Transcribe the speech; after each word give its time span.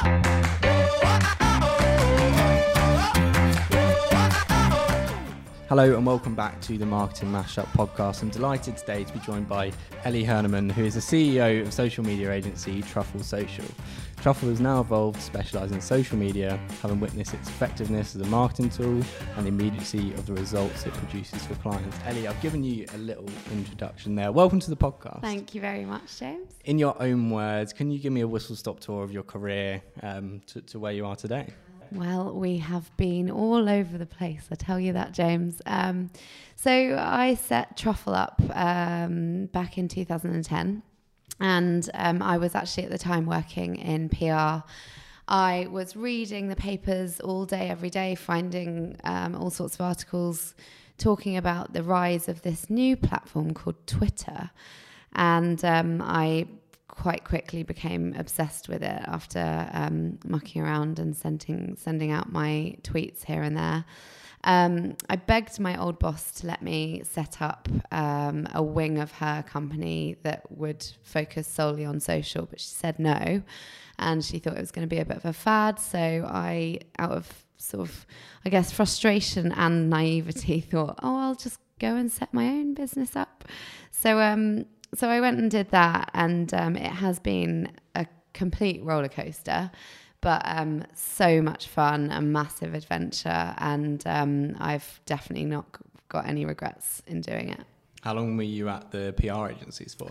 Ah! 0.00 0.27
Hello 5.68 5.94
and 5.94 6.06
welcome 6.06 6.34
back 6.34 6.58
to 6.62 6.78
the 6.78 6.86
Marketing 6.86 7.28
Mashup 7.28 7.66
podcast. 7.72 8.22
I'm 8.22 8.30
delighted 8.30 8.78
today 8.78 9.04
to 9.04 9.12
be 9.12 9.18
joined 9.18 9.50
by 9.50 9.70
Ellie 10.04 10.24
Herneman, 10.24 10.72
who 10.72 10.82
is 10.82 10.94
the 10.94 11.00
CEO 11.00 11.60
of 11.60 11.74
social 11.74 12.02
media 12.02 12.32
agency 12.32 12.80
Truffle 12.80 13.22
Social. 13.22 13.66
Truffle 14.16 14.48
has 14.48 14.60
now 14.60 14.80
evolved 14.80 15.16
to 15.16 15.22
specialise 15.22 15.70
in 15.70 15.82
social 15.82 16.16
media, 16.16 16.58
having 16.80 17.00
witnessed 17.00 17.34
its 17.34 17.50
effectiveness 17.50 18.16
as 18.16 18.22
a 18.22 18.26
marketing 18.28 18.70
tool 18.70 19.02
and 19.36 19.44
the 19.44 19.48
immediacy 19.48 20.14
of 20.14 20.24
the 20.24 20.32
results 20.32 20.86
it 20.86 20.94
produces 20.94 21.44
for 21.44 21.54
clients. 21.56 21.98
Ellie, 22.06 22.26
I've 22.26 22.40
given 22.40 22.64
you 22.64 22.86
a 22.94 22.96
little 22.96 23.28
introduction 23.52 24.14
there. 24.14 24.32
Welcome 24.32 24.60
to 24.60 24.70
the 24.70 24.76
podcast. 24.76 25.20
Thank 25.20 25.54
you 25.54 25.60
very 25.60 25.84
much, 25.84 26.18
James. 26.18 26.50
In 26.64 26.78
your 26.78 26.96
own 26.98 27.28
words, 27.28 27.74
can 27.74 27.90
you 27.90 27.98
give 27.98 28.14
me 28.14 28.22
a 28.22 28.26
whistle 28.26 28.56
stop 28.56 28.80
tour 28.80 29.04
of 29.04 29.12
your 29.12 29.22
career 29.22 29.82
um, 30.02 30.40
to, 30.46 30.62
to 30.62 30.78
where 30.78 30.92
you 30.92 31.04
are 31.04 31.14
today? 31.14 31.48
Well, 31.92 32.34
we 32.34 32.58
have 32.58 32.94
been 32.96 33.30
all 33.30 33.68
over 33.68 33.96
the 33.96 34.06
place, 34.06 34.46
I 34.50 34.56
tell 34.56 34.78
you 34.78 34.92
that, 34.92 35.12
James. 35.12 35.62
Um, 35.64 36.10
so 36.54 36.70
I 36.98 37.34
set 37.34 37.76
Truffle 37.76 38.14
up 38.14 38.42
um, 38.54 39.46
back 39.46 39.78
in 39.78 39.88
2010, 39.88 40.82
and 41.40 41.90
um, 41.94 42.22
I 42.22 42.36
was 42.36 42.54
actually 42.54 42.84
at 42.84 42.90
the 42.90 42.98
time 42.98 43.24
working 43.24 43.76
in 43.76 44.10
PR. 44.10 44.66
I 45.28 45.68
was 45.70 45.96
reading 45.96 46.48
the 46.48 46.56
papers 46.56 47.20
all 47.20 47.46
day, 47.46 47.68
every 47.68 47.90
day, 47.90 48.14
finding 48.14 48.96
um, 49.04 49.34
all 49.34 49.50
sorts 49.50 49.74
of 49.74 49.80
articles 49.80 50.54
talking 50.98 51.36
about 51.36 51.72
the 51.72 51.82
rise 51.82 52.28
of 52.28 52.42
this 52.42 52.68
new 52.68 52.96
platform 52.96 53.54
called 53.54 53.86
Twitter. 53.86 54.50
And 55.14 55.64
um, 55.64 56.02
I 56.02 56.48
quite 56.98 57.22
quickly 57.22 57.62
became 57.62 58.12
obsessed 58.18 58.68
with 58.68 58.82
it 58.82 59.02
after 59.06 59.70
um, 59.72 60.18
mucking 60.26 60.60
around 60.60 60.98
and 60.98 61.16
sending 61.16 61.76
sending 61.78 62.10
out 62.10 62.32
my 62.32 62.76
tweets 62.82 63.24
here 63.24 63.42
and 63.42 63.56
there. 63.56 63.84
Um, 64.44 64.96
I 65.08 65.16
begged 65.16 65.60
my 65.60 65.80
old 65.80 65.98
boss 65.98 66.32
to 66.40 66.46
let 66.46 66.60
me 66.60 67.02
set 67.04 67.40
up 67.40 67.68
um, 67.92 68.48
a 68.52 68.62
wing 68.62 68.98
of 68.98 69.12
her 69.12 69.44
company 69.46 70.16
that 70.22 70.50
would 70.50 70.84
focus 71.02 71.46
solely 71.46 71.84
on 71.84 72.00
social, 72.00 72.46
but 72.46 72.60
she 72.60 72.68
said 72.68 72.98
no, 72.98 73.42
and 73.98 74.24
she 74.24 74.38
thought 74.38 74.56
it 74.56 74.60
was 74.60 74.70
going 74.70 74.86
to 74.86 74.94
be 74.94 75.00
a 75.00 75.04
bit 75.04 75.18
of 75.18 75.24
a 75.24 75.32
fad. 75.32 75.78
So 75.78 75.98
I, 75.98 76.80
out 76.98 77.12
of 77.12 77.46
sort 77.56 77.88
of, 77.88 78.06
I 78.44 78.48
guess, 78.48 78.70
frustration 78.72 79.52
and 79.52 79.90
naivety, 79.90 80.60
thought, 80.70 80.98
oh, 81.02 81.16
I'll 81.18 81.34
just 81.34 81.58
go 81.78 81.96
and 81.96 82.10
set 82.10 82.32
my 82.32 82.46
own 82.46 82.74
business 82.74 83.16
up. 83.16 83.44
So 83.90 84.20
um, 84.20 84.66
so 84.94 85.08
I 85.08 85.20
went 85.20 85.38
and 85.38 85.50
did 85.50 85.70
that, 85.70 86.10
and 86.14 86.52
um, 86.54 86.76
it 86.76 86.92
has 86.92 87.18
been 87.18 87.72
a 87.94 88.06
complete 88.32 88.82
roller 88.82 89.08
coaster, 89.08 89.70
but 90.20 90.42
um, 90.44 90.84
so 90.94 91.42
much 91.42 91.68
fun, 91.68 92.10
a 92.10 92.20
massive 92.20 92.74
adventure, 92.74 93.54
and 93.58 94.02
um, 94.06 94.56
I've 94.58 95.00
definitely 95.06 95.46
not 95.46 95.66
got 96.08 96.26
any 96.26 96.44
regrets 96.44 97.02
in 97.06 97.20
doing 97.20 97.50
it. 97.50 97.60
How 98.02 98.14
long 98.14 98.36
were 98.36 98.42
you 98.44 98.68
at 98.68 98.90
the 98.90 99.14
PR 99.16 99.48
agencies 99.48 99.94
for? 99.94 100.10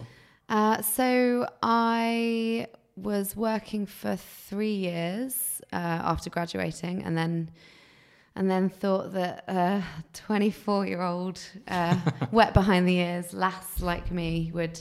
Uh, 0.50 0.81
so 0.81 1.48
I 1.61 2.67
was 2.95 3.36
working 3.36 3.86
for 3.86 4.16
three 4.16 4.73
years 4.73 5.61
uh, 5.72 5.75
after 5.75 6.30
graduating, 6.30 7.03
and 7.03 7.17
then 7.17 7.52
and 8.38 8.52
then 8.52 8.69
thought 8.69 9.13
that 9.13 9.43
a 9.47 9.83
24 10.13 10.85
year 10.85 11.02
old 11.02 11.39
uh, 11.67 11.97
wet 12.31 12.53
behind 12.53 12.88
the 12.88 12.97
ears 12.97 13.33
lass 13.33 13.81
like 13.81 14.11
me 14.11 14.52
would, 14.53 14.80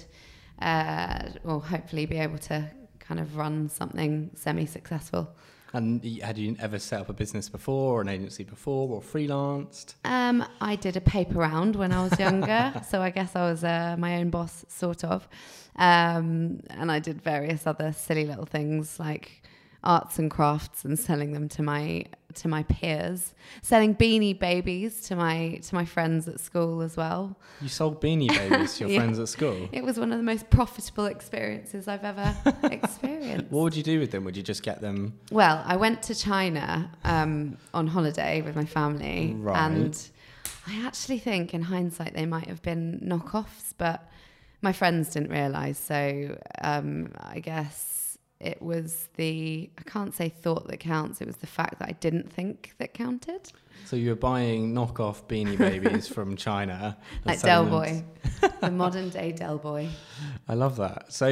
uh, 0.61 1.23
well, 1.43 1.61
hopefully 1.61 2.05
be 2.05 2.19
able 2.19 2.37
to 2.37 2.71
kind 3.01 3.19
of 3.19 3.37
run 3.37 3.71
something 3.71 4.31
semi 4.35 4.67
successful. 4.67 5.35
And 5.73 6.05
had 6.21 6.37
you 6.37 6.55
ever 6.61 6.79
set 6.79 7.01
up 7.01 7.09
a 7.09 7.15
business 7.15 7.49
before, 7.49 7.95
or 7.95 8.01
an 8.03 8.09
agency 8.09 8.45
before, 8.45 8.91
or 8.91 9.01
freelanced? 9.01 9.95
Um, 10.05 10.45
I 10.61 10.77
did 10.77 10.97
a 10.97 11.01
paper 11.01 11.39
round 11.39 11.77
when 11.77 11.93
I 11.93 12.03
was 12.03 12.19
younger, 12.19 12.83
so 12.87 13.01
I 13.01 13.09
guess 13.09 13.35
I 13.35 13.51
was 13.51 13.65
uh, 13.65 13.97
my 13.99 14.17
own 14.17 14.29
boss, 14.29 14.67
sort 14.69 15.03
of. 15.03 15.27
Um, 15.77 16.61
and 16.71 16.93
I 16.93 16.99
did 16.99 17.23
various 17.23 17.67
other 17.67 17.93
silly 17.93 18.27
little 18.27 18.47
things 18.47 19.01
like 19.01 19.43
arts 19.83 20.19
and 20.19 20.31
crafts 20.31 20.85
and 20.85 20.99
selling 20.99 21.33
them 21.33 21.49
to 21.49 21.63
my 21.63 22.05
to 22.37 22.49
my 22.49 22.63
peers, 22.65 23.35
selling 23.63 23.95
beanie 23.95 24.39
babies 24.39 25.03
to 25.09 25.17
my 25.17 25.61
to 25.63 25.75
my 25.75 25.85
friends 25.85 26.29
at 26.29 26.41
school 26.41 26.83
as 26.83 26.97
well. 26.97 27.37
You 27.61 27.69
sold 27.69 28.01
beanie 28.01 28.29
babies 28.29 28.77
to 28.77 28.85
your 28.85 28.91
yeah. 28.93 28.99
friends 29.01 29.19
at 29.19 29.29
school. 29.29 29.69
It 29.73 29.85
was 29.85 29.99
one 29.99 30.13
of 30.13 30.19
the 30.19 30.25
most 30.25 30.49
profitable 30.51 31.07
experiences 31.07 31.89
I've 31.89 32.05
ever 32.05 32.37
experienced. 32.65 33.51
What 33.51 33.63
would 33.63 33.77
you 33.77 33.83
do 33.83 33.99
with 33.99 34.11
them? 34.11 34.25
Would 34.25 34.37
you 34.37 34.43
just 34.43 34.63
get 34.63 34.81
them? 34.81 35.19
Well, 35.31 35.63
I 35.67 35.77
went 35.77 36.03
to 36.05 36.15
China 36.15 36.91
um, 37.05 37.57
on 37.75 37.87
holiday 37.87 38.43
with 38.43 38.57
my 38.57 38.65
family, 38.65 39.35
right. 39.39 39.57
and 39.57 40.11
I 40.67 40.85
actually 40.85 41.19
think, 41.19 41.55
in 41.55 41.63
hindsight, 41.63 42.15
they 42.15 42.27
might 42.27 42.49
have 42.49 42.63
been 42.63 43.01
knockoffs, 43.05 43.73
but 43.79 44.11
my 44.63 44.73
friends 44.73 45.11
didn't 45.11 45.31
realise. 45.31 45.79
So 45.79 46.39
um, 46.63 47.13
I 47.19 47.41
guess 47.41 47.97
it 48.41 48.61
was 48.61 49.09
the 49.17 49.71
I 49.79 49.83
can't 49.83 50.15
say 50.15 50.29
thought 50.29 50.69
that 50.69 50.79
counts. 50.79 51.21
It 51.21 51.27
was 51.27 51.37
the 51.37 51.47
fact 51.47 51.79
that 51.79 51.89
I 51.89 51.93
didn't 51.93 52.33
think 52.33 52.75
that 52.79 52.95
counted. 52.95 53.53
So 53.85 53.97
you 53.97 54.11
were 54.11 54.17
buying 54.17 54.75
knockoff 54.75 55.25
beanie 55.25 55.59
babies 55.59 56.09
from 56.09 56.37
China, 56.37 56.97
like 57.25 57.41
Del 57.41 57.67
Boy, 57.67 58.05
the 58.61 58.71
modern 58.71 59.09
day 59.11 59.33
Del 59.33 59.59
Boy. 59.59 59.89
I 60.49 60.55
love 60.55 60.77
that. 60.77 61.13
So 61.13 61.27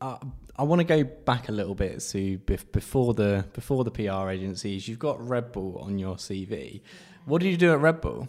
uh, 0.00 0.18
I 0.56 0.62
want 0.62 0.80
to 0.80 0.84
go 0.84 1.04
back 1.04 1.48
a 1.48 1.52
little 1.52 1.74
bit 1.74 2.00
to 2.00 2.38
before 2.38 3.14
the 3.14 3.44
before 3.52 3.84
the 3.84 3.90
PR 3.90 4.28
agencies. 4.30 4.86
You've 4.86 4.98
got 4.98 5.26
Red 5.26 5.52
Bull 5.52 5.78
on 5.78 5.98
your 5.98 6.16
CV. 6.16 6.82
What 7.24 7.42
did 7.42 7.50
you 7.50 7.56
do 7.56 7.72
at 7.72 7.80
Red 7.80 8.00
Bull? 8.00 8.28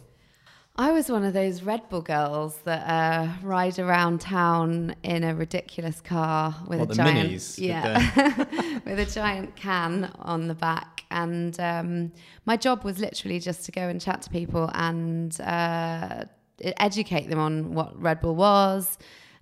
I 0.80 0.92
was 0.92 1.10
one 1.10 1.26
of 1.26 1.34
those 1.34 1.62
Red 1.62 1.90
Bull 1.90 2.02
girls 2.02 2.56
that 2.64 2.88
uh, 2.88 3.28
ride 3.44 3.80
around 3.80 4.22
town 4.22 4.96
in 5.04 5.26
a 5.26 5.36
ridiculous 5.36 6.00
car 6.00 6.56
with 6.70 6.80
what, 6.80 6.92
a 6.92 6.94
giant, 6.94 7.32
minis, 7.32 7.60
yeah, 7.60 7.98
with, 8.16 8.86
with, 8.86 9.00
a 9.00 9.06
giant 9.06 9.58
can 9.58 10.10
on 10.20 10.48
the 10.48 10.56
back. 10.56 11.04
And 11.12 11.60
um, 11.60 12.14
my 12.46 12.56
job 12.56 12.86
was 12.86 12.98
literally 12.98 13.42
just 13.42 13.66
to 13.66 13.74
go 13.74 13.90
and 13.90 14.00
chat 14.00 14.22
to 14.22 14.30
people 14.30 14.72
and 14.74 15.38
uh, 15.42 16.24
educate 16.62 17.30
them 17.30 17.40
on 17.40 17.74
what 17.74 18.02
Red 18.02 18.22
Bull 18.22 18.36
was. 18.36 18.98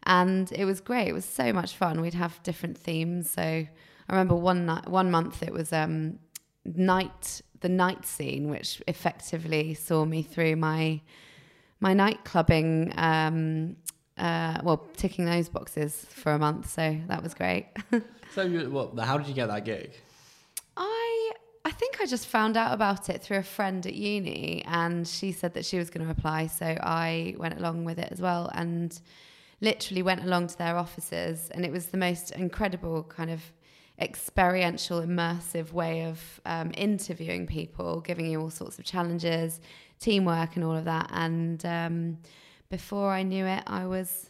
And 0.08 0.52
it 0.52 0.66
was 0.66 0.82
great. 0.82 1.08
It 1.08 1.14
was 1.14 1.26
so 1.26 1.54
much 1.54 1.76
fun. 1.76 2.02
We'd 2.02 2.16
have 2.16 2.42
different 2.42 2.80
themes. 2.80 3.30
So 3.30 3.44
I 3.44 3.68
remember 4.10 4.34
one 4.34 4.66
night, 4.66 4.90
one 4.90 5.12
month 5.12 5.44
it 5.44 5.54
was 5.54 5.72
um, 5.72 6.18
night, 6.66 7.44
the 7.60 7.70
night 7.70 8.08
scene, 8.08 8.50
which 8.50 8.82
effectively 8.88 9.76
saw 9.76 10.04
me 10.04 10.24
through 10.24 10.56
my 10.56 11.02
my 11.80 11.94
night 11.94 12.24
clubbing, 12.24 12.94
um, 12.98 13.76
uh, 14.18 14.60
well, 14.64 14.88
ticking 14.96 15.26
those 15.26 15.50
boxes 15.50 16.06
for 16.10 16.32
a 16.32 16.40
month. 16.40 16.70
So 16.70 16.98
that 17.08 17.22
was 17.22 17.34
great. 17.34 17.68
so, 18.34 18.42
you, 18.44 18.70
what? 18.70 18.98
How 19.00 19.18
did 19.18 19.28
you 19.28 19.34
get 19.34 19.48
that 19.48 19.66
gig? 19.66 19.92
I 20.76 21.32
I 21.68 21.72
think 21.72 22.00
I 22.00 22.06
just 22.06 22.28
found 22.28 22.56
out 22.56 22.74
about 22.74 23.10
it 23.10 23.22
through 23.22 23.40
a 23.40 23.44
friend 23.44 23.86
at 23.86 23.94
uni, 23.94 24.64
and 24.66 25.06
she 25.06 25.34
said 25.34 25.54
that 25.56 25.66
she 25.66 25.78
was 25.78 25.90
going 25.90 26.06
to 26.06 26.10
apply, 26.10 26.48
so 26.48 26.66
I 26.66 27.36
went 27.38 27.60
along 27.60 27.84
with 27.84 28.00
it 28.00 28.08
as 28.10 28.22
well, 28.22 28.50
and 28.54 28.98
literally 29.60 30.02
went 30.02 30.24
along 30.24 30.48
to 30.48 30.58
their 30.58 30.78
offices, 30.78 31.50
and 31.52 31.66
it 31.66 31.72
was 31.74 31.88
the 31.88 31.98
most 31.98 32.32
incredible 32.32 33.04
kind 33.04 33.30
of 33.30 33.42
experiential, 34.00 35.02
immersive 35.02 35.74
way 35.74 36.06
of 36.06 36.40
um, 36.46 36.72
interviewing 36.78 37.48
people, 37.48 38.00
giving 38.00 38.28
you 38.28 38.40
all 38.40 38.50
sorts 38.50 38.80
of 38.80 38.86
challenges, 38.86 39.60
teamwork, 40.00 40.56
and 40.56 40.64
all 40.64 40.76
of 40.76 40.86
that. 40.86 41.10
And 41.14 41.66
um, 41.66 42.18
before 42.70 43.12
I 43.12 43.24
knew 43.24 43.46
it, 43.46 43.64
I 43.68 43.86
was 43.86 44.30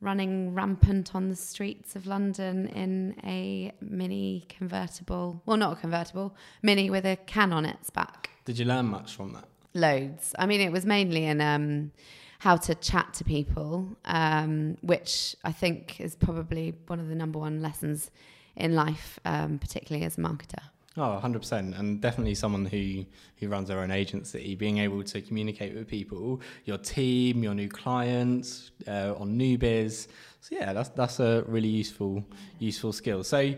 running 0.00 0.54
rampant 0.54 1.14
on 1.14 1.28
the 1.28 1.36
streets 1.36 1.96
of 1.96 2.06
London 2.06 2.68
in 2.68 3.16
a 3.24 3.72
mini 3.80 4.44
convertible. 4.48 5.42
Well, 5.44 5.56
not 5.56 5.78
a 5.78 5.80
convertible, 5.80 6.36
mini 6.62 6.88
with 6.90 7.04
a 7.04 7.16
can 7.16 7.52
on 7.52 7.64
its 7.64 7.90
back. 7.90 8.30
Did 8.44 8.58
you 8.58 8.64
learn 8.64 8.86
much 8.86 9.14
from 9.14 9.32
that? 9.32 9.44
Loads. 9.74 10.34
I 10.38 10.46
mean, 10.46 10.60
it 10.60 10.72
was 10.72 10.86
mainly 10.86 11.24
in. 11.24 11.40
Um, 11.40 11.92
how 12.38 12.56
to 12.56 12.74
chat 12.76 13.12
to 13.14 13.24
people, 13.24 13.88
um, 14.04 14.76
which 14.80 15.34
I 15.44 15.52
think 15.52 16.00
is 16.00 16.14
probably 16.14 16.74
one 16.86 17.00
of 17.00 17.08
the 17.08 17.14
number 17.14 17.38
one 17.38 17.60
lessons 17.60 18.10
in 18.56 18.74
life, 18.74 19.18
um, 19.24 19.58
particularly 19.58 20.06
as 20.06 20.18
a 20.18 20.20
marketer. 20.20 20.62
Oh, 20.98 21.20
100%. 21.22 21.78
And 21.78 22.00
definitely 22.00 22.34
someone 22.34 22.66
who, 22.66 23.04
who 23.36 23.48
runs 23.48 23.68
their 23.68 23.78
own 23.78 23.92
agency, 23.92 24.56
being 24.56 24.78
able 24.78 25.04
to 25.04 25.22
communicate 25.22 25.74
with 25.74 25.86
people, 25.86 26.40
your 26.64 26.78
team, 26.78 27.44
your 27.44 27.54
new 27.54 27.68
clients, 27.68 28.72
uh, 28.88 29.14
on 29.16 29.36
new 29.36 29.56
biz. 29.56 30.08
So 30.40 30.56
yeah, 30.56 30.72
that's, 30.72 30.88
that's 30.90 31.20
a 31.20 31.44
really 31.46 31.68
useful, 31.68 32.24
useful 32.58 32.92
skill. 32.92 33.22
So 33.22 33.54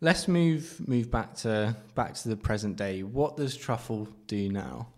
let's 0.00 0.28
move, 0.28 0.80
move 0.88 1.10
back 1.10 1.34
to, 1.36 1.76
back 1.94 2.14
to 2.14 2.28
the 2.30 2.36
present 2.36 2.76
day. 2.76 3.02
What 3.02 3.36
does 3.36 3.54
Truffle 3.54 4.08
do 4.26 4.48
now? 4.48 4.88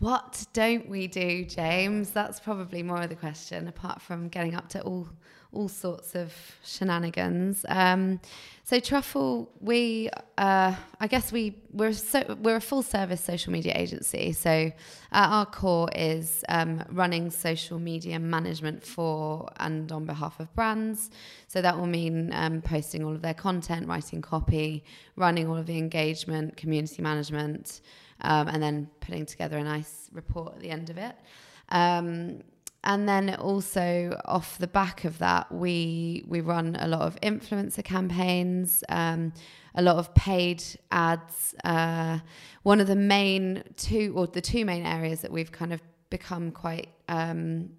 What 0.00 0.44
don't 0.52 0.88
we 0.88 1.06
do, 1.06 1.44
James? 1.44 2.10
That's 2.10 2.40
probably 2.40 2.82
more 2.82 3.02
of 3.02 3.08
the 3.08 3.14
question, 3.14 3.68
apart 3.68 4.02
from 4.02 4.28
getting 4.28 4.56
up 4.56 4.68
to 4.70 4.82
all 4.82 5.08
all 5.54 5.68
sorts 5.68 6.14
of 6.14 6.32
shenanigans. 6.64 7.64
Um, 7.68 8.20
so 8.66 8.80
Truffle, 8.80 9.50
we, 9.60 10.08
uh, 10.38 10.74
I 10.98 11.06
guess 11.06 11.30
we 11.32 11.54
we're 11.72 11.92
so 11.92 12.36
we're 12.40 12.56
a 12.56 12.60
full 12.62 12.82
service 12.82 13.20
social 13.20 13.52
media 13.52 13.74
agency. 13.76 14.32
So 14.32 14.72
our 15.12 15.44
core 15.44 15.90
is 15.94 16.44
um, 16.48 16.82
running 16.90 17.30
social 17.30 17.78
media 17.78 18.18
management 18.18 18.82
for 18.82 19.50
and 19.58 19.92
on 19.92 20.06
behalf 20.06 20.40
of 20.40 20.54
brands. 20.54 21.10
So 21.46 21.60
that 21.60 21.78
will 21.78 21.86
mean 21.86 22.32
um, 22.32 22.62
posting 22.62 23.04
all 23.04 23.12
of 23.12 23.20
their 23.20 23.34
content, 23.34 23.86
writing 23.86 24.22
copy, 24.22 24.82
running 25.16 25.46
all 25.46 25.58
of 25.58 25.66
the 25.66 25.76
engagement, 25.76 26.56
community 26.56 27.02
management, 27.02 27.82
um, 28.22 28.48
and 28.48 28.62
then 28.62 28.88
putting 29.00 29.26
together 29.26 29.58
a 29.58 29.64
nice 29.64 30.08
report 30.12 30.54
at 30.54 30.60
the 30.60 30.70
end 30.70 30.88
of 30.88 30.96
it. 30.96 31.14
Um, 31.68 32.40
and 32.84 33.08
then 33.08 33.34
also 33.34 34.20
off 34.26 34.58
the 34.58 34.66
back 34.66 35.04
of 35.04 35.18
that, 35.18 35.50
we 35.50 36.22
we 36.28 36.40
run 36.40 36.76
a 36.78 36.86
lot 36.86 37.00
of 37.00 37.18
influencer 37.20 37.82
campaigns, 37.82 38.84
um, 38.90 39.32
a 39.74 39.82
lot 39.82 39.96
of 39.96 40.14
paid 40.14 40.62
ads. 40.90 41.54
Uh, 41.64 42.18
one 42.62 42.80
of 42.80 42.86
the 42.86 42.96
main 42.96 43.64
two, 43.76 44.12
or 44.14 44.26
the 44.26 44.40
two 44.40 44.64
main 44.64 44.84
areas 44.84 45.22
that 45.22 45.32
we've 45.32 45.50
kind 45.50 45.72
of 45.72 45.80
become 46.10 46.50
quite, 46.50 46.88
um, 47.08 47.70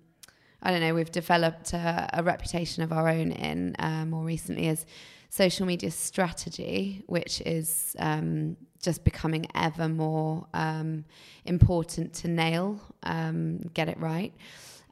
I 0.62 0.72
don't 0.72 0.82
know, 0.82 0.96
we've 0.96 1.12
developed 1.12 1.74
a, 1.74 2.10
a 2.14 2.24
reputation 2.24 2.84
of 2.84 2.92
our 2.92 3.08
own 3.08 3.32
in 3.32 3.76
uh, 3.80 4.06
more 4.06 4.24
recently 4.24 4.68
is 4.68 4.86
social 5.30 5.66
media 5.68 5.92
strategy, 5.92 7.04
which 7.06 7.42
is 7.42 7.96
um, 8.00 8.58
just 8.82 9.04
becoming 9.04 9.46
ever 9.54 9.88
more 9.88 10.48
um, 10.54 11.06
important 11.46 12.14
to 12.14 12.28
nail, 12.28 12.80
um, 13.04 13.60
get 13.74 13.88
it 13.88 14.00
right. 14.00 14.34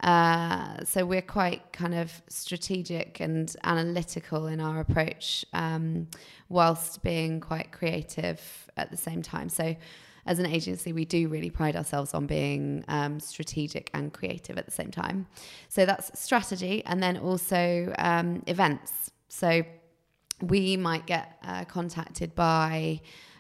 Uh, 0.04 0.84
so 0.84 1.06
we're 1.06 1.22
quite 1.22 1.72
kind 1.72 1.96
of 1.96 2.22
strategic 2.28 3.22
and 3.22 3.56
analytical 3.64 4.48
in 4.48 4.60
our 4.60 4.82
approach, 4.82 5.46
um, 5.54 6.08
whilst 6.50 7.02
being 7.02 7.40
quite 7.40 7.72
creative 7.72 8.70
at 8.76 8.92
the 8.92 8.98
same 8.98 9.22
time. 9.22 9.48
So 9.48 9.76
as 10.26 10.40
an 10.40 10.46
agency, 10.46 10.92
we 10.94 11.06
do 11.06 11.30
really 11.30 11.50
pride 11.50 11.76
ourselves 11.76 12.14
on 12.14 12.26
being 12.28 12.84
um, 12.90 13.20
strategic 13.20 13.90
and 13.94 14.12
creative 14.12 14.58
at 14.58 14.66
the 14.66 14.72
same 14.72 14.92
time. 14.92 15.26
So 15.70 15.86
that's 15.86 16.20
strategy, 16.20 16.84
and 16.86 17.02
then 17.02 17.18
also 17.18 17.94
um, 17.98 18.44
events. 18.48 19.10
So 19.30 19.64
we 20.42 20.78
might 20.78 21.06
get 21.06 21.38
uh, 21.46 21.64
contacted 21.66 22.36
by 22.36 23.00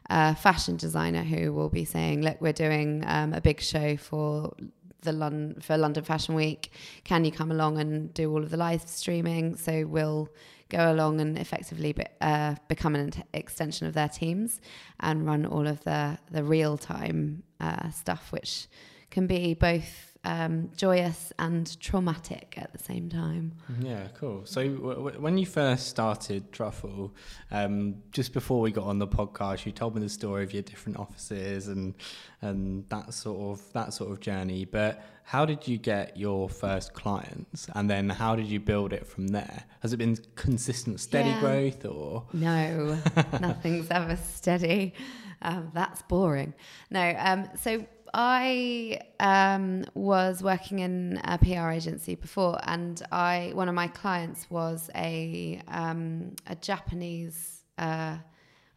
a 0.10 0.36
fashion 0.36 0.77
designer 0.77 1.24
who 1.24 1.54
will 1.54 1.69
be 1.69 1.86
saying, 1.86 2.21
"Look, 2.21 2.39
we're 2.39 2.54
doing 2.54 3.04
um, 3.06 3.33
a 3.33 3.42
big 3.42 3.60
show 3.60 3.98
for." 3.98 4.54
The 5.03 5.11
London 5.11 5.61
for 5.61 5.77
London 5.77 6.03
Fashion 6.03 6.35
Week. 6.35 6.71
Can 7.03 7.25
you 7.25 7.31
come 7.31 7.51
along 7.51 7.79
and 7.79 8.13
do 8.13 8.31
all 8.31 8.44
of 8.44 8.50
the 8.50 8.57
live 8.57 8.88
streaming? 8.88 9.55
So 9.55 9.85
we'll 9.85 10.29
go 10.69 10.91
along 10.91 11.21
and 11.21 11.38
effectively 11.38 11.94
be, 11.94 12.05
uh, 12.21 12.55
become 12.67 12.95
an 12.95 13.11
extension 13.33 13.88
of 13.88 13.94
their 13.94 14.09
teams 14.09 14.59
and 15.00 15.25
run 15.25 15.45
all 15.45 15.67
of 15.67 15.83
the 15.83 16.17
the 16.31 16.44
real 16.44 16.77
time 16.77 17.44
uh, 17.59 17.89
stuff, 17.91 18.31
which 18.31 18.67
can 19.11 19.27
be 19.27 19.53
both 19.53 20.12
um, 20.25 20.69
joyous 20.75 21.33
and 21.37 21.79
traumatic 21.81 22.55
at 22.57 22.71
the 22.71 22.79
same 22.79 23.09
time. 23.09 23.53
Yeah, 23.81 24.07
cool. 24.17 24.45
So 24.45 24.63
w- 24.67 24.95
w- 24.95 25.19
when 25.19 25.37
you 25.37 25.45
first 25.45 25.87
started 25.87 26.51
Truffle, 26.51 27.13
um, 27.51 27.95
just 28.11 28.31
before 28.31 28.61
we 28.61 28.71
got 28.71 28.85
on 28.85 28.99
the 28.99 29.07
podcast, 29.07 29.65
you 29.65 29.73
told 29.73 29.95
me 29.95 30.01
the 30.01 30.09
story 30.09 30.43
of 30.43 30.53
your 30.53 30.63
different 30.63 30.97
offices 30.97 31.67
and 31.67 31.93
and 32.41 32.87
that 32.89 33.13
sort 33.13 33.59
of 33.59 33.73
that 33.73 33.93
sort 33.93 34.11
of 34.11 34.21
journey. 34.21 34.63
But 34.65 35.03
how 35.23 35.45
did 35.45 35.67
you 35.67 35.77
get 35.77 36.15
your 36.15 36.47
first 36.47 36.93
clients, 36.93 37.67
and 37.75 37.89
then 37.89 38.09
how 38.09 38.35
did 38.35 38.47
you 38.47 38.59
build 38.61 38.93
it 38.93 39.05
from 39.05 39.27
there? 39.27 39.65
Has 39.81 39.91
it 39.91 39.97
been 39.97 40.17
consistent, 40.35 41.01
steady 41.01 41.29
yeah. 41.29 41.39
growth, 41.41 41.85
or 41.85 42.25
no? 42.31 42.97
nothing's 43.41 43.91
ever 43.91 44.15
steady. 44.15 44.93
Um, 45.41 45.71
that's 45.73 46.01
boring. 46.03 46.53
No. 46.89 47.13
Um, 47.19 47.49
so 47.59 47.85
I 48.13 49.00
um, 49.19 49.86
was 49.95 50.44
working 50.44 50.80
in 50.80 51.19
a 51.24 51.38
PR 51.39 51.69
agency 51.69 52.13
before, 52.15 52.60
and 52.63 53.01
I 53.12 53.51
one 53.56 53.68
of 53.68 53.75
my 53.75 53.88
clients 53.88 54.50
was 54.51 54.92
a 54.95 55.60
um, 55.68 56.36
a 56.45 56.56
Japanese 56.56 57.63
uh, 57.80 58.18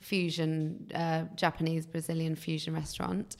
fusion, 0.00 0.90
uh, 0.94 1.24
Japanese 1.34 1.86
Brazilian 1.86 2.34
fusion 2.34 2.72
restaurant. 2.72 3.36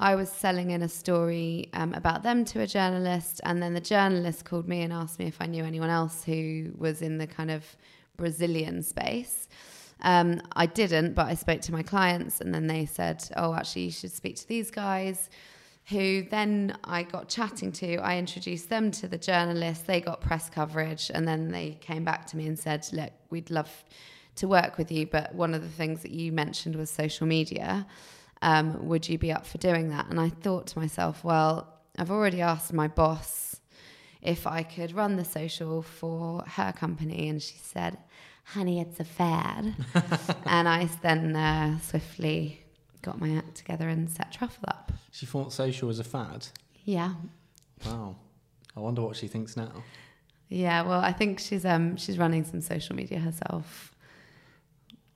I 0.00 0.14
was 0.14 0.30
selling 0.30 0.70
in 0.70 0.82
a 0.82 0.88
story 0.88 1.70
um, 1.72 1.92
about 1.94 2.22
them 2.22 2.44
to 2.46 2.60
a 2.60 2.66
journalist, 2.66 3.40
and 3.44 3.62
then 3.62 3.74
the 3.74 3.80
journalist 3.80 4.44
called 4.44 4.68
me 4.68 4.82
and 4.82 4.92
asked 4.92 5.20
me 5.20 5.26
if 5.26 5.40
I 5.40 5.46
knew 5.46 5.64
anyone 5.64 5.90
else 5.90 6.24
who 6.24 6.72
was 6.76 7.00
in 7.00 7.18
the 7.18 7.26
kind 7.28 7.50
of 7.50 7.64
Brazilian 8.16 8.82
space. 8.82 9.48
Um, 10.00 10.40
I 10.54 10.66
didn't, 10.66 11.14
but 11.14 11.26
I 11.26 11.34
spoke 11.34 11.60
to 11.62 11.72
my 11.72 11.82
clients, 11.82 12.40
and 12.40 12.54
then 12.54 12.66
they 12.66 12.86
said, 12.86 13.28
"Oh, 13.36 13.54
actually, 13.54 13.86
you 13.86 13.90
should 13.90 14.12
speak 14.12 14.36
to 14.36 14.48
these 14.48 14.70
guys." 14.70 15.28
Who 15.88 16.22
then 16.22 16.76
I 16.84 17.02
got 17.02 17.28
chatting 17.28 17.72
to. 17.72 17.96
I 17.96 18.18
introduced 18.18 18.68
them 18.68 18.90
to 18.92 19.08
the 19.08 19.16
journalists. 19.16 19.84
They 19.84 20.00
got 20.02 20.20
press 20.20 20.50
coverage, 20.50 21.10
and 21.12 21.26
then 21.26 21.50
they 21.50 21.78
came 21.80 22.04
back 22.04 22.26
to 22.26 22.36
me 22.36 22.46
and 22.46 22.58
said, 22.58 22.86
"Look, 22.92 23.12
we'd 23.30 23.50
love 23.50 23.84
to 24.36 24.46
work 24.46 24.78
with 24.78 24.92
you, 24.92 25.06
but 25.06 25.34
one 25.34 25.54
of 25.54 25.62
the 25.62 25.68
things 25.68 26.02
that 26.02 26.12
you 26.12 26.30
mentioned 26.30 26.76
was 26.76 26.90
social 26.90 27.26
media. 27.26 27.86
Um, 28.42 28.86
would 28.86 29.08
you 29.08 29.18
be 29.18 29.32
up 29.32 29.46
for 29.46 29.58
doing 29.58 29.88
that?" 29.88 30.08
And 30.10 30.20
I 30.20 30.28
thought 30.28 30.68
to 30.68 30.78
myself, 30.78 31.24
"Well, 31.24 31.72
I've 31.98 32.10
already 32.10 32.40
asked 32.40 32.72
my 32.72 32.86
boss 32.86 33.60
if 34.20 34.46
I 34.46 34.62
could 34.62 34.92
run 34.92 35.16
the 35.16 35.24
social 35.24 35.82
for 35.82 36.44
her 36.46 36.72
company, 36.72 37.28
and 37.28 37.42
she 37.42 37.56
said." 37.56 37.98
Honey, 38.52 38.80
it's 38.80 39.00
a 39.00 39.04
fad. 39.04 39.74
and 40.46 40.68
I 40.68 40.88
then 41.02 41.36
uh, 41.36 41.78
swiftly 41.80 42.60
got 43.02 43.20
my 43.20 43.36
act 43.36 43.56
together 43.56 43.88
and 43.88 44.10
set 44.10 44.32
Truffle 44.32 44.64
up. 44.68 44.92
She 45.10 45.26
thought 45.26 45.52
social 45.52 45.88
was 45.88 45.98
a 45.98 46.04
fad? 46.04 46.46
Yeah. 46.84 47.14
Wow. 47.84 48.16
I 48.76 48.80
wonder 48.80 49.02
what 49.02 49.16
she 49.16 49.28
thinks 49.28 49.56
now. 49.56 49.82
Yeah, 50.48 50.82
well, 50.82 51.00
I 51.00 51.12
think 51.12 51.40
she's 51.40 51.66
um 51.66 51.96
she's 51.96 52.16
running 52.16 52.44
some 52.44 52.62
social 52.62 52.96
media 52.96 53.18
herself. 53.18 53.94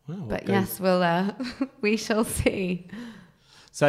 Wow, 0.07 0.27
but 0.29 0.47
yes, 0.49 0.79
we'll 0.79 1.03
uh, 1.03 1.33
we 1.81 1.97
shall 1.97 2.25
see. 2.25 2.89
So, 3.71 3.87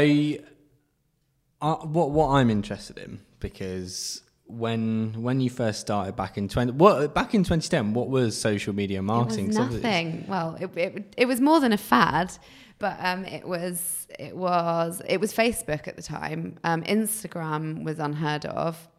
uh, 1.61 1.75
what 1.77 2.11
what 2.11 2.29
I'm 2.29 2.49
interested 2.49 2.97
in 2.97 3.19
because 3.39 4.21
when 4.57 5.13
when 5.21 5.41
you 5.41 5.49
first 5.49 5.79
started 5.79 6.15
back 6.15 6.37
in 6.37 6.47
20 6.47 6.73
what 6.73 7.13
back 7.13 7.33
in 7.33 7.43
2010 7.43 7.93
what 7.93 8.09
was 8.09 8.39
social 8.39 8.73
media 8.73 9.01
marketing? 9.01 9.45
It 9.45 9.47
was 9.49 9.57
nothing. 9.57 10.25
Well 10.27 10.57
it, 10.59 10.77
it, 10.77 11.13
it 11.17 11.25
was 11.25 11.41
more 11.41 11.59
than 11.59 11.73
a 11.73 11.77
fad 11.77 12.31
but 12.79 12.97
um, 12.99 13.23
it 13.25 13.47
was 13.47 14.07
it 14.19 14.35
was 14.35 15.01
it 15.07 15.19
was 15.19 15.33
facebook 15.33 15.87
at 15.87 15.95
the 15.95 16.03
time. 16.03 16.57
Um, 16.63 16.83
instagram 16.83 17.83
was 17.83 17.99
unheard 17.99 18.45
of. 18.45 18.89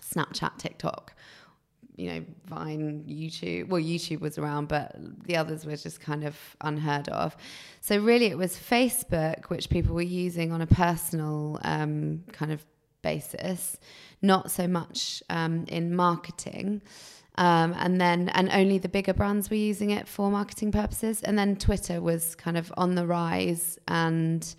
Snapchat 0.00 0.58
tiktok 0.58 1.14
you 1.96 2.08
know 2.08 2.24
vine 2.46 3.04
youtube 3.08 3.66
well 3.66 3.82
youtube 3.82 4.20
was 4.20 4.38
around 4.38 4.68
but 4.68 4.94
the 5.24 5.36
others 5.36 5.66
were 5.66 5.74
just 5.74 6.00
kind 6.00 6.24
of 6.24 6.36
unheard 6.60 7.08
of. 7.08 7.36
So 7.80 7.98
really 7.98 8.26
it 8.26 8.38
was 8.38 8.56
facebook 8.56 9.46
which 9.46 9.68
people 9.68 9.94
were 9.94 10.02
using 10.02 10.52
on 10.52 10.60
a 10.60 10.66
personal 10.66 11.58
um, 11.62 12.24
kind 12.32 12.52
of 12.52 12.64
basis, 13.02 13.78
not 14.22 14.50
so 14.50 14.66
much 14.66 15.22
um, 15.30 15.64
in 15.68 15.94
marketing. 15.94 16.82
Um, 17.36 17.74
and 17.78 18.00
then, 18.00 18.30
and 18.30 18.50
only 18.50 18.78
the 18.78 18.88
bigger 18.88 19.14
brands 19.14 19.48
were 19.48 19.56
using 19.56 19.90
it 19.90 20.08
for 20.08 20.30
marketing 20.30 20.72
purposes. 20.72 21.22
And 21.22 21.38
then 21.38 21.54
Twitter 21.56 22.00
was 22.00 22.34
kind 22.34 22.56
of 22.56 22.72
on 22.76 22.96
the 22.96 23.06
rise, 23.06 23.78
and 23.86 24.54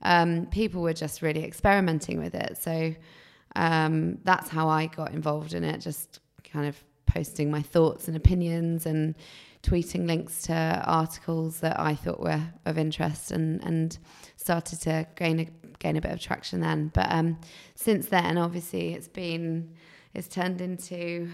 um, 0.00 0.46
people 0.46 0.80
were 0.80 0.94
just 0.94 1.20
really 1.20 1.44
experimenting 1.44 2.18
with 2.18 2.34
it. 2.34 2.56
So 2.56 2.94
um, 3.54 4.18
that's 4.24 4.48
how 4.48 4.68
I 4.68 4.86
got 4.86 5.12
involved 5.12 5.52
in 5.52 5.62
it, 5.62 5.78
just 5.80 6.20
kind 6.42 6.66
of 6.66 6.82
posting 7.06 7.50
my 7.50 7.62
thoughts 7.62 8.08
and 8.08 8.16
opinions 8.16 8.86
and 8.86 9.14
tweeting 9.62 10.06
links 10.06 10.42
to 10.42 10.82
articles 10.84 11.60
that 11.60 11.78
I 11.78 11.94
thought 11.94 12.20
were 12.20 12.42
of 12.64 12.78
interest 12.78 13.30
and, 13.30 13.62
and 13.62 13.96
started 14.36 14.80
to 14.82 15.06
gain 15.16 15.40
a, 15.40 15.46
gain 15.78 15.96
a 15.96 16.00
bit 16.00 16.10
of 16.10 16.20
traction 16.20 16.60
then. 16.60 16.90
But 16.92 17.10
um, 17.10 17.38
since 17.74 18.06
then, 18.06 18.38
obviously, 18.38 18.94
it's 18.94 19.08
been 19.08 19.74
it's 20.14 20.28
turned 20.28 20.60
into 20.60 21.30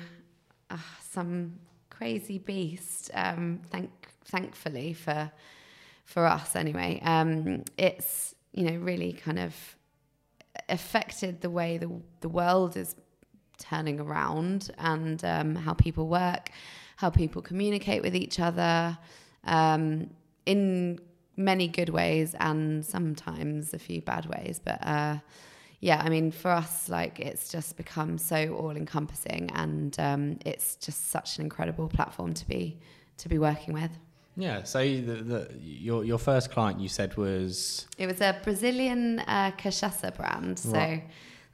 uh, 0.70 0.76
some 1.10 1.58
crazy 1.90 2.38
beast. 2.38 3.10
Um, 3.14 3.60
thank 3.70 3.90
thankfully 4.25 4.92
for 4.92 5.30
for 6.04 6.26
us 6.26 6.54
anyway. 6.54 7.00
Um, 7.02 7.64
it's 7.76 8.34
you 8.52 8.64
know 8.64 8.76
really 8.76 9.12
kind 9.12 9.38
of 9.38 9.54
affected 10.68 11.40
the 11.40 11.50
way 11.50 11.78
the 11.78 11.90
the 12.20 12.28
world 12.28 12.76
is 12.76 12.94
turning 13.58 14.00
around 14.00 14.70
and 14.78 15.24
um, 15.24 15.54
how 15.54 15.74
people 15.74 16.08
work, 16.08 16.50
how 16.96 17.10
people 17.10 17.42
communicate 17.42 18.02
with 18.02 18.14
each 18.14 18.40
other 18.40 18.96
um, 19.44 20.10
in 20.46 21.00
many 21.36 21.68
good 21.68 21.88
ways 21.88 22.34
and 22.40 22.84
sometimes 22.84 23.72
a 23.72 23.78
few 23.78 24.00
bad 24.02 24.26
ways. 24.26 24.60
But 24.62 24.84
uh, 24.86 25.18
yeah, 25.80 26.02
I 26.04 26.08
mean, 26.08 26.32
for 26.32 26.50
us, 26.50 26.88
like 26.88 27.20
it's 27.20 27.48
just 27.48 27.76
become 27.76 28.18
so 28.18 28.54
all 28.54 28.70
encompassing, 28.70 29.50
and 29.54 29.98
um, 30.00 30.38
it's 30.44 30.74
just 30.76 31.10
such 31.10 31.38
an 31.38 31.44
incredible 31.44 31.88
platform 31.88 32.34
to 32.34 32.48
be 32.48 32.78
to 33.18 33.28
be 33.28 33.38
working 33.38 33.74
with. 33.74 33.90
Yeah. 34.36 34.62
So 34.64 34.78
the, 34.80 35.00
the, 35.00 35.50
your 35.60 36.04
your 36.04 36.18
first 36.18 36.50
client 36.50 36.80
you 36.80 36.88
said 36.88 37.16
was 37.16 37.86
It 37.96 38.06
was 38.06 38.20
a 38.20 38.36
Brazilian 38.42 39.20
uh, 39.20 39.52
cachaça 39.56 40.14
brand, 40.16 40.58
so 40.58 40.72
Right. 40.72 41.04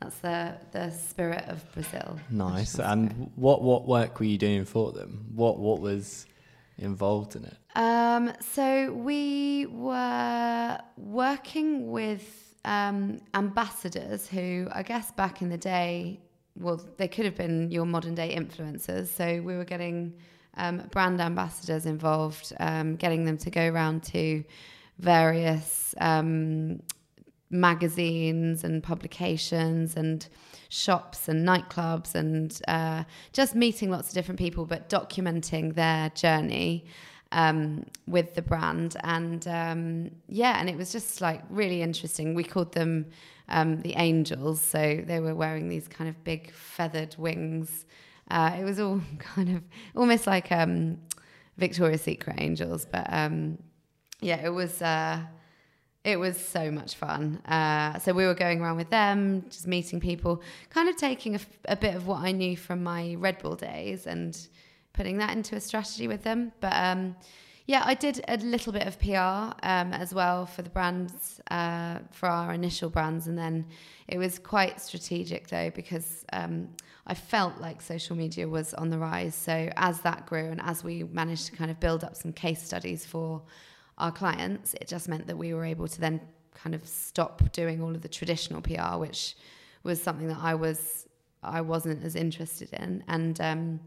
That's 0.05 0.19
the 0.19 0.55
the 0.73 0.91
spirit 0.91 1.45
of 1.49 1.73
Brazil. 1.73 2.19
nice. 2.31 2.79
And 2.79 3.11
spirit. 3.11 3.31
what 3.37 3.63
what 3.63 3.87
work 3.87 4.19
were 4.19 4.27
you 4.27 4.39
doing 4.39 4.65
for 4.65 4.93
them? 4.93 5.27
What 5.35 5.59
what 5.59 5.81
was 5.81 6.27
involved 6.79 7.37
in 7.37 7.45
it? 7.45 7.57
Um, 7.77 8.33
so 8.41 8.93
we 8.93 9.67
were 9.67 10.79
working 10.97 11.91
with 11.91 12.57
um, 12.65 13.21
ambassadors 13.35 14.29
who, 14.29 14.69
I 14.73 14.83
guess, 14.83 15.11
back 15.13 15.43
in 15.43 15.49
the 15.49 15.59
day, 15.59 16.21
well, 16.57 16.81
they 16.97 17.09
could 17.09 17.25
have 17.25 17.37
been 17.37 17.71
your 17.71 17.85
modern 17.85 18.15
day 18.15 18.35
influencers. 18.37 19.09
So 19.09 19.41
we 19.43 19.57
were 19.57 19.65
getting 19.65 20.15
um, 20.57 20.83
brand 20.91 21.21
ambassadors 21.21 21.85
involved, 21.87 22.53
um, 22.61 22.97
getting 22.97 23.25
them 23.25 23.39
to 23.39 23.51
go 23.51 23.69
around 23.69 24.05
to 24.05 24.45
various 24.99 25.95
um, 26.01 26.81
magazines 27.51 28.65
and 28.65 28.83
publications 28.83 29.97
and 29.97 30.29
shops 30.69 31.29
and 31.29 31.47
nightclubs 31.47 32.15
and 32.15 32.61
uh, 32.69 33.05
just 33.33 33.55
meeting 33.55 33.91
lots 33.91 34.09
of 34.09 34.15
different 34.15 34.39
people, 34.39 34.67
but 34.67 34.89
documenting 34.89 35.75
their 35.75 36.11
journey 36.11 36.85
um, 37.33 37.85
with 38.07 38.35
the 38.35 38.43
brand. 38.43 38.97
And 39.05 39.47
um, 39.47 40.11
yeah, 40.29 40.59
and 40.59 40.69
it 40.69 40.77
was 40.77 40.93
just 40.93 41.21
like 41.21 41.43
really 41.51 41.83
interesting. 41.83 42.35
We 42.35 42.45
called 42.45 42.73
them 42.73 43.07
um, 43.49 43.81
the 43.83 43.95
angels. 43.97 44.61
So 44.61 45.03
they 45.05 45.21
were 45.21 45.35
wearing 45.35 45.69
these 45.69 45.89
kind 45.89 46.09
of 46.09 46.23
big 46.25 46.53
feathered 46.53 47.15
wings. 47.19 47.87
Uh, 48.31 48.57
it 48.59 48.65
was 48.65 48.81
all 48.81 49.01
kind 49.19 49.57
of 49.57 49.63
almost 49.95 50.27
like 50.27 50.51
um, 50.51 50.99
Victoria's 51.59 52.03
Secret 52.03 52.37
angels, 52.39 52.87
but 52.91 53.07
um, 53.13 53.59
yeah, 54.21 54.45
it 54.45 54.51
was. 54.51 54.81
Uh, 54.81 55.21
it 56.05 56.19
was 56.19 56.37
so 56.37 56.71
much 56.71 56.97
fun. 56.97 57.37
Uh, 57.47 57.99
so 57.99 58.13
we 58.13 58.27
were 58.27 58.35
going 58.35 58.61
around 58.61 58.77
with 58.77 58.91
them, 58.91 59.45
just 59.49 59.67
meeting 59.67 60.01
people, 60.01 60.43
kind 60.69 60.89
of 60.89 60.97
taking 60.97 61.41
a 61.65 61.77
bit 61.77 61.95
of 61.95 62.07
what 62.07 62.21
I 62.21 62.31
knew 62.31 62.57
from 62.57 62.83
my 62.83 63.15
Red 63.19 63.39
Bull 63.39 63.57
days 63.57 64.07
and 64.07 64.39
putting 64.93 65.17
that 65.19 65.35
into 65.35 65.57
a 65.57 65.61
strategy 65.61 66.07
with 66.07 66.23
them. 66.23 66.53
But 66.61 66.75
um, 66.75 67.17
yeah, 67.67 67.83
I 67.87 67.95
did 67.95 68.23
a 68.29 68.37
little 68.37 68.71
bit 68.71 68.87
of 68.87 69.01
PR 69.01 69.57
um, 69.67 69.95
as 69.95 70.13
well 70.13 70.45
for 70.45 70.61
the 70.61 70.69
brands, 70.69 71.41
uh, 71.51 72.01
for 72.13 72.29
our 72.29 72.53
initial 72.53 72.91
brands. 72.91 73.27
And 73.27 73.39
then 73.39 73.67
it 74.07 74.19
was 74.19 74.39
quite 74.39 74.83
strategic 74.83 75.49
though, 75.49 75.71
because 75.71 76.27
um, 76.35 76.69
I 77.07 77.15
felt 77.15 77.59
like 77.63 77.81
social 77.81 78.15
media 78.15 78.47
was 78.47 78.75
on 78.75 78.91
the 78.91 78.99
rise. 78.99 79.35
So 79.35 79.71
as 79.77 80.03
that 80.03 80.27
grew 80.27 80.51
and 80.51 80.61
as 80.61 80.85
we 80.85 81.05
managed 81.05 81.47
to 81.47 81.53
kind 81.53 81.71
of 81.71 81.81
build 81.81 82.05
up 82.05 82.15
some 82.15 82.35
case 82.35 82.63
studies 82.63 83.07
for 83.07 83.41
our 83.99 84.13
clients, 84.13 84.75
it 84.75 84.89
just 84.89 85.09
meant 85.09 85.27
that 85.27 85.37
we 85.37 85.55
were 85.55 85.65
able 85.65 85.89
to 85.89 86.01
then 86.01 86.21
kind 86.55 86.75
of 86.75 86.87
stop 86.87 87.53
doing 87.53 87.83
all 87.83 87.95
of 87.95 88.03
the 88.03 88.09
traditional 88.09 88.61
PR, 88.61 88.97
which 88.99 89.37
was 89.83 90.03
something 90.03 90.29
that 90.29 90.39
I 90.41 90.55
was 90.55 91.07
I 91.43 91.61
wasn't 91.61 92.03
as 92.05 92.17
interested 92.17 92.73
in, 92.73 93.05
and 93.07 93.41
um, 93.41 93.81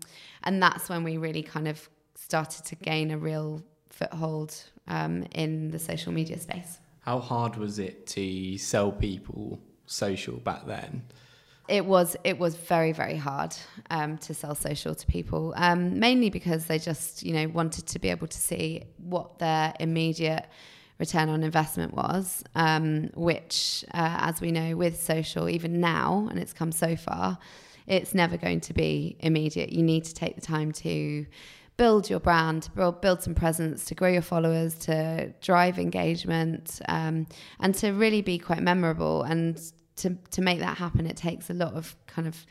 and 0.43 0.61
that's 0.61 0.89
when 0.89 1.03
we 1.03 1.17
really 1.17 1.41
kind 1.41 1.67
of 1.67 1.89
started 2.15 2.65
to 2.65 2.75
gain 2.75 3.11
a 3.11 3.17
real 3.17 3.63
foothold 3.89 4.55
um, 4.87 5.25
in 5.31 5.71
the 5.71 5.79
social 5.79 6.11
media 6.11 6.39
space. 6.39 6.79
How 7.01 7.19
hard 7.19 7.55
was 7.55 7.79
it 7.79 8.05
to 8.07 8.57
sell 8.57 8.91
people 8.91 9.59
social 9.85 10.37
back 10.37 10.67
then? 10.67 11.03
It 11.67 11.85
was 11.85 12.15
it 12.23 12.39
was 12.39 12.55
very 12.55 12.93
very 12.93 13.17
hard 13.17 13.55
um, 13.89 14.17
to 14.19 14.33
sell 14.33 14.55
social 14.55 14.95
to 14.95 15.07
people, 15.07 15.53
um, 15.57 15.99
mainly 15.99 16.29
because 16.29 16.65
they 16.67 16.79
just 16.79 17.23
you 17.23 17.33
know 17.33 17.47
wanted 17.47 17.87
to 17.87 17.99
be 17.99 18.09
able 18.09 18.27
to 18.27 18.37
see 18.37 18.83
what 18.97 19.39
their 19.39 19.73
immediate 19.79 20.45
return 20.99 21.29
on 21.29 21.43
investment 21.43 21.93
was, 21.93 22.43
um, 22.55 23.09
which 23.15 23.85
uh, 23.93 24.17
as 24.21 24.41
we 24.41 24.51
know 24.51 24.75
with 24.75 25.01
social 25.01 25.49
even 25.49 25.79
now, 25.79 26.27
and 26.29 26.39
it's 26.39 26.53
come 26.53 26.71
so 26.71 26.95
far, 26.95 27.37
it's 27.85 28.13
never 28.13 28.37
going 28.37 28.59
to 28.61 28.73
be 28.73 29.15
immediate. 29.19 29.71
You 29.71 29.83
need 29.83 30.05
to 30.05 30.13
take 30.13 30.35
the 30.35 30.41
time 30.41 30.71
to 30.73 31.25
build 31.77 32.09
your 32.09 32.19
brand, 32.19 32.69
build, 32.75 33.01
build 33.01 33.21
some 33.21 33.35
presence, 33.35 33.85
to 33.85 33.95
grow 33.95 34.09
your 34.09 34.23
followers, 34.23 34.73
to 34.73 35.31
drive 35.41 35.77
engagement, 35.77 36.81
um, 36.89 37.27
and 37.59 37.75
to 37.75 37.91
really 37.91 38.21
be 38.21 38.39
quite 38.39 38.61
memorable. 38.61 39.23
And 39.23 39.61
to 39.97 40.17
to 40.31 40.41
make 40.41 40.59
that 40.59 40.77
happen, 40.77 41.05
it 41.05 41.17
takes 41.17 41.49
a 41.49 41.53
lot 41.53 41.73
of 41.73 41.95
kind 42.07 42.27
of 42.27 42.45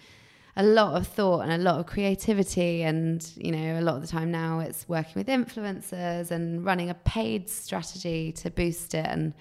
a 0.59 0.62
lot 0.62 0.97
of 0.97 1.07
thought 1.07 1.41
and 1.41 1.53
a 1.53 1.59
lot 1.59 1.79
of 1.79 1.87
creativity 1.87 2.83
and 2.83 3.31
you 3.37 3.53
know 3.53 3.79
a 3.79 3.83
lot 3.83 3.97
of 3.97 4.00
the 4.00 4.09
time 4.09 4.31
now 4.31 4.59
it's 4.59 4.88
working 4.88 5.12
with 5.15 5.26
influencers 5.26 6.31
and 6.31 6.65
running 6.65 6.88
a 6.88 6.95
paid 6.95 7.47
strategy 7.50 8.33
to 8.33 8.50
boost 8.50 8.95
it 8.95 9.05
and 9.07 9.35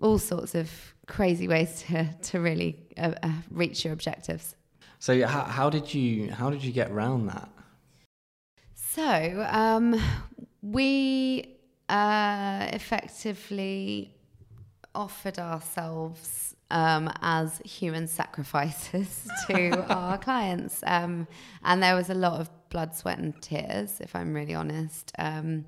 all 0.00 0.18
sorts 0.18 0.54
of 0.54 0.70
crazy 1.06 1.46
ways 1.46 1.82
to 1.82 2.08
to 2.22 2.40
really 2.40 2.86
uh, 2.96 3.12
uh, 3.22 3.30
reach 3.50 3.84
your 3.84 3.92
objectives 3.92 4.56
So 4.98 5.26
how, 5.26 5.42
how 5.42 5.70
did 5.70 5.92
you 5.92 6.32
how 6.32 6.50
did 6.50 6.64
you 6.64 6.72
get 6.72 6.90
around 6.90 7.26
that? 7.26 7.48
So 8.74 9.46
um, 9.50 10.00
we 10.62 11.56
uh, 11.88 12.68
effectively 12.72 14.14
offered 14.94 15.38
ourselves 15.38 16.55
um, 16.70 17.12
as 17.22 17.58
human 17.58 18.06
sacrifices 18.06 19.28
to 19.46 19.86
our 19.92 20.18
clients, 20.28 20.82
um, 20.86 21.26
and 21.64 21.82
there 21.82 21.94
was 21.94 22.10
a 22.10 22.14
lot 22.14 22.40
of 22.40 22.50
blood, 22.68 22.94
sweat, 22.94 23.18
and 23.18 23.40
tears. 23.42 24.00
If 24.00 24.14
I'm 24.14 24.34
really 24.34 24.54
honest. 24.54 25.12
Um, 25.18 25.66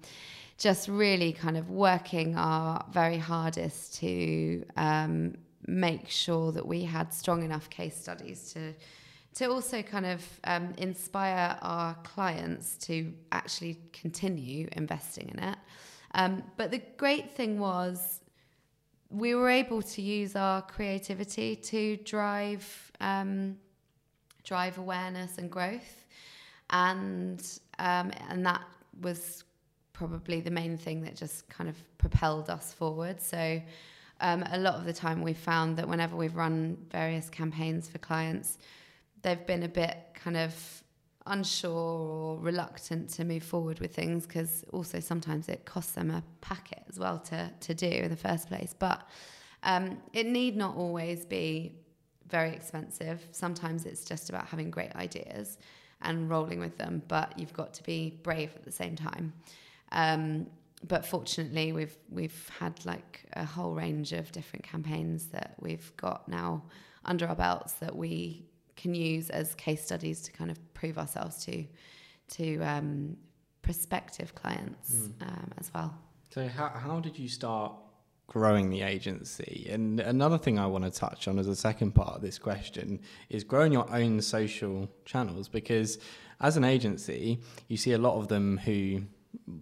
just 0.59 0.88
really 0.88 1.33
kind 1.33 1.57
of 1.57 1.71
working 1.71 2.37
our 2.37 2.85
very 2.90 3.17
hardest 3.17 3.95
to 4.00 4.64
um, 4.76 5.37
make 5.69 6.09
sure 6.09 6.50
that 6.50 6.67
we 6.67 6.83
had 6.83 7.14
strong 7.14 7.45
enough 7.45 7.71
case 7.71 7.97
studies 7.97 8.52
to 8.52 8.75
to 9.35 9.49
also 9.49 9.83
kind 9.83 10.05
of 10.05 10.25
um, 10.45 10.73
inspire 10.78 11.57
our 11.62 11.95
clients 12.02 12.76
to 12.76 13.12
actually 13.31 13.78
continue 13.93 14.67
investing 14.73 15.31
in 15.33 15.38
it. 15.38 15.59
Um, 16.14 16.43
but 16.57 16.73
the 16.73 16.83
great 16.97 17.31
thing 17.37 17.61
was 17.61 18.21
we 19.11 19.35
were 19.35 19.49
able 19.49 19.83
to 19.83 20.03
use 20.03 20.37
our 20.37 20.62
creativity 20.62 21.57
to 21.57 21.97
drive 21.99 22.93
um, 23.00 23.57
drive 24.45 24.79
awareness 24.79 25.38
and 25.38 25.50
growth, 25.50 26.07
and 26.71 27.41
um, 27.79 28.12
and 28.29 28.45
that 28.45 28.62
was 29.00 29.45
probably 29.93 30.41
the 30.41 30.50
main 30.50 30.77
thing 30.77 31.03
that 31.03 31.17
just 31.17 31.49
kind 31.49 31.69
of 31.69 31.77
propelled 31.99 32.50
us 32.50 32.73
forward. 32.73 33.21
So. 33.21 33.61
Um, 34.21 34.43
a 34.50 34.59
lot 34.59 34.75
of 34.75 34.85
the 34.85 34.93
time, 34.93 35.23
we've 35.23 35.38
found 35.38 35.77
that 35.77 35.88
whenever 35.88 36.17
we've 36.17 36.35
run 36.35 36.77
various 36.91 37.31
campaigns 37.31 37.88
for 37.88 37.99
clients, 37.99 38.59
they've 39.23 39.47
been 39.47 39.62
a 39.62 39.69
bit 39.69 39.97
kind 40.12 40.37
of 40.37 40.83
unsure 41.29 41.71
or 41.73 42.39
reluctant 42.39 43.11
to 43.11 43.25
move 43.25 43.43
forward 43.43 43.81
with 43.81 43.95
things 43.95 44.27
because 44.27 44.65
also 44.73 45.01
sometimes 45.01 45.49
it 45.49 45.65
costs 45.65 45.93
them 45.93 46.11
a 46.11 46.23
packet 46.41 46.83
as 46.89 46.99
well 46.99 47.19
to, 47.19 47.51
to 47.61 47.75
do 47.75 47.87
in 47.87 48.11
the 48.11 48.17
first 48.17 48.49
place. 48.49 48.75
But 48.79 49.07
um, 49.63 49.99
it 50.13 50.27
need 50.27 50.57
not 50.57 50.77
always 50.77 51.25
be 51.25 51.77
very 52.29 52.51
expensive. 52.51 53.25
Sometimes 53.33 53.87
it's 53.87 54.05
just 54.05 54.29
about 54.29 54.47
having 54.47 54.71
great 54.71 54.95
ideas 54.95 55.59
and 56.03 56.31
rolling 56.31 56.61
with 56.61 56.77
them, 56.79 57.03
but 57.09 57.39
you've 57.39 57.53
got 57.53 57.75
to 57.75 57.83
be 57.83 58.19
brave 58.23 58.51
at 58.55 58.65
the 58.65 58.73
same 58.73 58.95
time. 58.95 59.33
Um, 59.93 60.47
but 60.87 61.05
fortunately, 61.05 61.73
we've 61.73 61.97
we've 62.09 62.49
had 62.61 62.85
like 62.87 63.25
a 63.33 63.45
whole 63.45 63.75
range 63.75 64.13
of 64.13 64.31
different 64.31 64.65
campaigns 64.65 65.27
that 65.29 65.57
we've 65.59 65.93
got 65.97 66.29
now 66.29 66.63
under 67.05 67.27
our 67.27 67.35
belts 67.35 67.73
that 67.75 67.97
we 67.97 68.48
can 68.83 68.95
use 68.95 69.27
as 69.41 69.55
case 69.67 69.83
studies 69.85 70.19
to 70.27 70.31
kind 70.39 70.51
of 70.51 70.59
prove 70.79 70.97
ourselves 71.03 71.35
to 71.47 71.55
to 72.37 72.47
um, 72.73 73.17
prospective 73.63 74.35
clients 74.35 74.89
Mm. 74.93 75.23
um, 75.29 75.51
as 75.61 75.71
well. 75.75 75.91
So 76.35 76.41
how 76.49 76.69
how 76.69 77.01
did 77.01 77.19
you 77.19 77.29
start 77.29 77.73
growing 78.27 78.67
the 78.71 78.83
agency? 78.95 79.67
And 79.75 80.01
another 80.01 80.39
thing 80.45 80.59
I 80.59 80.67
want 80.75 80.85
to 80.85 80.91
touch 80.91 81.29
on 81.29 81.39
as 81.39 81.49
a 81.49 81.57
second 81.57 81.91
part 82.01 82.13
of 82.17 82.21
this 82.23 82.39
question 82.39 83.01
is 83.31 83.45
growing 83.45 83.73
your 83.73 83.87
own 84.01 84.21
social 84.21 84.89
channels 85.05 85.49
because 85.49 85.99
as 86.41 86.57
an 86.57 86.65
agency, 86.65 87.41
you 87.69 87.77
see 87.85 87.93
a 87.93 87.99
lot 87.99 88.15
of 88.21 88.29
them 88.29 88.59
who 88.59 89.03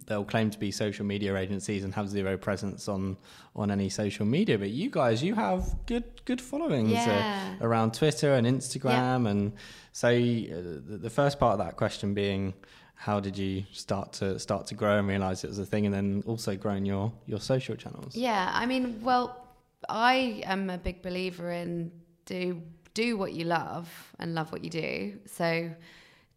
they'll 0.05 0.23
claim 0.23 0.49
to 0.49 0.59
be 0.59 0.71
social 0.71 1.05
media 1.05 1.35
agencies 1.35 1.83
and 1.83 1.93
have 1.93 2.09
zero 2.09 2.37
presence 2.37 2.87
on 2.87 3.17
on 3.55 3.71
any 3.71 3.89
social 3.89 4.25
media 4.25 4.57
but 4.57 4.69
you 4.69 4.89
guys 4.89 5.23
you 5.23 5.35
have 5.35 5.75
good 5.85 6.03
good 6.25 6.41
followings 6.41 6.93
uh, 6.93 7.55
around 7.61 7.93
Twitter 7.93 8.33
and 8.33 8.45
Instagram 8.47 9.29
and 9.29 9.53
so 9.91 10.09
uh, 10.09 10.81
the, 10.89 10.99
the 11.01 11.09
first 11.09 11.39
part 11.39 11.53
of 11.53 11.65
that 11.65 11.75
question 11.75 12.13
being 12.13 12.53
how 12.97 13.19
did 13.19 13.37
you 13.37 13.63
start 13.71 14.11
to 14.11 14.39
start 14.39 14.65
to 14.67 14.75
grow 14.75 14.97
and 14.97 15.07
realize 15.07 15.43
it 15.43 15.47
was 15.47 15.59
a 15.59 15.65
thing 15.65 15.85
and 15.85 15.93
then 15.93 16.23
also 16.25 16.55
growing 16.55 16.83
your 16.83 17.13
your 17.27 17.39
social 17.39 17.75
channels? 17.75 18.15
Yeah, 18.15 18.51
I 18.53 18.65
mean, 18.65 18.99
well, 19.03 19.47
I 19.87 20.41
am 20.45 20.69
a 20.69 20.79
big 20.79 21.03
believer 21.03 21.51
in 21.51 21.91
do 22.25 22.61
do 22.95 23.15
what 23.15 23.33
you 23.33 23.45
love 23.45 23.87
and 24.17 24.33
love 24.33 24.51
what 24.51 24.63
you 24.63 24.71
do. 24.71 25.19
So 25.27 25.71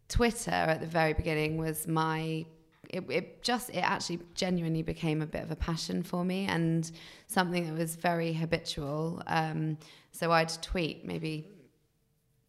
Twitter 0.08 0.50
at 0.50 0.80
the 0.80 0.86
very 0.86 1.14
beginning 1.14 1.56
was 1.56 1.88
my 1.88 2.44
it, 2.92 3.04
it 3.08 3.42
just 3.42 3.70
it 3.70 3.84
actually 3.84 4.20
genuinely 4.34 4.82
became 4.82 5.22
a 5.22 5.26
bit 5.26 5.42
of 5.42 5.50
a 5.50 5.56
passion 5.56 6.02
for 6.02 6.24
me 6.24 6.46
and 6.46 6.90
something 7.26 7.66
that 7.66 7.78
was 7.78 7.96
very 7.96 8.32
habitual. 8.32 9.22
Um, 9.26 9.78
so 10.10 10.32
I'd 10.32 10.50
tweet 10.62 11.04
maybe 11.04 11.48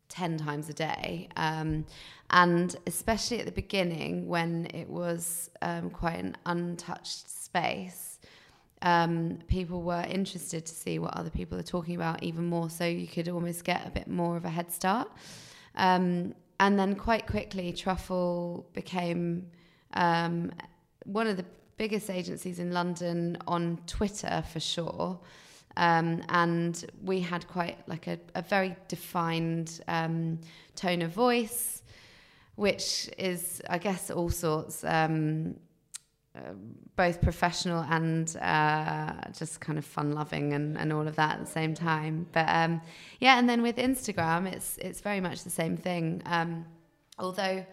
10 0.10 0.38
times 0.38 0.69
a 0.69 0.74
day. 0.74 1.29
Um, 1.38 1.86
and 2.31 2.75
especially 2.88 3.39
at 3.39 3.45
the 3.45 3.51
beginning 3.51 4.27
when 4.27 4.67
it 4.74 4.89
was 4.89 5.50
um, 5.62 5.89
quite 5.89 6.19
an 6.19 6.36
untouched 6.45 7.29
space, 7.29 8.19
um, 8.81 9.39
people 9.48 9.83
were 9.83 10.05
interested 10.10 10.65
to 10.65 10.74
see 10.74 10.98
what 10.98 11.15
other 11.15 11.29
people 11.29 11.57
are 11.57 11.63
talking 11.63 11.95
about 11.95 12.24
even 12.24 12.45
more. 12.45 12.69
So 12.69 12.86
you 12.86 13.07
could 13.07 13.29
almost 13.29 13.63
get 13.63 13.86
a 13.86 13.91
bit 13.91 14.07
more 14.07 14.38
of 14.38 14.45
a 14.45 14.50
head 14.50 14.71
start. 14.71 15.10
Um, 15.75 16.33
and 16.60 16.79
then 16.79 16.95
quite 16.95 17.27
quickly, 17.27 17.74
Truffle 17.74 18.67
became 18.74 19.48
um, 19.93 20.51
one 21.05 21.27
of 21.27 21.38
the 21.38 21.45
biggest 21.77 22.10
agencies 22.10 22.60
in 22.60 22.71
London 22.71 23.38
on 23.48 23.79
Twitter 23.88 24.43
for 24.51 24.60
sure. 24.60 25.19
Um, 25.77 26.21
and 26.29 26.86
we 27.03 27.21
had 27.21 27.48
quite 27.48 27.77
like 27.88 28.07
a, 28.07 28.19
a 28.36 28.41
very 28.41 28.75
defined 28.88 29.81
um, 29.88 30.39
tone 30.75 31.01
of 31.01 31.12
voice, 31.12 31.81
which 32.55 33.10
is, 33.17 33.62
I 33.69 33.77
guess, 33.77 34.12
all 34.12 34.29
sorts, 34.29 34.83
um, 34.83 35.55
uh, 36.36 36.53
both 36.95 37.21
professional 37.21 37.83
and 37.89 38.38
uh, 38.41 39.13
just 39.38 39.60
kind 39.60 39.77
of 39.77 39.86
fun 39.86 40.12
loving 40.13 40.53
and, 40.53 40.77
and 40.77 40.93
all 40.93 41.07
of 41.07 41.15
that 41.15 41.39
at 41.39 41.39
the 41.39 41.51
same 41.51 41.74
time. 41.74 42.27
But 42.31 42.48
um, 42.48 42.81
yeah, 43.19 43.39
and 43.39 43.50
then 43.50 43.62
with 43.62 43.77
Instagram, 43.77 44.51
it's 44.51 44.77
it's 44.77 45.01
very 45.01 45.19
much 45.19 45.43
the 45.43 45.50
same 45.50 45.75
thing. 45.75 46.21
Um, 46.25 46.65
although 47.17 47.65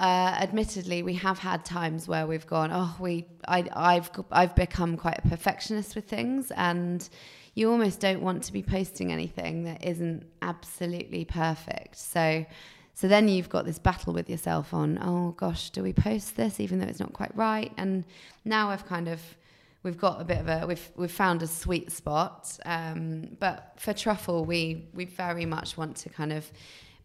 uh, 0.00 0.34
admittedly, 0.40 1.02
we 1.02 1.14
have 1.14 1.38
had 1.38 1.62
times 1.62 2.08
where 2.08 2.26
we've 2.26 2.46
gone, 2.46 2.70
oh, 2.72 2.96
we, 2.98 3.26
I, 3.46 3.68
I've, 3.74 4.10
I've 4.32 4.56
become 4.56 4.96
quite 4.96 5.18
a 5.22 5.28
perfectionist 5.28 5.94
with 5.94 6.08
things, 6.08 6.50
and 6.52 7.06
you 7.54 7.70
almost 7.70 8.00
don't 8.00 8.22
want 8.22 8.42
to 8.44 8.52
be 8.52 8.62
posting 8.62 9.12
anything 9.12 9.64
that 9.64 9.84
isn't 9.84 10.24
absolutely 10.40 11.26
perfect. 11.26 11.96
So, 11.98 12.46
so 12.94 13.08
then 13.08 13.28
you've 13.28 13.50
got 13.50 13.66
this 13.66 13.78
battle 13.78 14.14
with 14.14 14.30
yourself 14.30 14.72
on, 14.72 14.98
oh 15.02 15.32
gosh, 15.32 15.68
do 15.68 15.82
we 15.82 15.92
post 15.92 16.34
this 16.34 16.60
even 16.60 16.78
though 16.78 16.86
it's 16.86 17.00
not 17.00 17.12
quite 17.12 17.36
right? 17.36 17.70
And 17.76 18.04
now 18.46 18.70
I've 18.70 18.86
kind 18.86 19.06
of, 19.06 19.20
we've 19.82 19.98
got 19.98 20.20
a 20.20 20.24
bit 20.24 20.38
of 20.38 20.48
a, 20.48 20.66
we've 20.66 20.90
we've 20.96 21.10
found 21.10 21.42
a 21.42 21.46
sweet 21.46 21.92
spot. 21.92 22.58
Um, 22.64 23.36
but 23.38 23.74
for 23.76 23.92
Truffle, 23.92 24.46
we 24.46 24.88
we 24.94 25.04
very 25.04 25.44
much 25.44 25.76
want 25.76 25.96
to 25.96 26.08
kind 26.08 26.32
of 26.32 26.50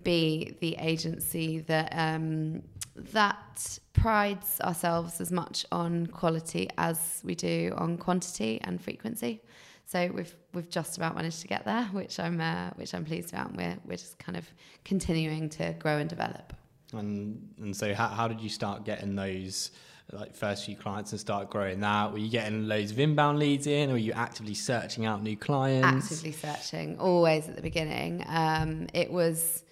be 0.03 0.55
the 0.61 0.75
agency 0.79 1.59
that 1.59 1.89
um, 1.91 2.61
that 2.95 3.79
prides 3.93 4.61
ourselves 4.61 5.19
as 5.19 5.31
much 5.31 5.65
on 5.71 6.07
quality 6.07 6.69
as 6.77 7.21
we 7.23 7.35
do 7.35 7.73
on 7.77 7.97
quantity 7.97 8.59
and 8.63 8.81
frequency. 8.81 9.41
So 9.85 10.09
we've 10.13 10.35
we've 10.53 10.69
just 10.69 10.97
about 10.97 11.15
managed 11.15 11.41
to 11.41 11.47
get 11.47 11.65
there, 11.65 11.83
which 11.85 12.19
I'm 12.19 12.41
uh, 12.41 12.71
which 12.75 12.93
I'm 12.93 13.05
pleased 13.05 13.33
about. 13.33 13.49
And 13.49 13.57
we're 13.57 13.77
we're 13.85 13.97
just 13.97 14.17
kind 14.17 14.37
of 14.37 14.49
continuing 14.83 15.49
to 15.49 15.73
grow 15.73 15.97
and 15.97 16.09
develop. 16.09 16.53
And 16.93 17.53
and 17.59 17.75
so 17.75 17.93
how 17.93 18.07
how 18.07 18.27
did 18.27 18.41
you 18.41 18.49
start 18.49 18.85
getting 18.85 19.15
those? 19.15 19.71
like 20.11 20.35
first 20.35 20.65
few 20.65 20.75
clients 20.75 21.11
and 21.11 21.19
start 21.19 21.49
growing 21.49 21.79
that? 21.79 22.11
Were 22.11 22.19
you 22.19 22.29
getting 22.29 22.67
loads 22.67 22.91
of 22.91 22.99
inbound 22.99 23.39
leads 23.39 23.67
in, 23.67 23.89
or 23.89 23.93
were 23.93 23.97
you 23.97 24.13
actively 24.13 24.53
searching 24.53 25.05
out 25.05 25.23
new 25.23 25.35
clients? 25.35 26.11
Actively 26.11 26.31
searching, 26.31 26.99
always 26.99 27.49
at 27.49 27.55
the 27.55 27.61
beginning. 27.61 28.23
Um, 28.27 28.87
it 28.93 29.11
was 29.11 29.63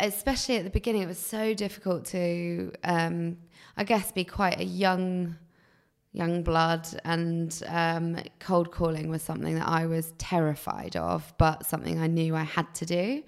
especially 0.00 0.56
at 0.56 0.64
the 0.64 0.70
beginning, 0.70 1.02
it 1.02 1.08
was 1.08 1.18
so 1.18 1.54
difficult 1.54 2.04
to, 2.06 2.72
um, 2.84 3.38
I 3.76 3.84
guess, 3.84 4.12
be 4.12 4.24
quite 4.24 4.60
a 4.60 4.64
young, 4.64 5.36
young 6.12 6.42
blood, 6.42 6.86
and 7.04 7.62
um, 7.68 8.18
cold 8.38 8.72
calling 8.72 9.08
was 9.08 9.22
something 9.22 9.54
that 9.54 9.68
I 9.68 9.86
was 9.86 10.12
terrified 10.18 10.96
of, 10.96 11.32
but 11.38 11.66
something 11.66 11.98
I 11.98 12.06
knew 12.06 12.34
I 12.34 12.44
had 12.44 12.74
to 12.76 12.86
do. 12.86 13.22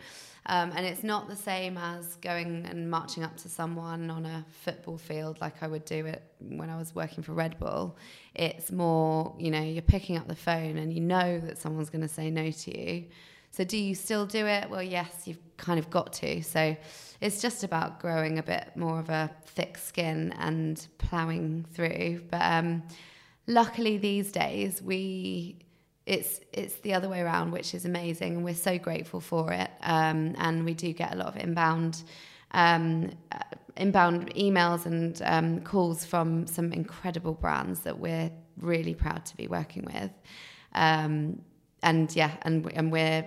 Um, 0.51 0.73
and 0.75 0.87
it's 0.87 1.05
not 1.05 1.29
the 1.29 1.37
same 1.37 1.77
as 1.77 2.17
going 2.17 2.65
and 2.65 2.91
marching 2.91 3.23
up 3.23 3.37
to 3.39 3.51
someone 3.51 4.09
on 4.09 4.25
a 4.25 4.47
football 4.63 4.97
field 4.97 5.39
like 5.43 5.63
I 5.63 5.69
would 5.69 5.85
do 5.85 6.07
it 6.07 6.23
when 6.41 6.71
I 6.71 6.79
was 6.79 6.95
working 6.95 7.23
for 7.23 7.33
Red 7.33 7.59
Bull. 7.59 7.99
It's 8.35 8.73
more, 8.73 9.35
you 9.39 9.51
know, 9.51 9.61
you're 9.61 9.83
picking 9.83 10.17
up 10.17 10.27
the 10.27 10.35
phone 10.35 10.79
and 10.79 10.91
you 10.91 11.03
know 11.03 11.39
that 11.41 11.59
someone's 11.59 11.91
going 11.91 12.01
to 12.01 12.09
say 12.09 12.31
no 12.31 12.51
to 12.51 12.79
you. 12.79 13.05
So, 13.51 13.65
do 13.65 13.77
you 13.77 13.95
still 13.95 14.25
do 14.25 14.47
it? 14.47 14.71
Well, 14.71 14.83
yes, 14.83 15.23
you've 15.27 15.39
kind 15.59 15.79
of 15.79 15.91
got 15.91 16.15
to. 16.15 16.43
So, 16.43 16.77
it's 17.21 17.41
just 17.43 17.65
about 17.65 18.01
growing 18.01 18.39
a 18.39 18.43
bit 18.43 18.71
more 18.77 18.99
of 19.01 19.11
a 19.11 19.31
thick 19.45 19.77
skin 19.77 20.33
and 20.39 20.87
ploughing 20.99 21.67
through. 21.73 22.23
But 22.31 22.43
um, 22.43 22.83
luckily, 23.47 23.99
these 23.99 24.31
days, 24.31 24.81
we 24.81 25.59
it's 26.07 26.41
it's 26.53 26.77
the 26.77 26.95
other 26.95 27.09
way 27.09 27.21
around, 27.21 27.51
which 27.51 27.75
is 27.75 27.85
amazing, 27.85 28.37
and 28.37 28.45
we're 28.45 28.55
so 28.55 28.79
grateful 28.79 29.21
for 29.21 29.53
it. 29.53 29.71
Um, 29.83 30.35
and 30.39 30.65
we 30.65 30.75
do 30.75 30.93
get 30.93 31.13
a 31.13 31.17
lot 31.17 31.29
of 31.29 31.37
inbound. 31.37 32.03
Um, 32.53 33.11
uh, 33.31 33.39
inbound 33.77 34.35
emails 34.35 34.87
and 34.87 35.21
um, 35.25 35.61
calls 35.61 36.05
from 36.05 36.47
some 36.47 36.73
incredible 36.73 37.35
brands 37.35 37.81
that 37.81 37.97
we're 37.97 38.31
really 38.61 38.95
proud 38.95 39.25
to 39.25 39.37
be 39.37 39.47
working 39.47 39.85
with. 39.85 40.11
Um, 40.73 41.43
and 41.83 42.15
yeah, 42.17 42.33
and 42.43 42.71
and 42.75 42.91
we're 42.91 43.25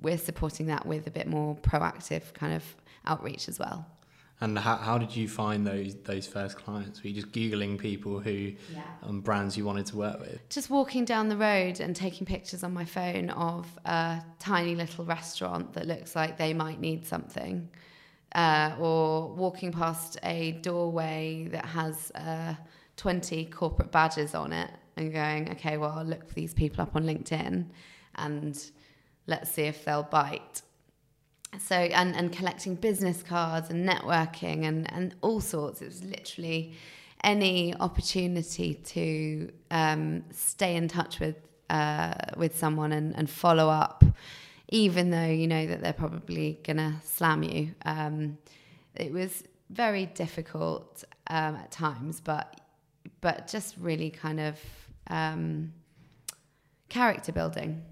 we're 0.00 0.18
supporting 0.18 0.66
that 0.66 0.86
with 0.86 1.06
a 1.06 1.10
bit 1.10 1.26
more 1.26 1.56
proactive 1.56 2.32
kind 2.34 2.54
of 2.54 2.64
outreach 3.06 3.48
as 3.48 3.58
well. 3.58 3.86
And 4.42 4.58
how, 4.58 4.76
how 4.76 4.96
did 4.96 5.14
you 5.14 5.28
find 5.28 5.66
those 5.66 5.94
those 6.04 6.26
first 6.26 6.56
clients? 6.56 7.02
Were 7.02 7.08
you 7.08 7.14
just 7.14 7.30
googling 7.30 7.78
people 7.78 8.20
who 8.20 8.54
yeah. 8.72 8.82
um, 9.02 9.20
brands 9.20 9.54
you 9.54 9.66
wanted 9.66 9.84
to 9.86 9.96
work 9.98 10.18
with? 10.18 10.48
Just 10.48 10.70
walking 10.70 11.04
down 11.04 11.28
the 11.28 11.36
road 11.36 11.80
and 11.80 11.94
taking 11.94 12.26
pictures 12.26 12.64
on 12.64 12.72
my 12.72 12.86
phone 12.86 13.28
of 13.30 13.66
a 13.84 14.22
tiny 14.38 14.74
little 14.74 15.04
restaurant 15.04 15.74
that 15.74 15.86
looks 15.86 16.16
like 16.16 16.38
they 16.38 16.54
might 16.54 16.80
need 16.80 17.04
something, 17.04 17.68
uh, 18.34 18.76
or 18.80 19.28
walking 19.28 19.72
past 19.72 20.16
a 20.22 20.52
doorway 20.62 21.46
that 21.52 21.66
has 21.66 22.10
uh, 22.14 22.54
twenty 22.96 23.44
corporate 23.44 23.92
badges 23.92 24.34
on 24.34 24.54
it 24.54 24.70
and 24.96 25.12
going, 25.12 25.50
okay, 25.50 25.76
well 25.76 25.92
I'll 25.98 26.04
look 26.04 26.26
for 26.26 26.34
these 26.34 26.54
people 26.54 26.80
up 26.80 26.96
on 26.96 27.04
LinkedIn 27.04 27.66
and 28.14 28.70
let's 29.30 29.50
see 29.50 29.62
if 29.62 29.84
they'll 29.84 30.02
bite. 30.02 30.60
So, 31.58 31.74
and, 31.74 32.14
and 32.14 32.30
collecting 32.32 32.74
business 32.74 33.22
cards 33.22 33.70
and 33.70 33.88
networking 33.88 34.64
and, 34.66 34.92
and 34.92 35.14
all 35.22 35.40
sorts. 35.40 35.80
It 35.80 35.86
was 35.86 36.04
literally 36.04 36.74
any 37.24 37.74
opportunity 37.76 38.74
to 38.74 39.50
um, 39.70 40.24
stay 40.30 40.76
in 40.76 40.88
touch 40.88 41.18
with 41.20 41.36
uh, 41.70 42.14
with 42.36 42.58
someone 42.58 42.90
and, 42.90 43.16
and 43.16 43.30
follow 43.30 43.68
up, 43.68 44.02
even 44.68 45.10
though 45.10 45.26
you 45.26 45.46
know 45.46 45.66
that 45.66 45.80
they're 45.82 45.92
probably 45.92 46.58
gonna 46.64 47.00
slam 47.04 47.42
you. 47.44 47.74
Um, 47.84 48.38
it 48.96 49.12
was 49.12 49.44
very 49.70 50.06
difficult 50.06 51.04
um, 51.28 51.54
at 51.56 51.70
times, 51.70 52.20
but 52.20 52.60
but 53.20 53.46
just 53.46 53.76
really 53.78 54.10
kind 54.10 54.40
of 54.40 54.58
um, 55.08 55.72
character 56.88 57.32
building 57.32 57.82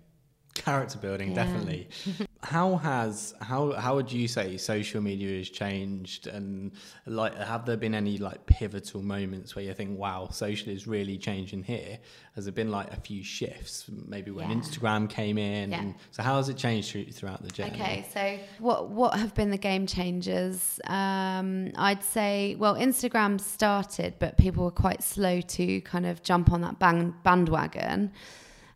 character 0.59 0.99
building, 0.99 1.31
yeah. 1.31 1.44
definitely. 1.44 1.88
how 2.42 2.77
has 2.77 3.35
how 3.40 3.73
how 3.73 3.97
would 3.97 4.12
you 4.12 4.29
say 4.29 4.57
social 4.57 5.01
media 5.01 5.38
has 5.38 5.49
changed, 5.49 6.27
and 6.27 6.73
like 7.07 7.37
have 7.37 7.66
there 7.66 7.77
been 7.77 7.94
any 7.94 8.18
like 8.18 8.47
pivotal 8.47 9.03
moments 9.03 9.57
where 9.57 9.64
you 9.64 9.75
think, 9.75 9.99
wow, 9.99 10.29
social 10.31 10.73
is 10.73 10.87
really 10.87 11.18
changing 11.18 11.62
here? 11.64 11.99
Has 12.35 12.44
there 12.44 12.53
been 12.53 12.71
like 12.71 12.92
a 12.92 13.01
few 13.01 13.25
shifts, 13.25 13.87
maybe 14.07 14.31
when 14.31 14.51
yeah. 14.51 14.57
Instagram 14.57 15.11
came 15.11 15.38
in? 15.38 15.71
Yeah. 15.71 15.81
And, 15.81 15.94
so 16.12 16.23
how 16.23 16.37
has 16.37 16.49
it 16.49 16.57
changed 16.57 17.14
throughout 17.14 17.42
the 17.42 17.51
journey? 17.51 17.73
Okay, 17.73 18.07
so 18.12 18.38
what 18.59 18.90
what 18.90 19.18
have 19.18 19.35
been 19.35 19.51
the 19.51 19.59
game 19.59 19.87
changers? 19.87 20.79
Um, 20.85 21.73
I'd 21.77 22.05
say 22.05 22.55
well, 22.59 22.75
Instagram 22.75 23.40
started, 23.40 24.14
but 24.18 24.38
people 24.38 24.64
were 24.64 24.71
quite 24.71 25.03
slow 25.03 25.40
to 25.40 25.81
kind 25.81 26.07
of 26.07 26.23
jump 26.23 26.53
on 26.53 26.61
that 26.61 26.79
band, 26.79 27.14
bandwagon. 27.25 28.12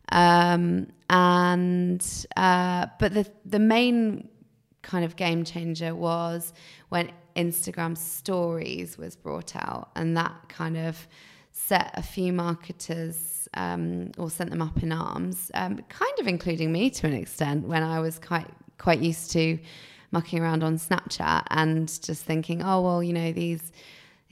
Um, 0.09 0.87
and 1.13 2.25
uh, 2.35 2.87
but 2.97 3.13
the 3.13 3.29
the 3.45 3.59
main 3.59 4.27
kind 4.81 5.05
of 5.05 5.15
game 5.15 5.43
changer 5.45 5.93
was 5.93 6.53
when 6.89 7.11
Instagram 7.35 7.95
stories 7.95 8.97
was 8.97 9.15
brought 9.15 9.55
out, 9.55 9.91
and 9.95 10.17
that 10.17 10.33
kind 10.49 10.75
of 10.75 11.07
set 11.51 11.91
a 11.93 12.01
few 12.01 12.33
marketers 12.33 13.47
um, 13.53 14.11
or 14.17 14.31
sent 14.31 14.49
them 14.49 14.61
up 14.61 14.81
in 14.81 14.91
arms, 14.91 15.51
um, 15.53 15.77
kind 15.87 16.19
of 16.19 16.27
including 16.27 16.71
me 16.71 16.89
to 16.89 17.05
an 17.05 17.13
extent 17.13 17.67
when 17.67 17.83
I 17.83 17.99
was 17.99 18.17
quite 18.17 18.49
quite 18.79 18.99
used 18.99 19.29
to 19.33 19.59
mucking 20.09 20.39
around 20.39 20.63
on 20.63 20.77
Snapchat 20.77 21.43
and 21.51 21.87
just 22.01 22.23
thinking, 22.23 22.63
oh 22.63 22.81
well, 22.81 23.03
you 23.03 23.13
know 23.13 23.31
these 23.31 23.71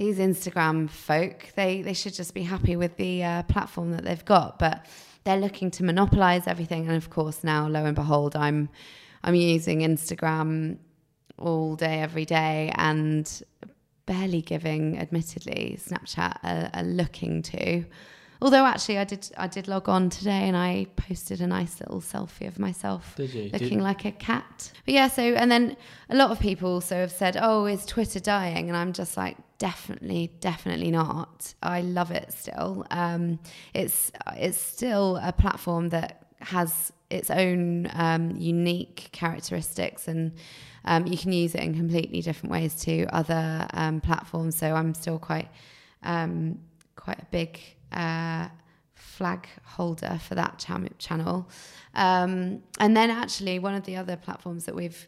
these 0.02 0.18
Instagram 0.18 0.90
folk, 0.90 1.50
they 1.56 1.84
they 1.84 1.94
should 1.94 2.16
just 2.16 2.34
be 2.34 2.42
happy 2.42 2.76
with 2.76 2.98
the 2.98 3.24
uh, 3.24 3.44
platform 3.44 3.92
that 3.92 4.04
they've 4.04 4.26
got, 4.26 4.58
but 4.58 4.88
they're 5.24 5.40
looking 5.40 5.70
to 5.70 5.84
monopolize 5.84 6.48
everything. 6.48 6.88
And 6.88 6.98
of 6.98 7.12
course, 7.12 7.44
now 7.44 7.68
lo 7.68 7.86
and 7.86 7.96
behold, 7.96 8.36
I'm 8.36 8.70
I'm 9.24 9.36
using 9.36 9.82
Instagram 9.82 10.78
all 11.38 11.76
day, 11.76 12.02
every 12.02 12.26
day, 12.26 12.72
and 12.76 13.44
barely 14.08 14.42
giving, 14.42 14.98
admittedly, 14.98 15.78
Snapchat 15.80 16.34
a, 16.44 16.72
a 16.74 16.84
looking 16.84 17.44
to. 17.44 17.86
Although 18.44 18.66
actually, 18.66 18.98
I 18.98 19.04
did 19.04 19.30
I 19.38 19.48
did 19.48 19.68
log 19.68 19.88
on 19.88 20.10
today 20.10 20.48
and 20.48 20.58
I 20.58 20.88
posted 20.96 21.42
a 21.42 21.48
nice 21.48 21.80
little 21.80 22.02
selfie 22.02 22.48
of 22.48 22.58
myself 22.58 23.14
looking 23.54 23.78
Did- 23.78 23.84
like 23.84 24.04
a 24.06 24.12
cat. 24.12 24.72
But 24.84 24.94
yeah, 24.96 25.08
so 25.10 25.22
and 25.22 25.52
then 25.52 25.78
a 26.10 26.16
lot 26.16 26.32
of 26.32 26.40
people 26.40 26.72
also 26.72 26.96
have 26.96 27.12
said, 27.12 27.38
"Oh, 27.40 27.66
is 27.66 27.86
Twitter 27.86 28.20
dying?" 28.20 28.68
And 28.68 28.76
I'm 28.76 28.94
just 28.94 29.16
like, 29.16 29.38
definitely, 29.60 30.32
definitely 30.40 30.90
not. 30.90 31.54
I 31.62 31.82
love 31.82 32.10
it 32.10 32.34
still. 32.34 32.86
Um, 32.90 33.38
it's 33.76 34.12
it's 34.36 34.58
still 34.58 35.20
a 35.22 35.32
platform 35.32 35.90
that 35.90 36.26
has 36.40 36.92
its 37.12 37.30
own 37.30 37.90
um, 37.94 38.36
unique 38.38 39.10
characteristics 39.12 40.08
and. 40.08 40.34
Um, 40.84 41.06
you 41.06 41.16
can 41.16 41.32
use 41.32 41.54
it 41.54 41.62
in 41.62 41.76
completely 41.76 42.24
different 42.24 42.52
ways 42.52 42.74
to 42.86 43.06
other 43.16 43.68
um, 43.76 44.02
platforms. 44.02 44.56
So 44.56 44.74
I'm 44.74 44.96
still 44.96 45.20
quite 45.20 45.48
um, 46.02 46.58
quite 46.96 47.20
a 47.20 47.26
big 47.30 47.60
uh, 47.92 48.50
flag 48.96 49.48
holder 49.64 50.20
for 50.28 50.36
that 50.36 50.58
channel. 50.98 51.50
Um, 51.94 52.64
and 52.80 52.96
then 52.96 53.10
actually, 53.10 53.60
one 53.60 53.76
of 53.76 53.84
the 53.84 53.96
other 53.96 54.16
platforms 54.16 54.66
that 54.66 54.76
we've 54.76 55.08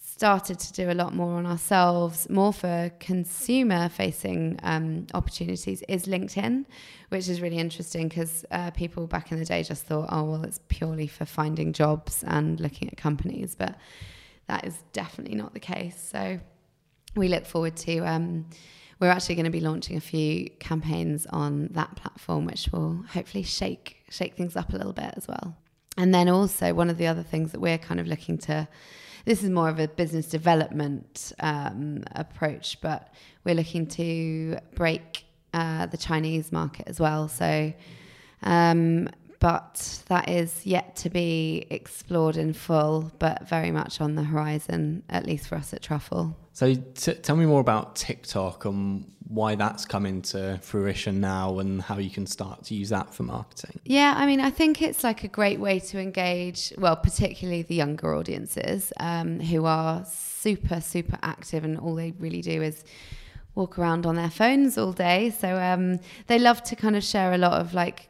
started 0.00 0.58
to 0.58 0.72
do 0.72 0.90
a 0.90 0.94
lot 0.94 1.14
more 1.14 1.34
on 1.34 1.44
ourselves, 1.44 2.28
more 2.30 2.52
for 2.52 2.90
consumer 3.00 3.88
facing 3.90 4.58
um, 4.62 5.06
opportunities, 5.12 5.82
is 5.88 6.06
LinkedIn, 6.06 6.64
which 7.10 7.28
is 7.28 7.42
really 7.42 7.58
interesting 7.58 8.08
because 8.08 8.44
uh, 8.50 8.70
people 8.70 9.06
back 9.06 9.30
in 9.30 9.38
the 9.38 9.44
day 9.44 9.62
just 9.62 9.84
thought, 9.84 10.08
oh, 10.10 10.24
well, 10.24 10.42
it's 10.42 10.60
purely 10.68 11.06
for 11.06 11.26
finding 11.26 11.74
jobs 11.74 12.24
and 12.26 12.58
looking 12.60 12.88
at 12.88 12.96
companies. 12.96 13.54
But 13.54 13.76
that 14.48 14.64
is 14.64 14.82
definitely 14.94 15.36
not 15.36 15.52
the 15.52 15.60
case. 15.60 16.00
So 16.10 16.40
we 17.14 17.28
look 17.28 17.44
forward 17.44 17.76
to. 17.76 17.98
Um, 17.98 18.46
we're 18.98 19.10
actually 19.10 19.34
going 19.34 19.44
to 19.44 19.50
be 19.50 19.60
launching 19.60 19.96
a 19.96 20.00
few 20.00 20.48
campaigns 20.58 21.26
on 21.26 21.68
that 21.72 21.94
platform, 21.96 22.46
which 22.46 22.68
will 22.72 23.04
hopefully 23.10 23.42
shake 23.42 24.04
shake 24.08 24.36
things 24.36 24.56
up 24.56 24.72
a 24.72 24.76
little 24.76 24.92
bit 24.92 25.12
as 25.16 25.28
well. 25.28 25.56
And 25.98 26.14
then 26.14 26.28
also 26.28 26.74
one 26.74 26.90
of 26.90 26.98
the 26.98 27.06
other 27.06 27.22
things 27.22 27.52
that 27.52 27.60
we're 27.60 27.78
kind 27.78 28.00
of 28.00 28.06
looking 28.06 28.38
to. 28.38 28.68
This 29.24 29.42
is 29.42 29.50
more 29.50 29.68
of 29.68 29.80
a 29.80 29.88
business 29.88 30.26
development 30.26 31.32
um, 31.40 32.04
approach, 32.12 32.80
but 32.80 33.12
we're 33.42 33.56
looking 33.56 33.88
to 33.88 34.58
break 34.76 35.24
uh, 35.52 35.86
the 35.86 35.96
Chinese 35.96 36.52
market 36.52 36.86
as 36.86 37.00
well. 37.00 37.26
So 37.26 37.72
um, 38.42 39.08
but 39.38 40.02
that 40.08 40.28
is 40.28 40.64
yet 40.64 40.96
to 40.96 41.10
be 41.10 41.66
explored 41.70 42.36
in 42.36 42.52
full, 42.52 43.10
but 43.18 43.48
very 43.48 43.70
much 43.70 44.00
on 44.00 44.14
the 44.14 44.24
horizon, 44.24 45.02
at 45.08 45.26
least 45.26 45.48
for 45.48 45.56
us 45.56 45.72
at 45.72 45.82
Truffle. 45.82 46.36
So 46.52 46.74
t- 46.74 47.14
tell 47.14 47.36
me 47.36 47.46
more 47.46 47.60
about 47.60 47.96
TikTok 47.96 48.64
and 48.64 49.12
why 49.28 49.56
that's 49.56 49.84
coming 49.84 50.22
to 50.22 50.58
fruition 50.62 51.20
now 51.20 51.58
and 51.58 51.82
how 51.82 51.98
you 51.98 52.10
can 52.10 52.26
start 52.26 52.64
to 52.64 52.74
use 52.74 52.90
that 52.90 53.12
for 53.12 53.24
marketing. 53.24 53.80
Yeah, 53.84 54.14
I 54.16 54.24
mean, 54.24 54.40
I 54.40 54.50
think 54.50 54.80
it's 54.80 55.02
like 55.02 55.24
a 55.24 55.28
great 55.28 55.58
way 55.58 55.80
to 55.80 56.00
engage, 56.00 56.72
well, 56.78 56.96
particularly 56.96 57.62
the 57.62 57.74
younger 57.74 58.14
audiences 58.14 58.92
um, 59.00 59.40
who 59.40 59.64
are 59.64 60.04
super, 60.06 60.80
super 60.80 61.18
active 61.22 61.64
and 61.64 61.76
all 61.78 61.94
they 61.94 62.12
really 62.18 62.40
do 62.40 62.62
is 62.62 62.84
walk 63.54 63.78
around 63.78 64.06
on 64.06 64.14
their 64.14 64.30
phones 64.30 64.78
all 64.78 64.92
day. 64.92 65.30
So 65.30 65.58
um, 65.58 65.98
they 66.28 66.38
love 66.38 66.62
to 66.64 66.76
kind 66.76 66.94
of 66.94 67.02
share 67.02 67.32
a 67.32 67.38
lot 67.38 67.60
of 67.60 67.74
like 67.74 68.08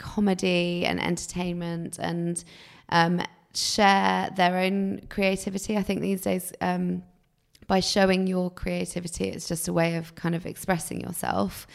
comedy 0.00 0.84
and 0.84 1.00
entertainment 1.00 1.98
and 1.98 2.42
um, 2.88 3.22
share 3.54 4.30
their 4.34 4.56
own 4.56 5.02
creativity. 5.08 5.76
I 5.76 5.82
think 5.82 6.00
these 6.00 6.22
days, 6.22 6.52
um, 6.60 7.02
by 7.66 7.80
showing 7.80 8.26
your 8.26 8.50
creativity, 8.50 9.28
it's 9.28 9.46
just 9.46 9.68
a 9.68 9.72
way 9.72 9.96
of 9.96 10.14
kind 10.14 10.34
of 10.34 10.46
expressing 10.46 11.00
yourself. 11.00 11.66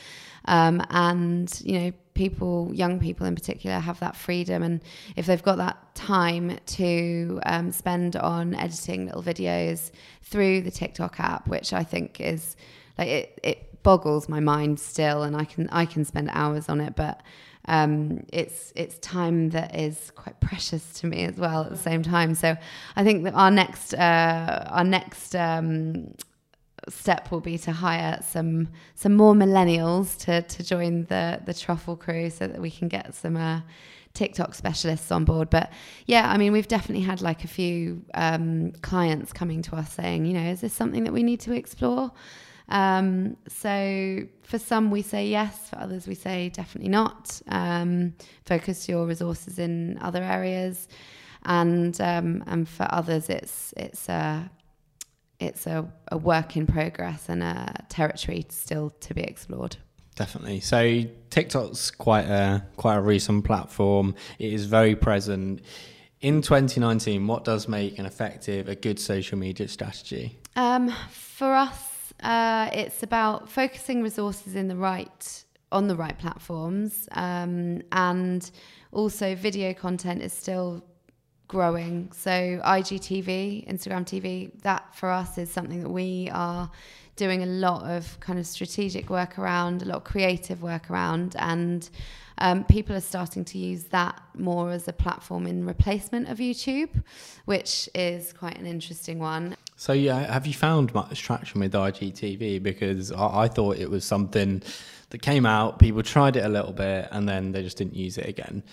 Um, 0.48 0.84
and, 0.90 1.50
you 1.64 1.80
know, 1.80 1.92
people, 2.14 2.72
young 2.74 3.00
people 3.00 3.26
in 3.26 3.36
particular, 3.36 3.80
have 3.80 4.00
that 4.00 4.16
freedom. 4.16 4.62
And 4.64 4.82
if 5.16 5.26
they've 5.26 5.42
got 5.42 5.58
that 5.58 5.96
time 5.96 6.58
to 6.66 7.40
um, 7.46 7.72
spend 7.72 8.16
on 8.16 8.56
editing 8.56 9.06
little 9.06 9.24
videos 9.24 9.92
through 10.22 10.62
the 10.62 10.72
TikTok 10.72 11.20
app, 11.20 11.48
which 11.48 11.74
I 11.74 11.84
think 11.84 12.20
is 12.20 12.56
like 12.98 13.08
it, 13.08 13.40
it 13.44 13.84
boggles 13.84 14.30
my 14.30 14.40
mind 14.40 14.80
still, 14.80 15.24
and 15.24 15.36
I 15.36 15.46
can 15.46 15.70
I 15.70 15.86
can 15.86 16.06
spend 16.06 16.30
hours 16.32 16.70
on 16.70 16.82
it, 16.82 16.96
but 16.96 17.22
um, 17.68 18.26
it's 18.32 18.72
it's 18.76 18.98
time 19.00 19.50
that 19.50 19.76
is 19.76 20.12
quite 20.16 20.40
precious 20.40 20.94
to 21.00 21.08
me 21.08 21.24
as 21.26 21.36
well 21.38 21.64
at 21.64 21.72
the 21.72 21.78
same 21.78 22.04
time. 22.04 22.36
So 22.36 22.56
I 22.96 23.04
think 23.04 23.24
that 23.24 23.34
our 23.34 23.52
next 23.52 23.94
uh, 23.94 24.68
our 24.70 24.84
next 24.84 25.36
um, 25.36 26.14
step 26.90 27.32
will 27.32 27.42
be 27.42 27.58
to 27.60 27.72
hire 27.72 28.20
some 28.22 28.70
some 28.94 29.16
more 29.16 29.34
millennials 29.34 30.18
to 30.26 30.42
to 30.44 30.64
join 30.64 31.06
the 31.06 31.42
the 31.46 31.54
truffle 31.54 31.96
crew 31.96 32.30
so 32.30 32.48
that 32.48 32.62
we 32.62 32.72
can 32.72 32.88
get 32.88 33.14
some. 33.16 33.38
Uh, 33.38 33.62
TikTok 34.16 34.56
specialists 34.56 35.12
on 35.12 35.26
board. 35.26 35.50
But 35.50 35.72
yeah, 36.08 36.32
I 36.32 36.38
mean, 36.38 36.54
we've 36.54 36.70
definitely 36.70 37.04
had 37.04 37.22
like 37.22 37.44
a 37.44 37.48
few 37.50 38.04
um, 38.14 38.72
clients 38.82 39.34
coming 39.34 39.62
to 39.64 39.76
us 39.76 39.92
saying, 39.92 40.26
you 40.26 40.34
know, 40.34 40.50
is 40.50 40.62
this 40.62 40.74
something 40.74 41.04
that 41.04 41.12
we 41.12 41.22
need 41.22 41.42
to 41.42 41.52
explore? 41.52 42.12
Um, 42.70 43.38
so 43.48 44.22
for 44.44 44.60
some 44.60 44.92
we 44.92 45.02
say 45.02 45.28
yes, 45.28 45.70
for 45.70 45.80
others 45.80 46.08
we 46.08 46.16
say 46.16 46.50
definitely 46.50 46.90
not. 46.90 47.42
Um, 47.48 48.14
focus 48.46 48.90
your 48.90 49.06
resources 49.06 49.60
in 49.60 49.98
other 50.02 50.24
areas, 50.24 50.88
and 51.44 52.00
um, 52.02 52.44
and 52.48 52.68
for 52.68 52.88
others 52.90 53.30
it's 53.30 53.74
it's 53.78 54.10
a 54.10 54.50
it's 55.40 55.68
a, 55.68 55.86
a 56.12 56.18
work 56.18 56.56
in 56.56 56.66
progress 56.66 57.30
and 57.30 57.44
a 57.44 57.74
territory 57.90 58.46
still 58.50 58.90
to 59.02 59.14
be 59.14 59.22
explored. 59.22 59.78
Definitely. 60.16 60.62
So 60.62 61.04
TikTok's 61.30 61.92
quite 61.92 62.26
a 62.26 62.66
quite 62.78 62.96
a 62.96 63.02
recent 63.02 63.44
platform. 63.44 64.16
It 64.40 64.54
is 64.54 64.66
very 64.66 64.96
present. 64.96 65.62
In 66.22 66.42
2019, 66.42 67.28
what 67.28 67.44
does 67.44 67.68
make 67.68 68.00
an 68.00 68.06
effective, 68.06 68.70
a 68.70 68.76
good 68.76 69.00
social 69.00 69.38
media 69.38 69.68
strategy? 69.68 70.40
Um, 70.56 70.90
for 71.12 71.54
us, 71.54 71.95
uh, 72.22 72.70
it's 72.74 73.04
about 73.04 73.50
focusing 73.50 74.02
resources 74.02 74.56
in 74.56 74.68
the 74.68 74.76
right 74.76 75.44
on 75.72 75.88
the 75.88 75.96
right 75.96 76.18
platforms, 76.18 77.08
um, 77.12 77.82
and 77.92 78.52
also 78.92 79.36
video 79.36 79.74
content 79.74 80.22
is 80.22 80.32
still 80.32 80.84
growing. 81.48 82.12
So 82.12 82.32
IGTV, 82.32 83.68
Instagram 83.68 84.06
TV, 84.06 84.52
that 84.62 84.96
for 84.96 85.10
us 85.10 85.38
is 85.38 85.52
something 85.52 85.82
that 85.82 85.90
we 85.90 86.30
are 86.32 86.72
doing 87.16 87.44
a 87.44 87.46
lot 87.46 87.84
of 87.90 88.20
kind 88.20 88.40
of 88.40 88.46
strategic 88.46 89.10
work 89.10 89.40
around, 89.40 89.82
a 89.82 89.86
lot 89.86 89.98
of 89.98 90.04
creative 90.04 90.62
work 90.62 90.90
around, 90.90 91.36
and 91.40 91.90
um, 92.40 92.64
people 92.66 92.96
are 92.96 93.02
starting 93.02 93.46
to 93.46 93.58
use 93.58 93.86
that 93.86 94.22
more 94.38 94.72
as 94.72 94.88
a 94.88 94.94
platform 94.94 95.48
in 95.48 95.66
replacement 95.66 96.30
of 96.30 96.38
YouTube, 96.40 97.04
which 97.46 97.90
is 97.96 98.34
quite 98.34 98.58
an 98.58 98.66
interesting 98.66 99.20
one. 99.20 99.56
So 99.78 99.94
yeah, 99.94 100.32
have 100.32 100.48
you 100.48 100.54
found 100.54 100.94
much 100.94 101.22
traction 101.22 101.60
with 101.60 101.74
IGTV? 101.74 102.64
Because 102.64 103.12
I, 103.12 103.44
I 103.44 103.48
thought 103.48 103.78
it 103.78 103.90
was 103.90 104.06
something 104.06 104.62
that 105.10 105.22
came 105.22 105.46
out, 105.46 105.80
people 105.80 106.04
tried 106.04 106.36
it 106.36 106.46
a 106.46 106.50
little 106.50 106.74
bit, 106.74 107.08
and 107.12 107.28
then 107.28 107.52
they 107.52 107.62
just 107.62 107.78
didn't 107.78 107.96
use 107.96 108.18
it 108.18 108.28
again. 108.28 108.64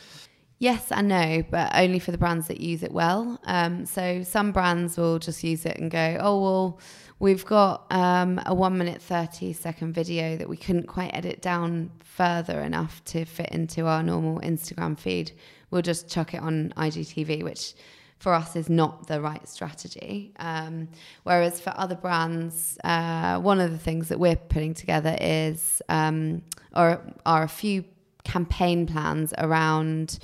Yes 0.62 0.92
and 0.92 1.08
no, 1.08 1.42
but 1.50 1.72
only 1.74 1.98
for 1.98 2.12
the 2.12 2.18
brands 2.18 2.46
that 2.46 2.60
use 2.60 2.84
it 2.84 2.92
well. 2.92 3.40
Um, 3.42 3.84
so 3.84 4.22
some 4.22 4.52
brands 4.52 4.96
will 4.96 5.18
just 5.18 5.42
use 5.42 5.66
it 5.66 5.76
and 5.76 5.90
go, 5.90 6.16
oh, 6.20 6.40
well, 6.40 6.80
we've 7.18 7.44
got 7.44 7.84
um, 7.90 8.40
a 8.46 8.54
one 8.54 8.78
minute, 8.78 9.02
30 9.02 9.54
second 9.54 9.92
video 9.92 10.36
that 10.36 10.48
we 10.48 10.56
couldn't 10.56 10.86
quite 10.86 11.10
edit 11.14 11.42
down 11.42 11.90
further 12.04 12.60
enough 12.60 13.02
to 13.06 13.24
fit 13.24 13.48
into 13.48 13.88
our 13.88 14.04
normal 14.04 14.38
Instagram 14.38 14.96
feed. 14.96 15.32
We'll 15.72 15.82
just 15.82 16.08
chuck 16.08 16.32
it 16.32 16.40
on 16.40 16.72
IGTV, 16.76 17.42
which 17.42 17.74
for 18.20 18.32
us 18.32 18.54
is 18.54 18.70
not 18.70 19.08
the 19.08 19.20
right 19.20 19.48
strategy. 19.48 20.32
Um, 20.38 20.86
whereas 21.24 21.60
for 21.60 21.74
other 21.76 21.96
brands, 21.96 22.78
uh, 22.84 23.40
one 23.40 23.58
of 23.58 23.72
the 23.72 23.78
things 23.78 24.10
that 24.10 24.20
we're 24.20 24.36
putting 24.36 24.74
together 24.74 25.18
is, 25.20 25.82
um, 25.88 26.42
or 26.72 27.02
are 27.26 27.42
a 27.42 27.48
few 27.48 27.84
campaign 28.22 28.86
plans 28.86 29.34
around 29.38 30.20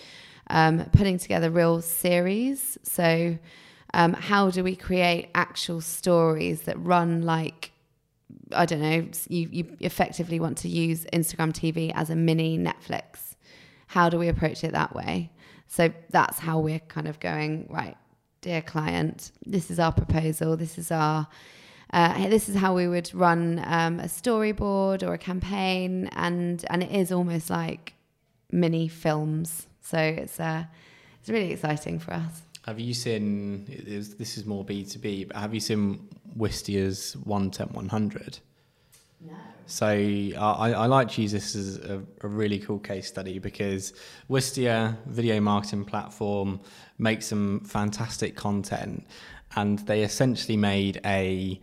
um, 0.50 0.84
putting 0.92 1.18
together 1.18 1.50
real 1.50 1.80
series. 1.82 2.78
So, 2.82 3.38
um, 3.94 4.12
how 4.12 4.50
do 4.50 4.62
we 4.62 4.76
create 4.76 5.30
actual 5.34 5.80
stories 5.80 6.62
that 6.62 6.78
run 6.78 7.22
like 7.22 7.72
I 8.52 8.66
don't 8.66 8.80
know, 8.80 9.06
you, 9.28 9.48
you 9.50 9.76
effectively 9.80 10.40
want 10.40 10.58
to 10.58 10.68
use 10.68 11.06
Instagram 11.12 11.52
TV 11.52 11.92
as 11.94 12.10
a 12.10 12.16
mini 12.16 12.58
Netflix. 12.58 13.34
How 13.88 14.08
do 14.08 14.18
we 14.18 14.28
approach 14.28 14.64
it 14.64 14.72
that 14.72 14.94
way? 14.94 15.30
So 15.66 15.92
that's 16.10 16.38
how 16.38 16.58
we're 16.60 16.78
kind 16.78 17.08
of 17.08 17.20
going, 17.20 17.66
right, 17.70 17.96
dear 18.40 18.62
client, 18.62 19.32
this 19.44 19.70
is 19.70 19.78
our 19.78 19.92
proposal, 19.92 20.56
this 20.56 20.78
is 20.78 20.90
our 20.90 21.28
uh, 21.90 22.28
this 22.28 22.50
is 22.50 22.56
how 22.56 22.74
we 22.74 22.86
would 22.86 23.12
run 23.14 23.62
um, 23.64 23.98
a 23.98 24.04
storyboard 24.04 25.02
or 25.02 25.14
a 25.14 25.18
campaign, 25.18 26.06
and 26.12 26.62
and 26.68 26.82
it 26.82 26.90
is 26.90 27.10
almost 27.10 27.48
like 27.48 27.94
mini 28.52 28.88
films. 28.88 29.66
So 29.90 29.98
it's 29.98 30.38
uh, 30.38 30.64
it's 31.20 31.30
really 31.30 31.52
exciting 31.52 31.98
for 31.98 32.12
us. 32.14 32.42
Have 32.66 32.78
you 32.78 32.92
seen? 32.94 33.66
it 33.68 33.88
is- 33.88 34.14
This 34.16 34.36
is 34.36 34.44
more 34.44 34.64
B 34.64 34.84
two 34.84 34.98
B, 34.98 35.24
but 35.24 35.36
have 35.36 35.54
you 35.54 35.60
seen 35.60 36.08
Wistia's 36.36 37.16
one 37.24 37.50
ten 37.50 37.68
one 37.68 37.88
hundred? 37.88 38.38
No. 39.20 39.32
So 39.66 39.86
I, 39.86 40.72
I 40.84 40.86
like 40.86 41.08
to 41.12 41.22
use 41.22 41.32
this 41.32 41.54
as 41.56 41.78
a, 41.78 42.02
a 42.22 42.28
really 42.28 42.58
cool 42.58 42.78
case 42.78 43.06
study 43.06 43.38
because 43.38 43.92
Wistia 44.30 44.96
video 45.06 45.40
marketing 45.40 45.84
platform 45.84 46.60
makes 46.98 47.26
some 47.26 47.60
fantastic 47.60 48.36
content, 48.36 49.06
and 49.56 49.78
they 49.80 50.02
essentially 50.02 50.56
made 50.56 51.00
a 51.04 51.58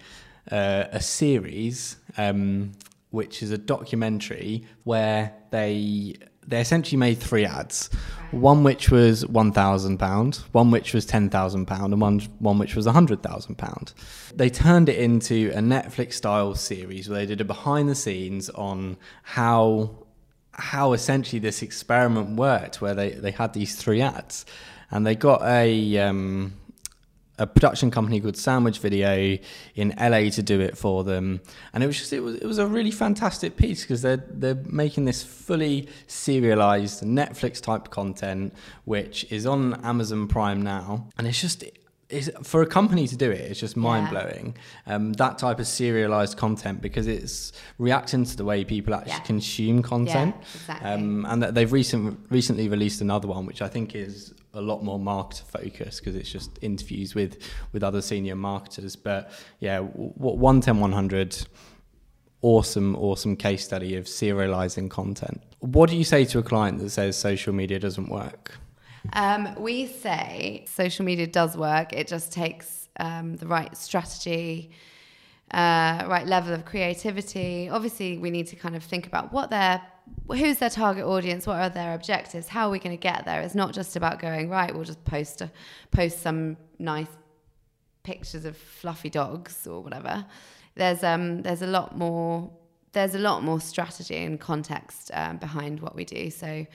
uh, 0.51 0.85
a 0.91 0.99
series 1.01 1.97
um, 2.17 2.71
which 3.09 3.41
is 3.41 3.51
a 3.51 3.57
documentary 3.57 4.65
where 4.83 5.33
they 5.51 6.15
they 6.47 6.61
essentially 6.61 6.97
made 6.97 7.17
three 7.17 7.45
ads. 7.45 7.89
One 8.31 8.63
which 8.63 8.91
was 8.91 9.25
one 9.25 9.51
thousand 9.51 9.97
pound, 9.97 10.35
one 10.51 10.71
which 10.71 10.93
was 10.93 11.05
ten 11.05 11.29
thousand 11.29 11.65
pound, 11.65 11.93
and 11.93 12.01
one 12.01 12.19
one 12.39 12.59
which 12.59 12.75
was 12.75 12.85
hundred 12.85 13.23
thousand 13.23 13.55
pound. 13.55 13.93
They 14.35 14.49
turned 14.49 14.89
it 14.89 14.97
into 14.97 15.51
a 15.55 15.59
Netflix 15.59 16.13
style 16.13 16.55
series 16.55 17.09
where 17.09 17.19
they 17.19 17.25
did 17.25 17.41
a 17.41 17.45
behind 17.45 17.89
the 17.89 17.95
scenes 17.95 18.49
on 18.51 18.97
how 19.23 20.05
how 20.51 20.93
essentially 20.93 21.39
this 21.39 21.61
experiment 21.61 22.37
worked, 22.37 22.81
where 22.81 22.93
they, 22.93 23.11
they 23.11 23.31
had 23.31 23.53
these 23.53 23.75
three 23.75 24.01
ads, 24.01 24.45
and 24.91 25.05
they 25.05 25.15
got 25.15 25.41
a 25.43 25.97
um, 25.99 26.53
a 27.37 27.45
production 27.45 27.91
company 27.91 28.19
called 28.21 28.37
Sandwich 28.37 28.79
Video 28.79 29.37
in 29.75 29.93
LA 29.99 30.29
to 30.29 30.41
do 30.41 30.61
it 30.61 30.77
for 30.77 31.03
them, 31.03 31.41
and 31.73 31.83
it 31.83 31.87
was 31.87 31.97
just 31.97 32.13
it 32.13 32.21
was 32.21 32.35
it 32.35 32.45
was 32.45 32.57
a 32.57 32.65
really 32.67 32.91
fantastic 32.91 33.57
piece 33.57 33.81
because 33.81 34.01
they're 34.01 34.23
they're 34.29 34.61
making 34.69 35.05
this 35.05 35.21
fully 35.23 35.87
serialized 36.07 37.03
Netflix 37.03 37.61
type 37.61 37.89
content, 37.89 38.53
which 38.85 39.25
is 39.31 39.45
on 39.45 39.73
Amazon 39.85 40.27
Prime 40.27 40.61
now, 40.61 41.07
and 41.17 41.27
it's 41.27 41.41
just. 41.41 41.63
It's, 42.07 42.29
for 42.43 42.61
a 42.61 42.67
company 42.67 43.07
to 43.07 43.17
do 43.17 43.31
it, 43.31 43.41
it's 43.41 43.59
just 43.59 43.75
mind 43.75 44.11
blowing. 44.11 44.55
Um, 44.85 45.13
that 45.13 45.39
type 45.39 45.57
of 45.57 45.65
serialized 45.65 46.37
content 46.37 46.79
because 46.79 47.07
it's 47.07 47.51
reacting 47.79 48.23
to 48.25 48.37
the 48.37 48.45
way 48.45 48.63
people 48.63 48.93
actually 48.93 49.13
Yeah. 49.13 49.19
consume 49.21 49.81
content. 49.81 50.35
Yeah, 50.37 50.45
exactly. 50.53 50.91
Um, 50.91 51.25
and 51.27 51.41
that 51.41 51.55
they've 51.55 51.71
recent, 51.73 52.19
recently 52.29 52.69
released 52.69 53.01
another 53.01 53.27
one, 53.27 53.47
which 53.47 53.63
I 53.63 53.67
think 53.67 53.95
is 53.95 54.35
a 54.55 54.61
lot 54.61 54.83
more 54.83 54.99
marketer 54.99 55.43
focused 55.43 55.99
because 55.99 56.15
it's 56.15 56.31
just 56.31 56.57
interviews 56.61 57.13
with 57.13 57.37
with 57.73 57.83
other 57.83 58.01
senior 58.01 58.35
marketers. 58.35 58.95
But 58.95 59.31
yeah, 59.59 59.79
what 59.79 60.37
one 60.37 60.61
ten 60.61 60.79
one 60.79 60.91
hundred, 60.91 61.37
awesome, 62.41 62.95
awesome 62.95 63.35
case 63.35 63.63
study 63.63 63.95
of 63.95 64.05
serializing 64.05 64.89
content. 64.89 65.41
What 65.59 65.89
do 65.89 65.97
you 65.97 66.03
say 66.03 66.25
to 66.25 66.39
a 66.39 66.43
client 66.43 66.79
that 66.79 66.89
says 66.89 67.17
social 67.17 67.53
media 67.53 67.79
doesn't 67.79 68.09
work? 68.09 68.57
Um, 69.13 69.55
we 69.59 69.87
say 69.87 70.65
social 70.67 71.05
media 71.05 71.27
does 71.27 71.55
work. 71.55 71.93
It 71.93 72.07
just 72.07 72.31
takes 72.31 72.89
um, 72.99 73.35
the 73.37 73.47
right 73.47 73.75
strategy, 73.77 74.71
uh, 75.51 76.05
right 76.07 76.25
level 76.25 76.53
of 76.53 76.65
creativity. 76.65 77.69
Obviously, 77.69 78.17
we 78.17 78.31
need 78.31 78.47
to 78.47 78.55
kind 78.55 78.75
of 78.75 78.83
think 78.83 79.05
about 79.05 79.31
what 79.31 79.49
their 79.49 79.81
who's 80.27 80.57
their 80.57 80.69
target 80.69 81.05
audience, 81.05 81.45
what 81.45 81.57
are 81.57 81.69
their 81.69 81.93
objectives, 81.93 82.47
how 82.47 82.67
are 82.67 82.71
we 82.71 82.79
going 82.79 82.95
to 82.95 83.01
get 83.01 83.25
there. 83.25 83.41
It's 83.41 83.55
not 83.55 83.73
just 83.73 83.95
about 83.95 84.19
going 84.19 84.49
right. 84.49 84.73
We'll 84.73 84.83
just 84.83 85.03
post 85.05 85.41
a, 85.41 85.51
post 85.91 86.21
some 86.21 86.57
nice 86.79 87.07
pictures 88.03 88.45
of 88.45 88.55
fluffy 88.55 89.09
dogs 89.09 89.67
or 89.67 89.81
whatever. 89.81 90.25
There's 90.75 91.03
um 91.03 91.41
there's 91.41 91.61
a 91.61 91.67
lot 91.67 91.97
more 91.97 92.51
there's 92.95 93.13
a 93.13 93.19
lot 93.19 93.43
more 93.43 93.59
strategy 93.59 94.15
and 94.15 94.39
context 94.39 95.11
um, 95.13 95.35
behind 95.35 95.81
what 95.81 95.95
we 95.95 96.05
do. 96.05 96.31
So 96.31 96.65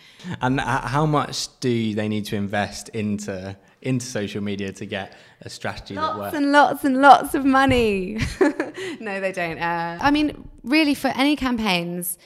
And 0.42 0.60
how 0.60 1.06
much 1.06 1.58
do 1.60 1.94
they 1.94 2.08
need 2.08 2.26
to 2.26 2.36
invest 2.36 2.90
into 2.90 3.56
into 3.80 4.04
social 4.04 4.42
media 4.42 4.70
to 4.72 4.84
get 4.84 5.16
a 5.40 5.48
strategy 5.48 5.94
that 5.94 6.18
works? 6.18 6.36
and 6.36 6.52
lots 6.52 6.84
and 6.84 7.00
lots 7.00 7.34
of 7.34 7.44
money. 7.46 8.18
no, 9.00 9.20
they 9.20 9.32
don't. 9.32 9.58
Uh, 9.58 9.98
I 10.00 10.10
mean, 10.10 10.48
really, 10.62 10.94
for 10.94 11.08
any 11.08 11.36
campaigns, 11.36 12.18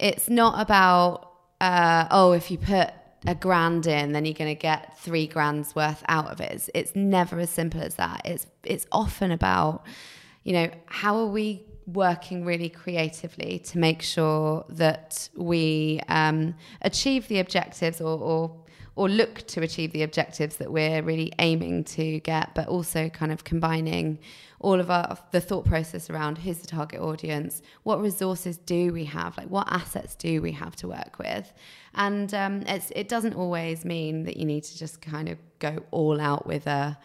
it's 0.00 0.28
not 0.28 0.60
about 0.60 1.30
uh, 1.60 2.08
oh, 2.10 2.32
if 2.32 2.50
you 2.50 2.58
put 2.58 2.90
a 3.26 3.34
grand 3.34 3.86
in, 3.86 4.12
then 4.12 4.24
you're 4.24 4.34
going 4.34 4.54
to 4.54 4.60
get 4.60 4.98
three 4.98 5.26
grand's 5.26 5.74
worth 5.74 6.02
out 6.08 6.28
of 6.28 6.40
it. 6.40 6.52
It's, 6.52 6.70
it's 6.74 6.96
never 6.96 7.38
as 7.38 7.50
simple 7.50 7.82
as 7.82 7.96
that. 7.96 8.22
It's 8.24 8.46
it's 8.64 8.86
often 8.90 9.30
about 9.30 9.84
you 10.42 10.52
know 10.54 10.70
how 10.86 11.16
are 11.18 11.26
we 11.26 11.66
working 11.86 12.44
really 12.44 12.68
creatively 12.68 13.58
to 13.58 13.78
make 13.78 14.00
sure 14.00 14.64
that 14.68 15.28
we 15.36 16.00
um, 16.08 16.54
achieve 16.82 17.26
the 17.28 17.40
objectives 17.40 18.00
or, 18.00 18.18
or 18.18 18.56
or 18.96 19.08
look 19.08 19.46
to 19.46 19.62
achieve 19.62 19.92
the 19.92 20.02
objectives 20.02 20.56
that 20.56 20.70
we're 20.70 21.02
really 21.02 21.32
aiming 21.38 21.84
to 21.84 22.20
get, 22.20 22.54
but 22.54 22.68
also 22.68 23.08
kind 23.08 23.32
of 23.32 23.44
combining 23.44 24.18
all 24.60 24.78
of 24.78 24.90
our 24.90 25.18
the 25.30 25.40
thought 25.40 25.64
process 25.64 26.10
around 26.10 26.38
who's 26.38 26.58
the 26.58 26.66
target 26.66 27.00
audience, 27.00 27.62
what 27.82 28.00
resources 28.00 28.58
do 28.58 28.92
we 28.92 29.06
have, 29.06 29.36
like 29.36 29.48
what 29.48 29.66
assets 29.70 30.14
do 30.14 30.42
we 30.42 30.52
have 30.52 30.76
to 30.76 30.88
work 30.88 31.18
with, 31.18 31.52
and 31.94 32.32
um, 32.34 32.62
it 32.66 33.08
doesn't 33.08 33.34
always 33.34 33.84
mean 33.84 34.24
that 34.24 34.36
you 34.36 34.44
need 34.44 34.64
to 34.64 34.78
just 34.78 35.00
kind 35.00 35.28
of 35.28 35.38
go 35.58 35.82
all 35.90 36.20
out 36.20 36.46
with 36.46 36.66
a 36.66 36.98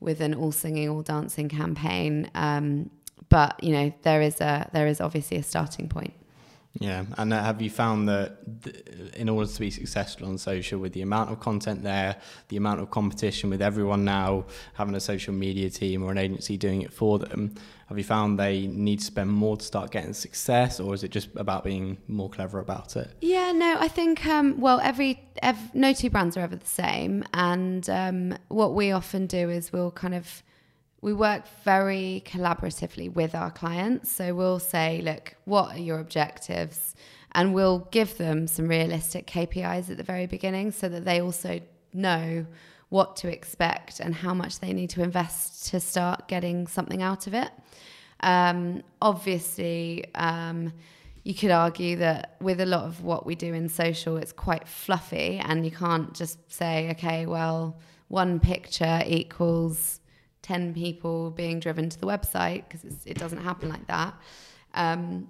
with 0.00 0.20
an 0.20 0.34
all 0.34 0.52
singing, 0.52 0.88
all 0.88 1.02
dancing 1.02 1.48
campaign. 1.48 2.30
Um, 2.34 2.90
but 3.28 3.62
you 3.62 3.72
know 3.72 3.92
there 4.02 4.20
is 4.20 4.40
a 4.40 4.68
there 4.72 4.86
is 4.86 5.00
obviously 5.00 5.36
a 5.36 5.42
starting 5.42 5.88
point. 5.88 6.14
Yeah, 6.80 7.04
and 7.16 7.32
uh, 7.32 7.42
have 7.42 7.62
you 7.62 7.70
found 7.70 8.08
that 8.08 8.38
in 9.14 9.28
order 9.28 9.50
to 9.50 9.60
be 9.60 9.70
successful 9.70 10.28
on 10.28 10.38
social, 10.38 10.78
with 10.78 10.92
the 10.92 11.02
amount 11.02 11.30
of 11.30 11.40
content 11.40 11.82
there, 11.82 12.16
the 12.48 12.56
amount 12.56 12.80
of 12.80 12.90
competition, 12.90 13.50
with 13.50 13.62
everyone 13.62 14.04
now 14.04 14.44
having 14.74 14.94
a 14.94 15.00
social 15.00 15.32
media 15.32 15.70
team 15.70 16.02
or 16.02 16.10
an 16.10 16.18
agency 16.18 16.56
doing 16.56 16.82
it 16.82 16.92
for 16.92 17.18
them, 17.18 17.54
have 17.88 17.96
you 17.96 18.04
found 18.04 18.38
they 18.38 18.66
need 18.66 18.98
to 18.98 19.04
spend 19.04 19.30
more 19.30 19.56
to 19.56 19.64
start 19.64 19.90
getting 19.90 20.12
success, 20.12 20.80
or 20.80 20.92
is 20.92 21.04
it 21.04 21.10
just 21.10 21.28
about 21.36 21.64
being 21.64 21.98
more 22.08 22.28
clever 22.28 22.58
about 22.58 22.96
it? 22.96 23.10
Yeah, 23.20 23.52
no, 23.52 23.76
I 23.78 23.88
think 23.88 24.26
um, 24.26 24.60
well, 24.60 24.80
every, 24.80 25.22
ev 25.42 25.56
no 25.74 25.92
two 25.92 26.10
brands 26.10 26.36
are 26.36 26.40
ever 26.40 26.56
the 26.56 26.66
same, 26.66 27.24
and 27.32 27.88
um, 27.88 28.38
what 28.48 28.74
we 28.74 28.92
often 28.92 29.26
do 29.26 29.48
is 29.50 29.72
we'll 29.72 29.92
kind 29.92 30.14
of 30.14 30.42
we 31.06 31.12
work 31.12 31.44
very 31.62 32.20
collaboratively 32.26 33.14
with 33.14 33.32
our 33.32 33.52
clients. 33.52 34.10
So 34.10 34.34
we'll 34.34 34.58
say, 34.58 35.00
look, 35.02 35.36
what 35.44 35.76
are 35.76 35.78
your 35.78 36.00
objectives, 36.00 36.96
and 37.30 37.54
we'll 37.54 37.86
give 37.92 38.18
them 38.18 38.48
some 38.48 38.66
realistic 38.66 39.24
KPIs 39.28 39.88
at 39.88 39.98
the 39.98 40.02
very 40.02 40.26
beginning, 40.26 40.72
so 40.72 40.88
that 40.88 41.04
they 41.04 41.20
also 41.20 41.60
know 41.92 42.44
what 42.88 43.14
to 43.18 43.32
expect 43.32 44.00
and 44.00 44.16
how 44.16 44.34
much 44.34 44.58
they 44.58 44.72
need 44.72 44.90
to 44.90 45.02
invest 45.04 45.68
to 45.70 45.78
start 45.78 46.26
getting 46.26 46.66
something 46.66 47.02
out 47.02 47.28
of 47.28 47.34
it. 47.34 47.52
Um, 48.18 48.82
obviously, 49.00 50.12
um, 50.16 50.72
you 51.22 51.34
could 51.34 51.52
argue 51.52 51.98
that 51.98 52.34
with 52.40 52.60
a 52.60 52.66
lot 52.66 52.82
of 52.82 53.04
what 53.04 53.24
we 53.24 53.36
do 53.36 53.54
in 53.54 53.68
social, 53.68 54.16
it's 54.16 54.32
quite 54.32 54.66
fluffy, 54.66 55.38
and 55.38 55.64
you 55.64 55.70
can't 55.70 56.12
just 56.14 56.52
say, 56.52 56.90
okay, 56.90 57.26
well, 57.26 57.78
one 58.08 58.40
picture 58.40 59.04
equals 59.06 60.00
10 60.46 60.74
people 60.74 61.30
being 61.30 61.58
driven 61.58 61.90
to 61.90 61.98
the 61.98 62.06
website 62.06 62.62
because 62.68 62.84
it 63.04 63.18
doesn't 63.18 63.42
happen 63.42 63.68
like 63.68 63.86
that. 63.88 64.14
Um, 64.74 65.28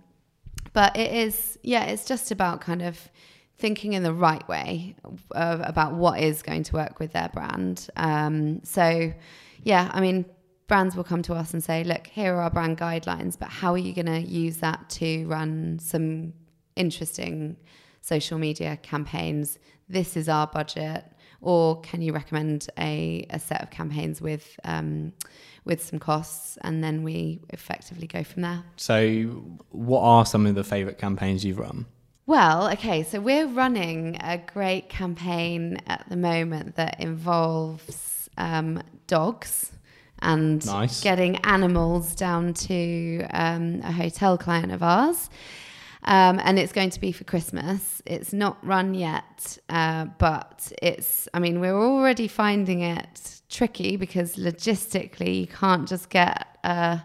but 0.75 0.95
it 0.97 1.11
is, 1.11 1.59
yeah, 1.63 1.85
it's 1.85 2.05
just 2.05 2.31
about 2.31 2.61
kind 2.61 2.83
of 2.83 2.99
thinking 3.57 3.95
in 3.95 4.03
the 4.03 4.13
right 4.13 4.47
way 4.47 4.95
of, 5.31 5.63
about 5.65 5.95
what 5.95 6.21
is 6.21 6.43
going 6.43 6.65
to 6.65 6.75
work 6.75 7.01
with 7.01 7.13
their 7.13 7.31
brand. 7.33 7.89
Um, 7.97 8.63
so, 8.63 9.11
yeah, 9.63 9.91
I 9.95 10.03
mean, 10.03 10.27
brands 10.67 10.95
will 10.95 11.05
come 11.05 11.23
to 11.23 11.33
us 11.33 11.55
and 11.55 11.65
say, 11.65 11.83
look, 11.83 12.07
here 12.09 12.35
are 12.35 12.43
our 12.43 12.51
brand 12.51 12.77
guidelines, 12.77 13.39
but 13.39 13.49
how 13.49 13.73
are 13.73 13.79
you 13.79 13.95
going 13.95 14.07
to 14.07 14.21
use 14.21 14.59
that 14.59 14.91
to 14.91 15.25
run 15.27 15.79
some 15.79 16.35
interesting 16.75 17.57
social 18.03 18.37
media 18.37 18.77
campaigns? 18.83 19.59
This 19.89 20.15
is 20.15 20.29
our 20.29 20.47
budget. 20.47 21.05
Or 21.41 21.81
can 21.81 22.03
you 22.03 22.13
recommend 22.13 22.69
a, 22.79 23.27
a 23.31 23.39
set 23.39 23.63
of 23.63 23.71
campaigns 23.71 24.21
with 24.21 24.59
um, 24.65 25.13
with 25.67 25.85
some 25.85 25.99
costs, 25.99 26.57
and 26.63 26.83
then 26.83 27.03
we 27.03 27.41
effectively 27.51 28.07
go 28.07 28.23
from 28.25 28.43
there. 28.43 28.63
So, 28.77 29.23
what 29.71 30.01
are 30.01 30.25
some 30.25 30.47
of 30.47 30.55
the 30.55 30.65
favourite 30.65 30.97
campaigns 30.97 31.45
you've 31.45 31.59
run? 31.59 31.87
Well, 32.25 32.71
okay, 32.73 33.03
so 33.03 33.21
we're 33.21 33.47
running 33.47 34.17
a 34.21 34.39
great 34.39 34.89
campaign 34.89 35.79
at 35.87 36.05
the 36.09 36.17
moment 36.17 36.77
that 36.77 37.01
involves 37.01 38.31
um, 38.39 38.83
dogs 39.07 39.73
and 40.21 40.65
Nice. 40.65 41.03
getting 41.03 41.37
animals 41.39 42.15
down 42.15 42.55
to 42.55 43.27
um, 43.31 43.81
a 43.85 43.93
hotel 43.93 44.39
client 44.39 44.73
of 44.73 44.83
ours. 44.83 45.31
Um, 46.07 46.41
and 46.45 46.57
it's 46.59 46.73
going 46.73 46.91
to 46.91 47.01
be 47.01 47.11
for 47.11 47.25
Christmas. 47.25 48.01
It's 48.07 48.33
not 48.33 48.65
run 48.65 48.95
yet, 48.95 49.59
uh, 49.69 50.07
but 50.19 50.73
it's, 50.81 51.29
I 51.35 51.41
mean, 51.41 51.59
we're 51.59 51.81
already 51.81 52.29
finding 52.29 52.83
it 52.83 53.41
tricky 53.49 53.97
because 53.97 54.37
logistically 54.37 55.41
you 55.41 55.47
can't 55.49 55.89
just 55.89 56.09
get 56.09 56.47
a, 56.63 57.03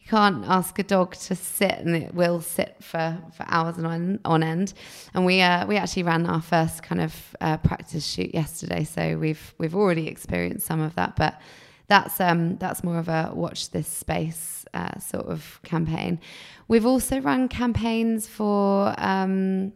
you 0.00 0.08
can't 0.08 0.44
ask 0.46 0.76
a 0.80 0.82
dog 0.82 1.14
to 1.14 1.36
sit 1.36 1.78
and 1.78 1.94
it 1.94 2.14
will 2.14 2.40
sit 2.40 2.76
for, 2.80 3.16
for 3.36 3.46
hours 3.46 3.78
on, 3.78 4.18
on 4.24 4.42
end. 4.42 4.74
And 5.14 5.24
we 5.24 5.40
uh, 5.40 5.64
we 5.66 5.76
actually 5.76 6.02
ran 6.02 6.26
our 6.26 6.42
first 6.42 6.82
kind 6.82 7.00
of 7.00 7.36
uh, 7.40 7.58
practice 7.58 8.04
shoot 8.04 8.34
yesterday, 8.34 8.82
so 8.82 9.16
we've 9.18 9.54
we've 9.58 9.76
already 9.76 10.08
experienced 10.08 10.66
some 10.66 10.80
of 10.80 10.96
that. 10.96 11.14
But 11.14 11.40
that's 11.86 12.20
um, 12.20 12.56
that's 12.56 12.82
more 12.82 12.98
of 12.98 13.08
a 13.08 13.30
watch 13.32 13.70
this 13.70 13.86
space 13.86 14.61
uh, 14.74 14.98
sort 14.98 15.26
of 15.26 15.60
campaign. 15.62 16.20
We've 16.68 16.86
also 16.86 17.20
run 17.20 17.48
campaigns 17.48 18.26
for. 18.26 18.94
Um, 18.98 19.72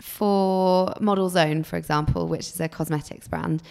for 0.00 0.94
Models 0.98 1.36
Own, 1.36 1.62
for 1.62 1.76
example, 1.76 2.26
which 2.26 2.48
is 2.48 2.58
a 2.58 2.68
cosmetics 2.68 3.28
brand. 3.28 3.62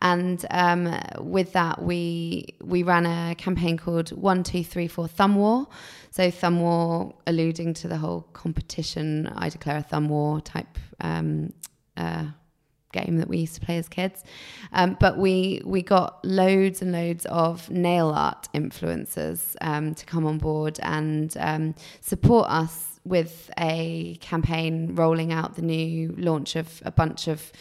And 0.00 0.44
um, 0.50 0.98
with 1.20 1.52
that, 1.52 1.82
we 1.82 2.56
we 2.62 2.82
ran 2.82 3.06
a 3.06 3.34
campaign 3.34 3.76
called 3.76 4.10
One 4.10 4.42
Two 4.42 4.64
Three 4.64 4.88
Four 4.88 5.08
Thumb 5.08 5.36
War. 5.36 5.66
So 6.10 6.30
thumb 6.30 6.60
war, 6.60 7.14
alluding 7.26 7.74
to 7.74 7.88
the 7.88 7.96
whole 7.96 8.22
competition, 8.32 9.32
I 9.34 9.48
declare 9.48 9.78
a 9.78 9.82
thumb 9.82 10.08
war 10.08 10.40
type 10.40 10.78
um, 11.00 11.52
uh, 11.96 12.26
game 12.94 13.18
that 13.18 13.28
we 13.28 13.38
used 13.38 13.54
to 13.56 13.60
play 13.60 13.76
as 13.76 13.88
kids. 13.88 14.24
Um, 14.72 14.96
but 14.98 15.18
we 15.18 15.60
we 15.64 15.82
got 15.82 16.24
loads 16.24 16.80
and 16.82 16.92
loads 16.92 17.26
of 17.26 17.68
nail 17.70 18.08
art 18.10 18.48
influencers 18.54 19.56
um, 19.60 19.94
to 19.94 20.04
come 20.06 20.24
on 20.26 20.38
board 20.38 20.78
and 20.82 21.36
um, 21.38 21.74
support 22.00 22.48
us 22.48 23.00
with 23.04 23.50
a 23.58 24.16
campaign 24.20 24.94
rolling 24.94 25.30
out 25.32 25.56
the 25.56 25.62
new 25.62 26.14
launch 26.16 26.56
of 26.56 26.82
a 26.86 26.90
bunch 26.90 27.28
of 27.28 27.52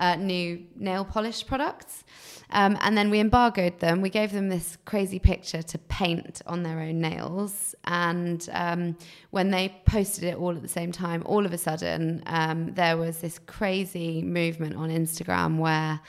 uh, 0.00 0.16
new 0.16 0.64
nail 0.76 1.04
polish 1.04 1.46
products. 1.46 2.04
Um, 2.52 2.76
and 2.80 2.98
then 2.98 3.10
we 3.10 3.20
embargoed 3.20 3.78
them. 3.78 4.00
We 4.00 4.10
gave 4.10 4.32
them 4.32 4.48
this 4.48 4.76
crazy 4.84 5.20
picture 5.20 5.62
to 5.62 5.78
paint 5.78 6.42
on 6.46 6.64
their 6.64 6.80
own 6.80 7.00
nails. 7.00 7.76
And 7.84 8.48
um, 8.52 8.96
when 9.30 9.50
they 9.50 9.80
posted 9.84 10.24
it 10.24 10.36
all 10.36 10.56
at 10.56 10.62
the 10.62 10.68
same 10.68 10.90
time, 10.90 11.22
all 11.26 11.46
of 11.46 11.52
a 11.52 11.58
sudden, 11.58 12.24
um, 12.26 12.74
there 12.74 12.96
was 12.96 13.18
this 13.18 13.38
crazy 13.38 14.20
movement 14.22 14.74
on 14.74 14.90
Instagram 14.90 15.58
where 15.58 16.00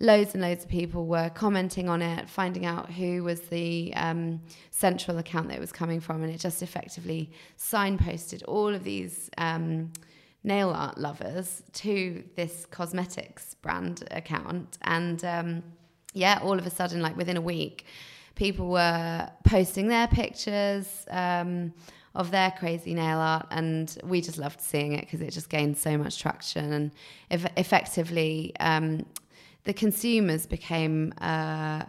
loads 0.00 0.34
and 0.34 0.42
loads 0.42 0.64
of 0.64 0.70
people 0.70 1.06
were 1.06 1.30
commenting 1.30 1.88
on 1.88 2.02
it, 2.02 2.28
finding 2.28 2.66
out 2.66 2.90
who 2.90 3.22
was 3.22 3.42
the 3.42 3.92
um, 3.94 4.40
central 4.70 5.18
account 5.18 5.48
that 5.48 5.56
it 5.56 5.60
was 5.60 5.72
coming 5.72 6.00
from, 6.00 6.22
and 6.24 6.32
it 6.32 6.40
just 6.40 6.62
effectively 6.62 7.30
signposted 7.56 8.42
all 8.48 8.74
of 8.74 8.82
these 8.82 9.30
um, 9.38 9.92
nail 10.44 10.70
art 10.70 10.98
lovers 10.98 11.62
to 11.72 12.22
this 12.36 12.66
cosmetics 12.70 13.54
brand 13.54 14.06
account. 14.10 14.78
And 14.82 15.24
um, 15.24 15.62
yeah, 16.12 16.38
all 16.42 16.58
of 16.58 16.66
a 16.66 16.70
sudden, 16.70 17.00
like 17.00 17.16
within 17.16 17.36
a 17.36 17.40
week, 17.40 17.86
people 18.34 18.68
were 18.68 19.28
posting 19.44 19.88
their 19.88 20.06
pictures 20.06 21.06
um, 21.10 21.72
of 22.14 22.30
their 22.30 22.52
crazy 22.52 22.94
nail 22.94 23.18
art, 23.18 23.46
and 23.50 23.98
we 24.04 24.20
just 24.20 24.38
loved 24.38 24.60
seeing 24.60 24.92
it 24.92 25.00
because 25.00 25.20
it 25.20 25.30
just 25.30 25.48
gained 25.48 25.76
so 25.76 25.96
much 25.98 26.20
traction 26.20 26.72
and 26.72 26.90
eff- 27.30 27.52
effectively 27.56 28.52
um, 28.60 29.04
the 29.64 29.72
consumers 29.72 30.46
became 30.46 31.12
uh, 31.20 31.84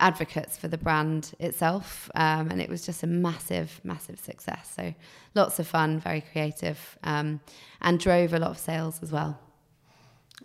advocates 0.00 0.56
for 0.56 0.68
the 0.68 0.78
brand 0.78 1.32
itself, 1.38 2.10
um, 2.14 2.50
and 2.50 2.60
it 2.60 2.68
was 2.68 2.84
just 2.84 3.02
a 3.02 3.06
massive, 3.06 3.80
massive 3.82 4.18
success. 4.18 4.72
So 4.76 4.94
lots 5.34 5.58
of 5.58 5.66
fun, 5.66 5.98
very 6.00 6.20
creative, 6.20 6.98
um, 7.02 7.40
and 7.80 7.98
drove 7.98 8.34
a 8.34 8.38
lot 8.38 8.50
of 8.50 8.58
sales 8.58 9.00
as 9.02 9.10
well. 9.10 9.38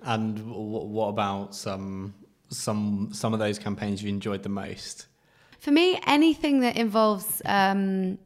And 0.03 0.37
w- 0.37 0.85
what 0.85 1.07
about 1.07 1.53
some 1.53 2.13
some 2.49 3.09
some 3.13 3.33
of 3.33 3.39
those 3.39 3.59
campaigns 3.59 4.01
you 4.01 4.09
enjoyed 4.09 4.43
the 4.43 4.49
most? 4.49 5.07
For 5.59 5.71
me, 5.71 5.99
anything 6.07 6.61
that 6.61 6.75
involves 6.75 7.41
um, 7.45 8.17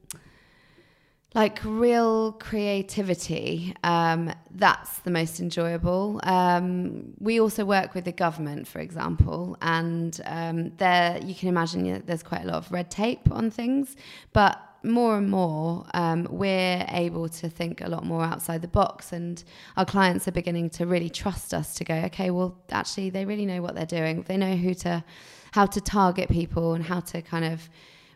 like 1.35 1.59
real 1.65 2.31
creativity, 2.31 3.75
um, 3.83 4.31
that's 4.51 4.99
the 4.99 5.11
most 5.11 5.41
enjoyable. 5.41 6.21
Um, 6.23 7.13
we 7.19 7.41
also 7.41 7.65
work 7.65 7.93
with 7.93 8.05
the 8.05 8.13
government, 8.13 8.69
for 8.69 8.79
example, 8.79 9.57
and 9.61 10.19
um, 10.25 10.71
there 10.77 11.19
you 11.21 11.35
can 11.35 11.49
imagine 11.49 11.85
you 11.85 11.93
know, 11.95 12.01
there's 12.05 12.23
quite 12.23 12.43
a 12.43 12.47
lot 12.47 12.55
of 12.55 12.71
red 12.71 12.89
tape 12.89 13.29
on 13.31 13.51
things, 13.51 13.97
but 14.31 14.61
more 14.81 15.17
and 15.17 15.29
more 15.29 15.85
um, 15.93 16.25
we're 16.29 16.85
able 16.89 17.27
to 17.27 17.49
think 17.49 17.81
a 17.81 17.89
lot 17.89 18.05
more 18.05 18.23
outside 18.23 18.61
the 18.61 18.69
box, 18.69 19.11
and 19.11 19.43
our 19.75 19.85
clients 19.85 20.29
are 20.29 20.31
beginning 20.31 20.69
to 20.69 20.85
really 20.85 21.09
trust 21.09 21.53
us 21.53 21.75
to 21.75 21.83
go, 21.83 21.95
okay, 21.95 22.31
well, 22.31 22.57
actually, 22.71 23.09
they 23.09 23.25
really 23.25 23.45
know 23.45 23.61
what 23.61 23.75
they're 23.75 23.85
doing. 23.85 24.21
They 24.21 24.37
know 24.37 24.55
who 24.55 24.73
to, 24.75 25.03
how 25.51 25.65
to 25.65 25.81
target 25.81 26.29
people, 26.29 26.75
and 26.75 26.85
how 26.85 27.01
to 27.01 27.21
kind 27.21 27.43
of 27.43 27.69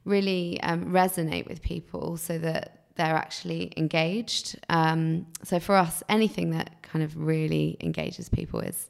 really 0.06 0.58
um, 0.62 0.86
resonate 0.86 1.50
with 1.50 1.62
people 1.62 2.16
so 2.16 2.38
that 2.38 2.79
they're 3.00 3.16
actually 3.16 3.72
engaged. 3.78 4.60
Um, 4.68 5.26
so 5.44 5.58
for 5.62 5.76
us, 5.76 6.04
anything 6.10 6.52
that 6.52 6.82
kind 6.82 7.02
of 7.02 7.18
really 7.18 7.78
engages 7.80 8.28
people 8.28 8.60
is 8.60 8.90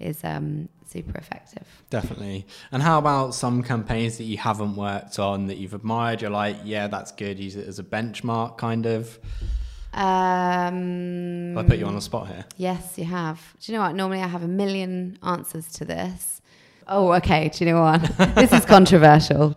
is 0.00 0.24
um, 0.24 0.68
super 0.84 1.16
effective. 1.16 1.64
Definitely. 1.88 2.46
And 2.72 2.82
how 2.82 2.98
about 2.98 3.32
some 3.32 3.62
campaigns 3.62 4.18
that 4.18 4.24
you 4.24 4.38
haven't 4.38 4.74
worked 4.74 5.20
on 5.20 5.46
that 5.46 5.56
you've 5.56 5.72
admired? 5.72 6.20
You're 6.20 6.32
like, 6.32 6.56
yeah, 6.64 6.88
that's 6.88 7.12
good. 7.12 7.38
Use 7.38 7.54
it 7.54 7.68
as 7.68 7.78
a 7.78 7.84
benchmark, 7.84 8.58
kind 8.58 8.86
of. 8.86 9.20
Um, 9.92 11.56
I 11.56 11.62
put 11.62 11.78
you 11.78 11.86
on 11.86 11.94
the 11.94 12.00
spot 12.00 12.26
here. 12.26 12.44
Yes, 12.56 12.98
you 12.98 13.04
have. 13.04 13.40
Do 13.60 13.70
you 13.70 13.78
know 13.78 13.84
what? 13.84 13.94
Normally, 13.94 14.20
I 14.20 14.26
have 14.26 14.42
a 14.42 14.48
million 14.48 15.16
answers 15.22 15.68
to 15.74 15.84
this. 15.84 16.42
Oh, 16.88 17.12
okay. 17.12 17.50
Do 17.50 17.64
you 17.64 17.70
know 17.70 17.80
what? 17.80 18.00
this 18.34 18.52
is 18.52 18.64
controversial. 18.64 19.56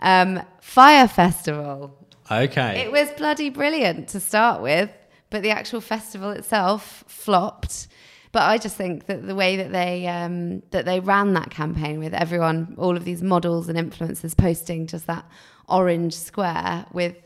Um, 0.00 0.40
Fyre 0.62 1.06
Festival 1.06 1.94
Okay. 2.30 2.82
It 2.84 2.92
was 2.92 3.10
bloody 3.12 3.50
brilliant 3.50 4.08
to 4.08 4.20
start 4.20 4.62
with, 4.62 4.90
but 5.30 5.42
the 5.42 5.50
actual 5.50 5.80
festival 5.80 6.30
itself 6.30 7.04
flopped. 7.06 7.88
But 8.32 8.42
I 8.42 8.58
just 8.58 8.76
think 8.76 9.06
that 9.06 9.26
the 9.26 9.34
way 9.34 9.56
that 9.56 9.70
they 9.70 10.08
um, 10.08 10.60
that 10.70 10.84
they 10.86 10.98
ran 11.00 11.34
that 11.34 11.50
campaign 11.50 12.00
with 12.00 12.12
everyone, 12.14 12.74
all 12.78 12.96
of 12.96 13.04
these 13.04 13.22
models 13.22 13.68
and 13.68 13.78
influencers 13.78 14.36
posting 14.36 14.86
just 14.86 15.06
that 15.06 15.24
orange 15.68 16.14
square 16.14 16.84
with 16.92 17.16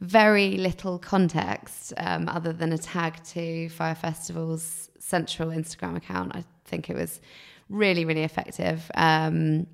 very 0.00 0.56
little 0.58 0.98
context 0.98 1.92
um, 1.96 2.28
other 2.28 2.52
than 2.52 2.72
a 2.72 2.78
tag 2.78 3.22
to 3.24 3.68
Fyre 3.70 3.94
Festival's 3.94 4.90
central 4.98 5.48
Instagram 5.48 5.96
account. 5.96 6.36
I 6.36 6.44
think 6.64 6.90
it 6.90 6.96
was 6.96 7.20
really, 7.68 8.04
really 8.04 8.22
effective. 8.22 8.90
Um, 8.94 9.66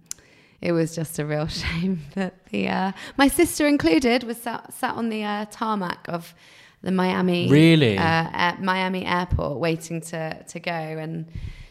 it 0.61 0.73
was 0.73 0.95
just 0.95 1.19
a 1.19 1.27
real 1.27 1.47
shame 1.62 2.03
that 2.14 2.47
the 2.47 2.69
uh, 2.69 2.93
my 3.17 3.29
sister 3.29 3.67
included 3.67 4.25
was 4.25 4.38
sat, 4.38 4.73
sat 4.73 4.95
on 4.95 5.09
the 5.09 5.25
uh, 5.25 5.47
tarmac 5.51 6.07
of 6.09 6.35
the 6.83 6.90
Miami 6.90 7.49
really 7.49 7.97
uh, 7.97 8.57
Miami 8.61 9.07
airport 9.07 9.59
waiting 9.59 10.01
to 10.01 10.43
to 10.45 10.61
go 10.61 10.73
and 10.73 11.27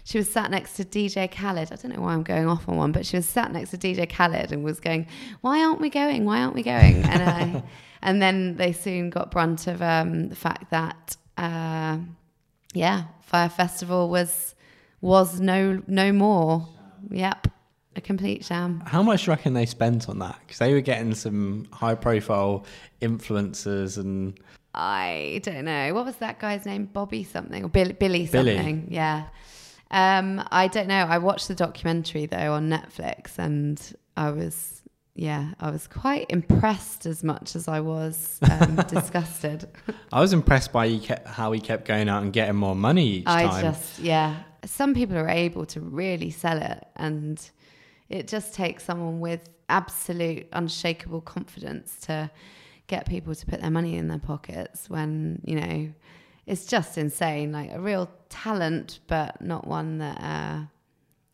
she 0.05 0.17
was 0.17 0.29
sat 0.29 0.51
next 0.51 0.73
to 0.73 0.83
DJ 0.83 1.31
Khaled. 1.31 1.71
I 1.71 1.75
don't 1.75 1.95
know 1.95 2.01
why 2.01 2.13
I'm 2.13 2.23
going 2.23 2.45
off 2.45 2.67
on 2.67 2.75
one, 2.75 2.91
but 2.91 3.05
she 3.05 3.15
was 3.15 3.25
sat 3.25 3.53
next 3.53 3.71
to 3.71 3.77
DJ 3.77 4.09
Khaled 4.09 4.51
and 4.51 4.61
was 4.61 4.81
going, 4.81 5.07
"Why 5.39 5.63
aren't 5.63 5.79
we 5.79 5.89
going? 5.89 6.25
Why 6.25 6.41
aren't 6.41 6.55
we 6.55 6.63
going?" 6.63 7.03
And 7.03 7.23
I, 7.23 7.63
and 8.01 8.21
then 8.21 8.57
they 8.57 8.73
soon 8.73 9.09
got 9.09 9.31
brunt 9.31 9.65
of 9.67 9.81
um, 9.81 10.27
the 10.27 10.35
fact 10.35 10.71
that, 10.71 11.15
uh, 11.37 11.99
yeah, 12.73 13.03
Fyre 13.21 13.47
Festival 13.47 14.09
was 14.09 14.55
was 14.99 15.39
no 15.39 15.81
no 15.87 16.11
more. 16.11 16.67
Yep 17.09 17.47
a 17.95 18.01
complete 18.01 18.43
sham. 18.45 18.81
How 18.85 19.03
much 19.03 19.23
do 19.23 19.31
you 19.31 19.35
reckon 19.35 19.53
they 19.53 19.65
spent 19.65 20.09
on 20.09 20.19
that? 20.19 20.39
Because 20.41 20.59
they 20.59 20.73
were 20.73 20.81
getting 20.81 21.13
some 21.13 21.67
high 21.71 21.95
profile 21.95 22.65
influencers 23.01 23.97
and. 23.97 24.39
I 24.75 25.39
don't 25.43 25.65
know. 25.65 25.93
What 25.93 26.05
was 26.05 26.15
that 26.15 26.39
guy's 26.39 26.65
name? 26.65 26.85
Bobby 26.85 27.23
something 27.23 27.63
or 27.63 27.69
Billy, 27.69 27.93
Billy 27.93 28.25
something? 28.25 28.81
Billy. 28.81 28.85
Yeah. 28.89 29.25
Um, 29.91 30.43
I 30.51 30.67
don't 30.67 30.87
know. 30.87 31.05
I 31.05 31.19
watched 31.19 31.47
the 31.47 31.53
documentary 31.53 32.25
though 32.25 32.53
on 32.53 32.69
Netflix 32.69 33.37
and 33.37 33.79
I 34.17 34.31
was, 34.31 34.81
yeah, 35.13 35.53
I 35.59 35.69
was 35.69 35.87
quite 35.87 36.25
impressed 36.29 37.05
as 37.05 37.23
much 37.23 37.55
as 37.55 37.67
I 37.67 37.81
was 37.81 38.39
um, 38.49 38.75
disgusted. 38.87 39.69
I 40.11 40.19
was 40.19 40.33
impressed 40.33 40.73
by 40.73 40.87
he 40.87 40.99
kept, 40.99 41.27
how 41.27 41.51
he 41.51 41.59
kept 41.59 41.85
going 41.85 42.09
out 42.09 42.23
and 42.23 42.33
getting 42.33 42.55
more 42.55 42.75
money 42.75 43.05
each 43.05 43.27
I 43.27 43.43
time. 43.43 43.53
I 43.53 43.61
just, 43.61 43.99
yeah. 43.99 44.37
Some 44.65 44.95
people 44.95 45.15
are 45.17 45.29
able 45.29 45.67
to 45.67 45.79
really 45.79 46.31
sell 46.31 46.59
it 46.59 46.87
and 46.95 47.39
it 48.09 48.27
just 48.27 48.53
takes 48.53 48.83
someone 48.83 49.19
with 49.19 49.49
absolute 49.69 50.47
unshakable 50.53 51.21
confidence 51.21 51.97
to 52.01 52.29
get 52.87 53.07
people 53.07 53.33
to 53.33 53.45
put 53.45 53.61
their 53.61 53.71
money 53.71 53.97
in 53.97 54.07
their 54.07 54.19
pockets 54.19 54.89
when 54.89 55.41
you 55.45 55.59
know 55.59 55.89
it's 56.45 56.65
just 56.65 56.97
insane. 56.97 57.51
Like 57.51 57.71
a 57.71 57.79
real 57.79 58.09
talent 58.29 58.99
but 59.07 59.41
not 59.41 59.67
one 59.67 59.99
that 59.99 60.21
uh, 60.21 60.65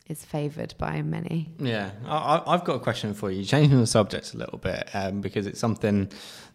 is 0.08 0.24
favored 0.24 0.74
by 0.78 1.02
many. 1.02 1.54
Yeah. 1.60 1.92
I, 2.06 2.44
have 2.48 2.64
got 2.64 2.76
a 2.76 2.80
question 2.80 3.14
for 3.14 3.32
you. 3.32 3.44
Changing 3.46 3.80
the 3.80 3.88
subject 3.88 4.34
a 4.34 4.38
little 4.38 4.58
bit 4.58 4.90
um, 4.94 5.22
because 5.22 5.48
it's 5.48 5.60
something 5.60 6.12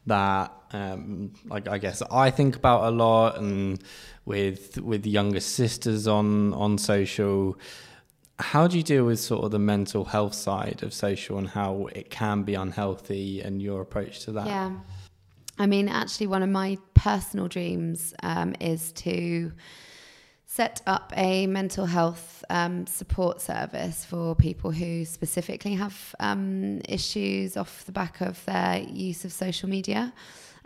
that 0.06 0.52
um, 0.72 1.32
like 1.46 1.68
I 1.68 1.78
guess 1.78 2.02
I 2.10 2.30
think 2.30 2.56
about 2.56 2.84
a 2.84 2.90
lot 2.90 3.38
and 3.38 3.82
with 4.24 4.78
with 4.80 5.06
younger 5.06 5.40
sisters 5.40 6.06
on 6.06 6.52
on 6.54 6.78
social 6.78 7.56
how 8.38 8.66
do 8.66 8.76
you 8.76 8.82
deal 8.82 9.04
with 9.04 9.20
sort 9.20 9.44
of 9.44 9.50
the 9.52 9.58
mental 9.58 10.04
health 10.04 10.34
side 10.34 10.82
of 10.82 10.92
social 10.92 11.38
and 11.38 11.48
how 11.48 11.88
it 11.92 12.10
can 12.10 12.42
be 12.42 12.54
unhealthy 12.54 13.40
and 13.40 13.62
your 13.62 13.80
approach 13.80 14.20
to 14.24 14.32
that? 14.32 14.46
Yeah. 14.46 14.72
I 15.58 15.66
mean, 15.66 15.88
actually, 15.88 16.26
one 16.26 16.42
of 16.42 16.48
my 16.48 16.78
personal 16.94 17.46
dreams 17.46 18.12
um, 18.22 18.56
is 18.60 18.90
to 18.92 19.52
set 20.46 20.82
up 20.86 21.12
a 21.16 21.46
mental 21.46 21.86
health 21.86 22.44
um, 22.50 22.86
support 22.86 23.40
service 23.40 24.04
for 24.04 24.34
people 24.34 24.70
who 24.72 25.04
specifically 25.04 25.74
have 25.74 26.14
um, 26.20 26.80
issues 26.88 27.56
off 27.56 27.84
the 27.86 27.92
back 27.92 28.20
of 28.20 28.44
their 28.46 28.78
use 28.78 29.24
of 29.24 29.32
social 29.32 29.68
media. 29.68 30.12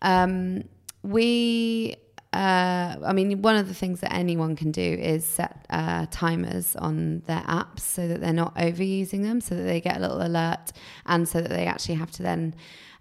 Um, 0.01 0.64
we 1.03 1.97
uh, 2.33 2.97
I 3.05 3.12
mean, 3.14 3.41
one 3.41 3.57
of 3.57 3.68
the 3.68 3.74
things 3.74 4.01
that 4.01 4.12
anyone 4.12 4.55
can 4.55 4.70
do 4.70 4.83
is 4.83 5.24
set 5.24 5.64
uh, 5.70 6.07
timers 6.11 6.76
on 6.76 7.22
their 7.26 7.41
apps 7.41 7.81
so 7.81 8.07
that 8.07 8.20
they're 8.20 8.33
not 8.35 8.55
overusing 8.57 9.22
them, 9.22 9.41
so 9.41 9.55
that 9.55 9.62
they 9.62 9.81
get 9.81 9.97
a 9.97 10.01
little 10.01 10.20
alert, 10.20 10.72
and 11.07 11.26
so 11.26 11.41
that 11.41 11.49
they 11.49 11.64
actually 11.64 11.95
have 11.95 12.11
to 12.12 12.22
then 12.22 12.55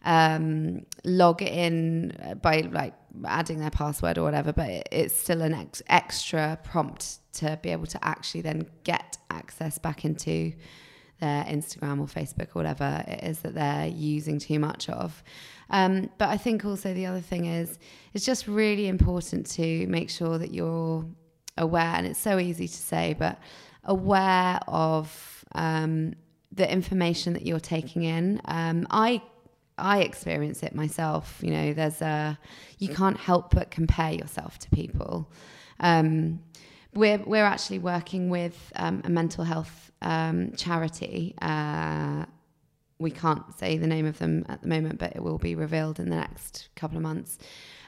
um, 0.06 0.86
log 1.04 1.42
in 1.42 2.38
by 2.42 2.62
like 2.72 2.94
adding 3.26 3.60
their 3.60 3.70
password 3.70 4.18
or 4.18 4.24
whatever. 4.24 4.54
But 4.54 4.88
it's 4.92 5.20
still 5.20 5.42
an 5.42 5.54
ex- 5.54 5.84
extra 5.88 6.58
prompt 6.64 7.20
to 7.34 7.60
be 7.62 7.70
able 7.70 7.88
to 7.88 8.06
actually 8.06 8.42
then 8.42 8.66
get 8.86 9.18
access 9.30 9.78
back 9.78 10.06
into 10.06 10.54
their 11.20 11.44
Instagram 11.46 12.00
or 12.00 12.06
Facebook 12.06 12.50
or 12.56 12.60
whatever 12.60 13.04
it 13.08 13.24
is 13.24 13.40
that 13.40 13.56
they're 13.56 13.88
using 13.88 14.40
too 14.40 14.60
much 14.60 14.88
of. 14.90 15.22
Um, 15.70 16.10
but 16.18 16.30
I 16.30 16.38
think 16.38 16.66
also 16.66 16.94
the 16.94 17.06
other 17.06 17.20
thing 17.22 17.46
is 17.46 17.78
it's 18.14 18.26
just 18.26 18.48
really 18.48 18.88
important 18.88 19.46
to 19.52 19.86
make 19.88 20.10
sure 20.10 20.38
that 20.38 20.54
you're 20.54 21.06
aware, 21.58 21.94
and 21.96 22.06
it's 22.08 22.20
so 22.20 22.40
easy 22.40 22.68
to 22.68 22.74
say, 22.74 23.16
but 23.18 23.40
aware 23.84 24.60
of 24.68 25.46
um, 25.56 26.14
the 26.52 26.72
information 26.72 27.34
that 27.34 27.46
you're 27.46 27.60
taking 27.60 28.04
in. 28.04 28.42
Um, 28.46 28.88
I 28.90 29.22
I 29.78 30.00
experience 30.00 30.64
it 30.64 30.74
myself. 30.74 31.40
You 31.42 31.52
know, 31.52 31.74
there's 31.74 32.02
a 32.02 32.38
you 32.80 32.90
can't 32.90 33.18
help 33.18 33.54
but 33.54 33.72
compare 33.72 34.12
yourself 34.12 34.58
to 34.60 34.70
people. 34.70 35.32
Um, 35.80 36.40
we're 36.94 37.20
we're 37.20 37.46
actually 37.46 37.80
working 37.80 38.30
with 38.30 38.72
um, 38.76 39.02
a 39.04 39.10
mental 39.10 39.44
health 39.44 39.92
um, 40.02 40.54
charity. 40.56 41.36
Uh, 41.42 42.26
we 43.00 43.12
can't 43.12 43.58
say 43.58 43.78
the 43.78 43.88
name 43.88 44.06
of 44.06 44.18
them 44.18 44.46
at 44.50 44.62
the 44.62 44.68
moment, 44.68 45.00
but 45.00 45.16
it 45.16 45.22
will 45.22 45.38
be 45.38 45.56
revealed 45.56 46.00
in 46.00 46.10
the 46.10 46.16
next 46.16 46.70
couple 46.76 46.98
of 46.98 47.04
months. 47.04 47.38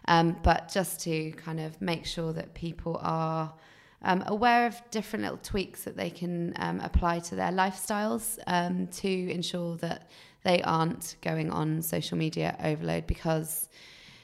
Um, 0.08 0.38
but 0.44 0.70
just 0.72 1.02
to 1.02 1.32
kind 1.32 1.60
of 1.60 1.82
make 1.82 2.06
sure 2.06 2.34
that 2.34 2.54
people 2.54 3.00
are 3.02 3.54
um, 4.02 4.24
aware 4.28 4.66
of 4.66 4.82
different 4.92 5.24
little 5.24 5.40
tweaks 5.42 5.84
that 5.84 5.98
they 5.98 6.10
can 6.10 6.54
um, 6.58 6.80
apply 6.80 7.20
to 7.20 7.36
their 7.36 7.52
lifestyles 7.52 8.40
um, 8.48 8.88
to 8.88 9.32
ensure 9.32 9.76
that 9.78 10.10
they 10.44 10.62
aren't 10.62 11.18
going 11.22 11.52
on 11.52 11.82
social 11.82 12.18
media 12.18 12.56
overload 12.64 13.06
because 13.08 13.68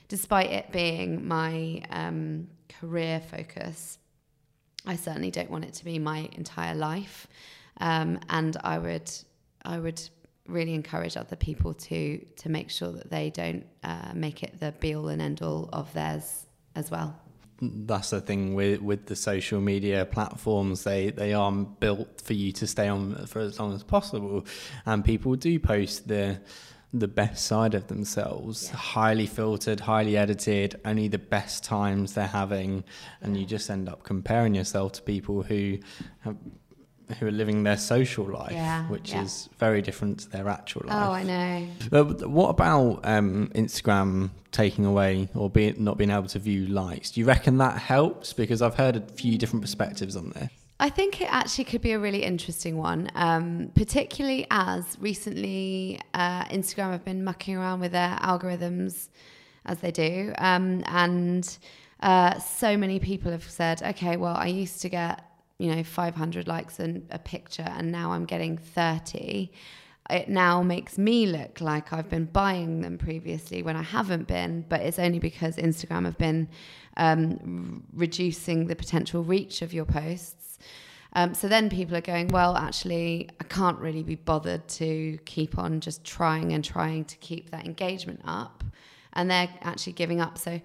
despite 0.08 0.50
it 0.50 0.72
being 0.72 1.28
my 1.28 1.84
um, 1.90 2.48
career 2.80 3.20
focus, 3.20 4.00
I 4.86 4.96
certainly 4.96 5.32
don't 5.32 5.50
want 5.50 5.66
it 5.66 5.74
to 5.74 5.86
be 5.86 6.00
my 6.00 6.30
entire 6.34 6.76
life. 6.76 7.28
Um, 7.82 8.20
and 8.30 8.56
I 8.64 8.78
would, 8.78 9.12
I 9.64 9.80
would 9.80 10.02
really 10.48 10.74
encourage 10.74 11.18
other 11.18 11.36
people 11.36 11.74
to 11.74 12.18
to 12.38 12.50
make 12.50 12.70
sure 12.70 12.92
that 12.92 13.10
they 13.10 13.30
don't 13.30 13.66
uh, 13.84 14.12
make 14.14 14.44
it 14.44 14.60
the 14.60 14.72
be 14.80 14.96
all 14.96 15.08
and 15.08 15.22
end 15.22 15.42
all 15.42 15.70
of 15.74 15.92
theirs 15.94 16.46
as 16.76 16.92
well. 16.92 17.16
That's 17.62 18.10
the 18.10 18.22
thing 18.22 18.54
with 18.54 18.82
with 18.82 19.06
the 19.06 19.16
social 19.16 19.62
media 19.62 20.06
platforms. 20.06 20.84
They 20.84 21.10
they 21.10 21.34
are 21.34 21.52
built 21.52 22.22
for 22.22 22.34
you 22.34 22.52
to 22.54 22.68
stay 22.68 22.88
on 22.88 23.26
for 23.28 23.40
as 23.40 23.60
long 23.60 23.74
as 23.74 23.84
possible, 23.84 24.46
and 24.86 25.04
people 25.04 25.36
do 25.36 25.58
post 25.60 26.08
the 26.08 26.40
the 26.94 27.08
best 27.08 27.46
side 27.46 27.74
of 27.74 27.88
themselves, 27.88 28.70
yeah. 28.70 28.78
highly 28.78 29.26
filtered, 29.26 29.82
highly 29.82 30.16
edited, 30.16 30.80
only 30.86 31.10
the 31.10 31.18
best 31.18 31.64
times 31.64 32.14
they're 32.14 32.28
having, 32.28 32.84
and 33.22 33.38
you 33.38 33.46
just 33.46 33.70
end 33.70 33.90
up 33.90 34.04
comparing 34.04 34.56
yourself 34.56 34.94
to 34.94 35.02
people 35.02 35.44
who 35.44 35.78
have 36.22 36.38
who 37.20 37.28
are 37.28 37.32
living 37.32 37.64
their 37.64 37.78
social 37.78 38.26
life, 38.26 38.52
yeah, 38.52 38.88
which 38.88 39.12
yeah. 39.12 39.24
is 39.24 39.50
very 39.58 39.82
different 39.82 40.20
to 40.22 40.30
their 40.30 40.48
actual 40.50 40.84
life. 40.86 41.08
Oh, 41.08 41.12
I 41.12 41.24
know. 41.24 41.68
But 41.90 42.28
what 42.30 42.50
about 42.50 43.02
um, 43.04 43.52
Instagram 43.54 44.32
taking 44.52 44.86
away 44.86 45.30
or 45.36 45.50
be, 45.50 45.74
not 45.78 45.98
being 45.98 46.10
able 46.10 46.28
to 46.28 46.40
view 46.40 46.68
likes? 46.68 47.12
Do 47.12 47.20
you 47.20 47.26
reckon 47.26 47.58
that 47.60 47.78
helps? 47.78 48.34
Because 48.34 48.62
I've 48.62 48.76
heard 48.76 48.96
a 48.96 49.02
few 49.02 49.38
different 49.38 49.62
perspectives 49.62 50.16
on 50.16 50.32
this. 50.32 50.50
I 50.80 50.90
think 50.90 51.22
it 51.22 51.32
actually 51.32 51.64
could 51.66 51.82
be 51.82 51.94
a 51.94 52.00
really 52.00 52.24
interesting 52.24 52.78
one, 52.78 53.10
um, 53.16 53.72
particularly 53.76 54.46
as 54.52 54.98
recently 55.00 56.02
uh, 56.14 56.44
Instagram 56.46 56.92
have 56.92 57.06
been 57.06 57.24
mucking 57.24 57.56
around 57.56 57.80
with 57.80 57.94
their 57.94 58.18
algorithms 58.22 59.08
as 59.66 59.80
they 59.80 59.92
do. 59.92 60.34
Um, 60.38 60.84
and 60.88 61.58
uh, 62.02 62.40
so 62.40 62.76
many 62.76 63.00
people 63.00 63.32
have 63.32 63.50
said, 63.50 63.82
okay, 63.84 64.18
well, 64.18 64.36
I 64.36 64.48
used 64.48 64.82
to 64.82 64.90
get 64.90 65.24
you 65.58 65.74
know 65.74 65.84
500 65.84 66.48
likes 66.48 66.80
and 66.80 67.06
a 67.10 67.20
picture 67.20 67.68
and 67.68 67.92
now 67.92 68.12
i'm 68.12 68.26
getting 68.26 68.58
30 68.58 69.52
it 70.10 70.30
now 70.30 70.62
makes 70.62 70.98
me 70.98 71.26
look 71.26 71.62
like 71.62 71.94
i've 71.94 72.10
been 72.10 72.26
buying 72.26 72.82
them 72.82 72.98
previously 72.98 73.64
when 73.64 73.76
i 73.76 73.82
haven't 73.82 74.28
been 74.28 74.66
but 74.68 74.82
it's 74.82 75.00
only 75.00 75.20
because 75.20 75.56
instagram 75.56 76.06
have 76.06 76.18
been 76.18 76.48
um, 76.98 77.84
reducing 77.94 78.68
the 78.68 78.76
potential 78.76 79.24
reach 79.24 79.62
of 79.62 79.74
your 79.74 79.86
posts. 79.86 80.60
Um, 81.14 81.34
so 81.34 81.48
then 81.48 81.70
people 81.70 81.96
are 81.96 82.02
going 82.02 82.28
well 82.28 82.58
actually 82.58 83.30
i 83.40 83.46
can't 83.46 83.80
really 83.80 84.04
be 84.04 84.16
bothered 84.16 84.68
to 84.68 85.18
keep 85.24 85.58
on 85.58 85.80
just 85.80 86.04
trying 86.04 86.52
and 86.52 86.62
trying 86.64 87.06
to 87.06 87.16
keep 87.18 87.52
that 87.52 87.66
engagement 87.66 88.22
up. 88.26 88.64
And 89.14 89.32
they're 89.32 89.50
actually 89.62 89.94
giving 89.94 90.20
up. 90.20 90.38
So 90.38 90.60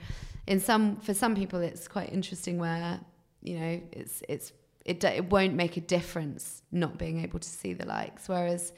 in 0.48 0.58
some 0.58 0.96
for 0.96 1.14
some 1.14 1.36
people 1.36 1.60
it's 1.60 1.86
quite 1.86 2.12
interesting 2.12 2.58
where 2.58 2.98
you 3.42 3.60
know 3.60 3.80
it's 3.92 4.22
it's 4.28 4.52
it, 4.84 5.02
it 5.04 5.30
won't 5.30 5.54
make 5.54 5.76
a 5.76 5.80
difference 5.80 6.62
not 6.72 6.98
being 6.98 7.22
able 7.22 7.38
to 7.38 7.48
see 7.48 7.72
the 7.72 7.86
likes. 7.86 8.28
Whereas 8.28 8.72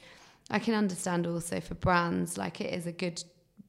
I 0.49 0.59
can 0.59 0.73
understand 0.73 1.25
also 1.27 1.59
for 1.59 1.75
brands, 1.75 2.37
like 2.37 2.61
it 2.61 2.73
is 2.73 2.85
a 2.87 2.91
good 2.91 3.23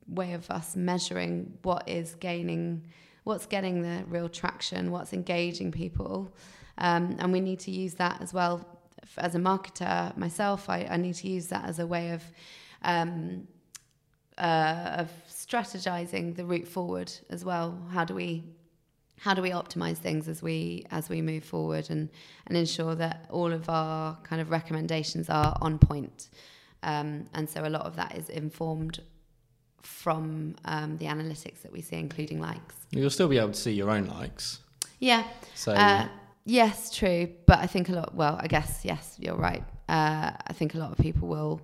way 0.08 0.32
of 0.32 0.50
us 0.50 0.76
measuring 0.76 1.56
what 1.62 1.88
is 1.88 2.14
gaining, 2.16 2.86
what's 3.24 3.46
getting 3.46 3.82
the 3.82 4.04
real 4.08 4.28
traction, 4.28 4.90
what's 4.90 5.12
engaging 5.12 5.72
people. 5.72 6.34
Um, 6.78 7.16
and 7.20 7.32
we 7.32 7.40
need 7.40 7.60
to 7.60 7.70
use 7.70 7.94
that 7.94 8.20
as 8.20 8.34
well. 8.34 8.66
As 9.16 9.34
a 9.34 9.38
marketer 9.38 10.16
myself, 10.16 10.68
I, 10.68 10.88
I 10.90 10.96
need 10.96 11.14
to 11.16 11.28
use 11.28 11.46
that 11.48 11.66
as 11.66 11.78
a 11.78 11.86
way 11.86 12.10
of 12.10 12.22
um, 12.82 13.46
uh, 14.36 14.96
of 14.98 15.10
strategizing 15.28 16.34
the 16.34 16.44
route 16.44 16.66
forward 16.66 17.12
as 17.30 17.44
well. 17.44 17.78
How 17.92 18.04
do 18.04 18.14
we 18.14 18.44
how 19.18 19.34
do 19.34 19.42
we 19.42 19.50
optimize 19.50 19.98
things 19.98 20.28
as 20.28 20.42
we 20.42 20.84
as 20.90 21.08
we 21.08 21.22
move 21.22 21.44
forward 21.44 21.88
and 21.90 22.10
and 22.46 22.56
ensure 22.56 22.94
that 22.94 23.26
all 23.30 23.52
of 23.52 23.68
our 23.68 24.16
kind 24.22 24.42
of 24.42 24.50
recommendations 24.50 25.30
are 25.30 25.56
on 25.60 25.78
point? 25.78 26.28
Um, 26.82 27.26
and 27.32 27.48
so 27.48 27.66
a 27.66 27.70
lot 27.70 27.86
of 27.86 27.96
that 27.96 28.16
is 28.16 28.28
informed 28.28 29.00
from 29.82 30.56
um, 30.64 30.96
the 30.98 31.06
analytics 31.06 31.62
that 31.62 31.72
we 31.72 31.80
see 31.80 31.96
including 31.96 32.40
likes. 32.40 32.74
You'll 32.90 33.10
still 33.10 33.28
be 33.28 33.38
able 33.38 33.52
to 33.52 33.60
see 33.60 33.72
your 33.72 33.90
own 33.90 34.06
likes. 34.06 34.60
Yeah. 34.98 35.24
So 35.54 35.72
uh, 35.72 36.08
yes 36.44 36.94
true. 36.94 37.28
But 37.46 37.58
i 37.58 37.66
think 37.66 37.88
a 37.88 37.92
lot 37.92 38.14
well 38.14 38.38
i 38.40 38.46
guess 38.46 38.80
yes 38.84 39.16
you're 39.18 39.36
right. 39.36 39.64
Uh, 39.88 40.32
i 40.46 40.52
think 40.52 40.74
a 40.74 40.78
lot 40.78 40.92
of 40.92 40.98
people 40.98 41.28
will 41.28 41.60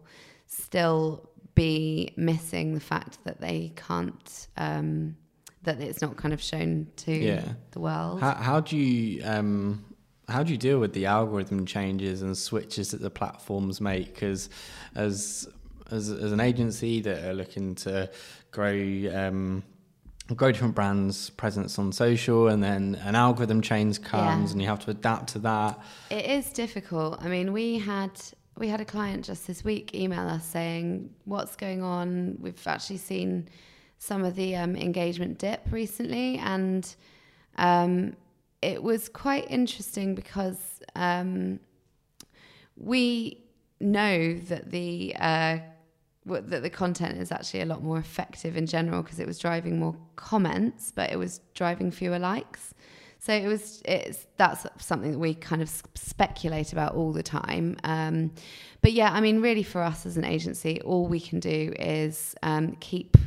still 0.46 1.30
be 1.54 2.12
missing 2.16 2.74
the 2.74 2.80
fact 2.80 3.18
that 3.24 3.40
they 3.40 3.72
can't 3.76 4.48
um, 4.56 5.16
that 5.62 5.80
it's 5.80 6.00
not 6.00 6.16
kind 6.16 6.32
of 6.32 6.42
shown 6.42 6.86
to 6.96 7.12
yeah. 7.12 7.44
the 7.72 7.80
world. 7.80 8.20
How, 8.20 8.34
how 8.34 8.60
do 8.60 8.76
you 8.76 9.22
um, 9.24 9.84
how 10.28 10.42
do 10.42 10.52
you 10.52 10.58
deal 10.58 10.78
with 10.78 10.92
the 10.92 11.06
algorithm 11.06 11.66
changes 11.66 12.22
and 12.22 12.36
switches 12.36 12.92
that 12.92 13.00
the 13.00 13.10
platforms 13.10 13.80
make? 13.80 14.14
Because 14.14 14.48
as, 14.94 15.48
as 15.90 16.10
as 16.10 16.32
an 16.32 16.40
agency 16.40 17.00
that 17.00 17.24
are 17.24 17.34
looking 17.34 17.74
to 17.76 18.10
grow 18.50 18.72
um, 19.14 19.62
grow 20.36 20.52
different 20.52 20.74
brands 20.74 21.30
presence 21.30 21.78
on 21.78 21.92
social 21.92 22.48
and 22.48 22.62
then 22.62 22.94
an 23.02 23.14
algorithm 23.14 23.60
change 23.60 24.00
comes 24.02 24.50
yeah. 24.50 24.52
and 24.52 24.62
you 24.62 24.68
have 24.68 24.78
to 24.78 24.90
adapt 24.90 25.30
to 25.30 25.38
that 25.40 25.78
it 26.10 26.24
is 26.24 26.52
difficult 26.52 27.20
i 27.20 27.26
mean 27.26 27.52
we 27.52 27.78
had 27.78 28.12
we 28.56 28.68
had 28.68 28.80
a 28.80 28.84
client 28.84 29.24
just 29.24 29.46
this 29.46 29.64
week 29.64 29.92
email 29.94 30.28
us 30.28 30.44
saying 30.44 31.10
what's 31.24 31.56
going 31.56 31.82
on 31.82 32.36
we've 32.40 32.66
actually 32.66 32.96
seen 32.96 33.48
some 34.00 34.24
of 34.24 34.34
the 34.34 34.56
um, 34.56 34.74
engagement 34.76 35.38
dip 35.38 35.60
recently, 35.70 36.38
and 36.38 36.96
um, 37.56 38.16
it 38.62 38.82
was 38.82 39.10
quite 39.10 39.48
interesting 39.50 40.14
because 40.14 40.80
um, 40.96 41.60
we 42.76 43.44
know 43.78 44.34
that 44.34 44.70
the 44.70 45.14
uh, 45.20 45.58
that 46.24 46.62
the 46.62 46.70
content 46.70 47.18
is 47.18 47.30
actually 47.30 47.60
a 47.60 47.66
lot 47.66 47.82
more 47.82 47.98
effective 47.98 48.56
in 48.56 48.66
general 48.66 49.02
because 49.02 49.20
it 49.20 49.26
was 49.26 49.38
driving 49.38 49.78
more 49.78 49.94
comments, 50.16 50.92
but 50.94 51.12
it 51.12 51.16
was 51.16 51.42
driving 51.54 51.90
fewer 51.90 52.18
likes. 52.18 52.72
So 53.18 53.34
it 53.34 53.46
was. 53.46 53.82
It's 53.84 54.26
that's 54.38 54.66
something 54.78 55.12
that 55.12 55.18
we 55.18 55.34
kind 55.34 55.60
of 55.60 55.68
speculate 55.94 56.72
about 56.72 56.94
all 56.94 57.12
the 57.12 57.22
time. 57.22 57.76
Um, 57.84 58.32
but 58.80 58.92
yeah, 58.92 59.12
I 59.12 59.20
mean, 59.20 59.42
really, 59.42 59.62
for 59.62 59.82
us 59.82 60.06
as 60.06 60.16
an 60.16 60.24
agency, 60.24 60.80
all 60.80 61.06
we 61.06 61.20
can 61.20 61.38
do 61.38 61.74
is 61.78 62.34
um, 62.42 62.76
keep 62.80 63.18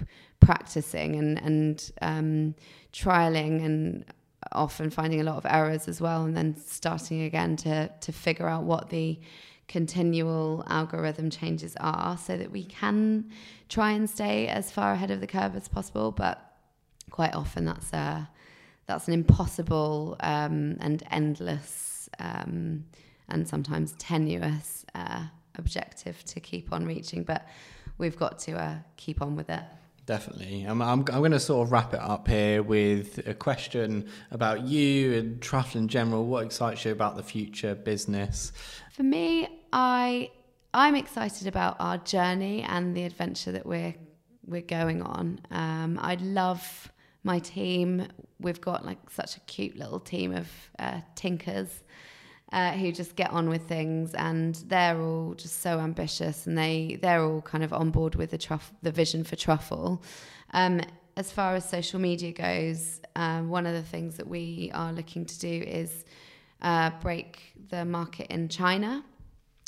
practicing 0.45 1.15
and 1.15 1.41
and 1.41 1.91
um, 2.01 2.55
trialing 2.91 3.63
and 3.65 4.05
often 4.51 4.89
finding 4.89 5.21
a 5.21 5.23
lot 5.23 5.37
of 5.37 5.45
errors 5.45 5.87
as 5.87 6.01
well, 6.01 6.23
and 6.25 6.35
then 6.35 6.55
starting 6.57 7.21
again 7.21 7.55
to 7.55 7.89
to 8.01 8.11
figure 8.11 8.47
out 8.47 8.63
what 8.63 8.89
the 8.89 9.19
continual 9.67 10.63
algorithm 10.67 11.29
changes 11.29 11.75
are, 11.79 12.17
so 12.17 12.37
that 12.37 12.51
we 12.51 12.63
can 12.65 13.29
try 13.69 13.91
and 13.91 14.09
stay 14.09 14.47
as 14.47 14.71
far 14.71 14.93
ahead 14.93 15.11
of 15.11 15.19
the 15.21 15.27
curve 15.27 15.55
as 15.55 15.67
possible. 15.67 16.11
But 16.11 16.39
quite 17.09 17.33
often, 17.33 17.65
that's 17.65 17.93
a 17.93 18.29
that's 18.85 19.07
an 19.07 19.13
impossible 19.13 20.17
um, 20.19 20.77
and 20.79 21.03
endless 21.09 22.09
um, 22.19 22.85
and 23.29 23.47
sometimes 23.47 23.93
tenuous 23.97 24.85
uh, 24.93 25.23
objective 25.55 26.23
to 26.25 26.39
keep 26.39 26.73
on 26.73 26.85
reaching. 26.85 27.23
But 27.23 27.47
we've 27.97 28.17
got 28.17 28.39
to 28.39 28.53
uh, 28.53 28.75
keep 28.97 29.21
on 29.21 29.35
with 29.35 29.49
it. 29.49 29.63
Definitely. 30.05 30.65
I'm, 30.67 30.81
I'm, 30.81 30.99
I'm 30.99 31.05
going 31.05 31.31
to 31.31 31.39
sort 31.39 31.65
of 31.65 31.71
wrap 31.71 31.93
it 31.93 32.01
up 32.01 32.27
here 32.27 32.61
with 32.61 33.25
a 33.25 33.33
question 33.33 34.09
about 34.31 34.63
you 34.63 35.13
and 35.13 35.41
Truffle 35.41 35.79
in 35.79 35.87
general. 35.87 36.25
What 36.25 36.45
excites 36.45 36.83
you 36.83 36.91
about 36.91 37.15
the 37.15 37.23
future 37.23 37.73
business? 37.73 38.51
For 38.91 39.03
me, 39.03 39.47
I 39.71 40.29
I'm 40.73 40.95
excited 40.95 41.47
about 41.47 41.77
our 41.79 41.99
journey 41.99 42.63
and 42.63 42.97
the 42.97 43.03
adventure 43.03 43.51
that 43.53 43.65
we're 43.65 43.95
we're 44.45 44.61
going 44.61 45.01
on. 45.01 45.39
Um, 45.51 45.97
I 46.01 46.15
love 46.15 46.91
my 47.23 47.39
team. 47.39 48.07
We've 48.39 48.59
got 48.59 48.85
like 48.85 49.09
such 49.09 49.37
a 49.37 49.39
cute 49.41 49.77
little 49.77 50.01
team 50.01 50.33
of 50.33 50.49
uh, 50.79 50.99
tinkers 51.15 51.81
uh, 52.53 52.71
who 52.71 52.91
just 52.91 53.15
get 53.15 53.31
on 53.31 53.49
with 53.49 53.63
things, 53.63 54.13
and 54.13 54.55
they're 54.67 55.01
all 55.01 55.33
just 55.33 55.61
so 55.61 55.79
ambitious, 55.79 56.47
and 56.47 56.57
they 56.57 56.99
they're 57.01 57.23
all 57.23 57.41
kind 57.41 57.63
of 57.63 57.73
on 57.73 57.89
board 57.89 58.15
with 58.15 58.29
the 58.29 58.37
truff 58.37 58.71
the 58.83 58.91
vision 58.91 59.23
for 59.23 59.35
truffle. 59.35 60.01
Um, 60.53 60.79
as 61.17 61.31
far 61.31 61.55
as 61.55 61.67
social 61.67 61.99
media 61.99 62.31
goes, 62.31 63.01
um, 63.15 63.49
one 63.49 63.65
of 63.65 63.73
the 63.73 63.81
things 63.81 64.17
that 64.17 64.27
we 64.27 64.71
are 64.73 64.93
looking 64.93 65.25
to 65.25 65.39
do 65.39 65.63
is 65.67 66.05
uh, 66.61 66.91
break 67.01 67.53
the 67.69 67.83
market 67.85 68.27
in 68.27 68.47
China. 68.49 69.03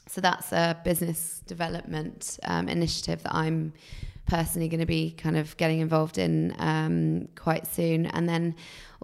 So 0.07 0.21
that's 0.21 0.51
a 0.51 0.79
business 0.83 1.41
development 1.47 2.39
um, 2.43 2.69
initiative 2.69 3.23
that 3.23 3.33
I'm 3.33 3.73
personally 4.27 4.67
going 4.67 4.79
to 4.79 4.85
be 4.85 5.11
kind 5.11 5.37
of 5.37 5.55
getting 5.57 5.79
involved 5.79 6.17
in 6.17 6.55
um, 6.59 7.27
quite 7.35 7.67
soon. 7.67 8.07
And 8.07 8.27
then 8.29 8.55